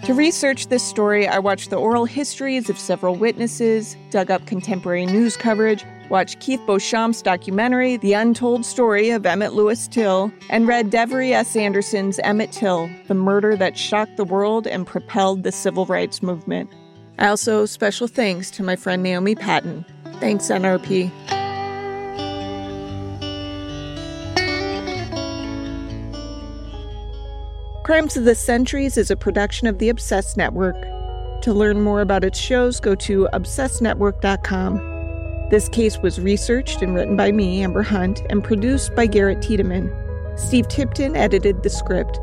To 0.09 0.15
research 0.15 0.69
this 0.69 0.83
story, 0.83 1.29
I 1.29 1.39
watched 1.39 1.69
the 1.69 1.77
oral 1.77 2.07
histories 2.07 2.71
of 2.71 2.79
several 2.79 3.15
witnesses, 3.15 3.95
dug 4.11 4.31
up 4.31 4.47
contemporary 4.47 5.05
news 5.05 5.37
coverage, 5.37 5.85
watched 6.09 6.41
Keith 6.41 6.61
Beauchamp's 6.67 7.21
documentary, 7.21 7.99
The 7.99 8.15
Untold 8.15 8.65
Story 8.65 9.11
of 9.11 9.27
Emmett 9.27 9.53
Louis 9.53 9.87
Till, 9.89 10.33
and 10.49 10.67
read 10.67 10.91
Devery 10.91 11.33
S. 11.33 11.55
Anderson's 11.57 12.19
Emmett 12.21 12.53
Till, 12.53 12.89
The 13.07 13.15
Murder 13.15 13.55
That 13.55 13.77
Shocked 13.77 14.17
the 14.17 14.25
World 14.25 14.67
and 14.67 14.87
Propelled 14.87 15.43
the 15.43 15.53
Civil 15.53 15.85
Rights 15.85 16.23
Movement. 16.23 16.71
I 17.19 17.29
also 17.29 17.67
special 17.67 18.07
thanks 18.07 18.51
to 18.53 18.63
my 18.63 18.77
friend 18.77 19.03
Naomi 19.03 19.35
Patton. 19.35 19.85
Thanks, 20.21 20.47
NRP. 20.47 21.11
Crimes 27.83 28.17
of 28.17 28.25
the 28.25 28.37
Centuries 28.37 28.97
is 28.97 29.11
a 29.11 29.17
production 29.17 29.67
of 29.67 29.79
the 29.79 29.89
Obsessed 29.89 30.37
Network. 30.37 30.77
To 31.43 31.53
learn 31.53 31.81
more 31.81 32.03
about 32.03 32.23
its 32.23 32.39
shows, 32.39 32.79
go 32.79 32.95
to 32.97 33.29
obsessednetwork.com. 33.33 35.49
This 35.51 35.69
case 35.71 35.99
was 35.99 36.21
researched 36.21 36.83
and 36.83 36.95
written 36.95 37.17
by 37.17 37.33
me, 37.33 37.63
Amber 37.63 37.83
Hunt, 37.83 38.21
and 38.29 38.45
produced 38.45 38.95
by 38.95 39.07
Garrett 39.07 39.41
Tiedemann. 39.41 39.91
Steve 40.37 40.69
Tipton 40.69 41.17
edited 41.17 41.63
the 41.63 41.71
script. 41.71 42.21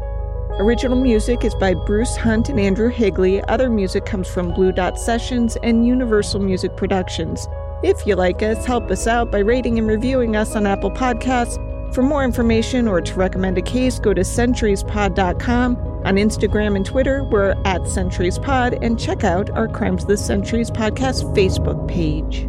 Original 0.57 0.97
music 0.97 1.43
is 1.43 1.53
by 1.53 1.73
Bruce 1.73 2.15
Hunt 2.15 2.47
and 2.47 2.57
Andrew 2.57 2.87
Higley. 2.87 3.43
Other 3.43 3.69
music 3.69 4.05
comes 4.05 4.29
from 4.29 4.53
Blue 4.53 4.71
Dot 4.71 4.97
Sessions 4.97 5.57
and 5.63 5.85
Universal 5.85 6.39
Music 6.39 6.77
Productions. 6.77 7.45
If 7.83 8.07
you 8.07 8.15
like 8.15 8.41
us, 8.41 8.65
help 8.65 8.89
us 8.89 9.05
out 9.05 9.31
by 9.31 9.39
rating 9.39 9.77
and 9.79 9.85
reviewing 9.85 10.37
us 10.37 10.55
on 10.55 10.65
Apple 10.65 10.91
Podcasts. 10.91 11.57
For 11.93 12.01
more 12.01 12.23
information 12.23 12.87
or 12.87 13.01
to 13.01 13.15
recommend 13.15 13.57
a 13.57 13.61
case, 13.61 13.99
go 13.99 14.13
to 14.13 14.21
centuriespod.com. 14.21 15.75
On 16.05 16.15
Instagram 16.15 16.77
and 16.77 16.85
Twitter, 16.85 17.25
we're 17.25 17.51
at 17.65 17.81
centuriespod, 17.81 18.79
and 18.81 18.97
check 18.97 19.25
out 19.25 19.49
our 19.49 19.67
Crimes 19.67 20.03
of 20.03 20.07
the 20.07 20.15
Centuries 20.15 20.71
podcast 20.71 21.35
Facebook 21.35 21.85
page. 21.89 22.47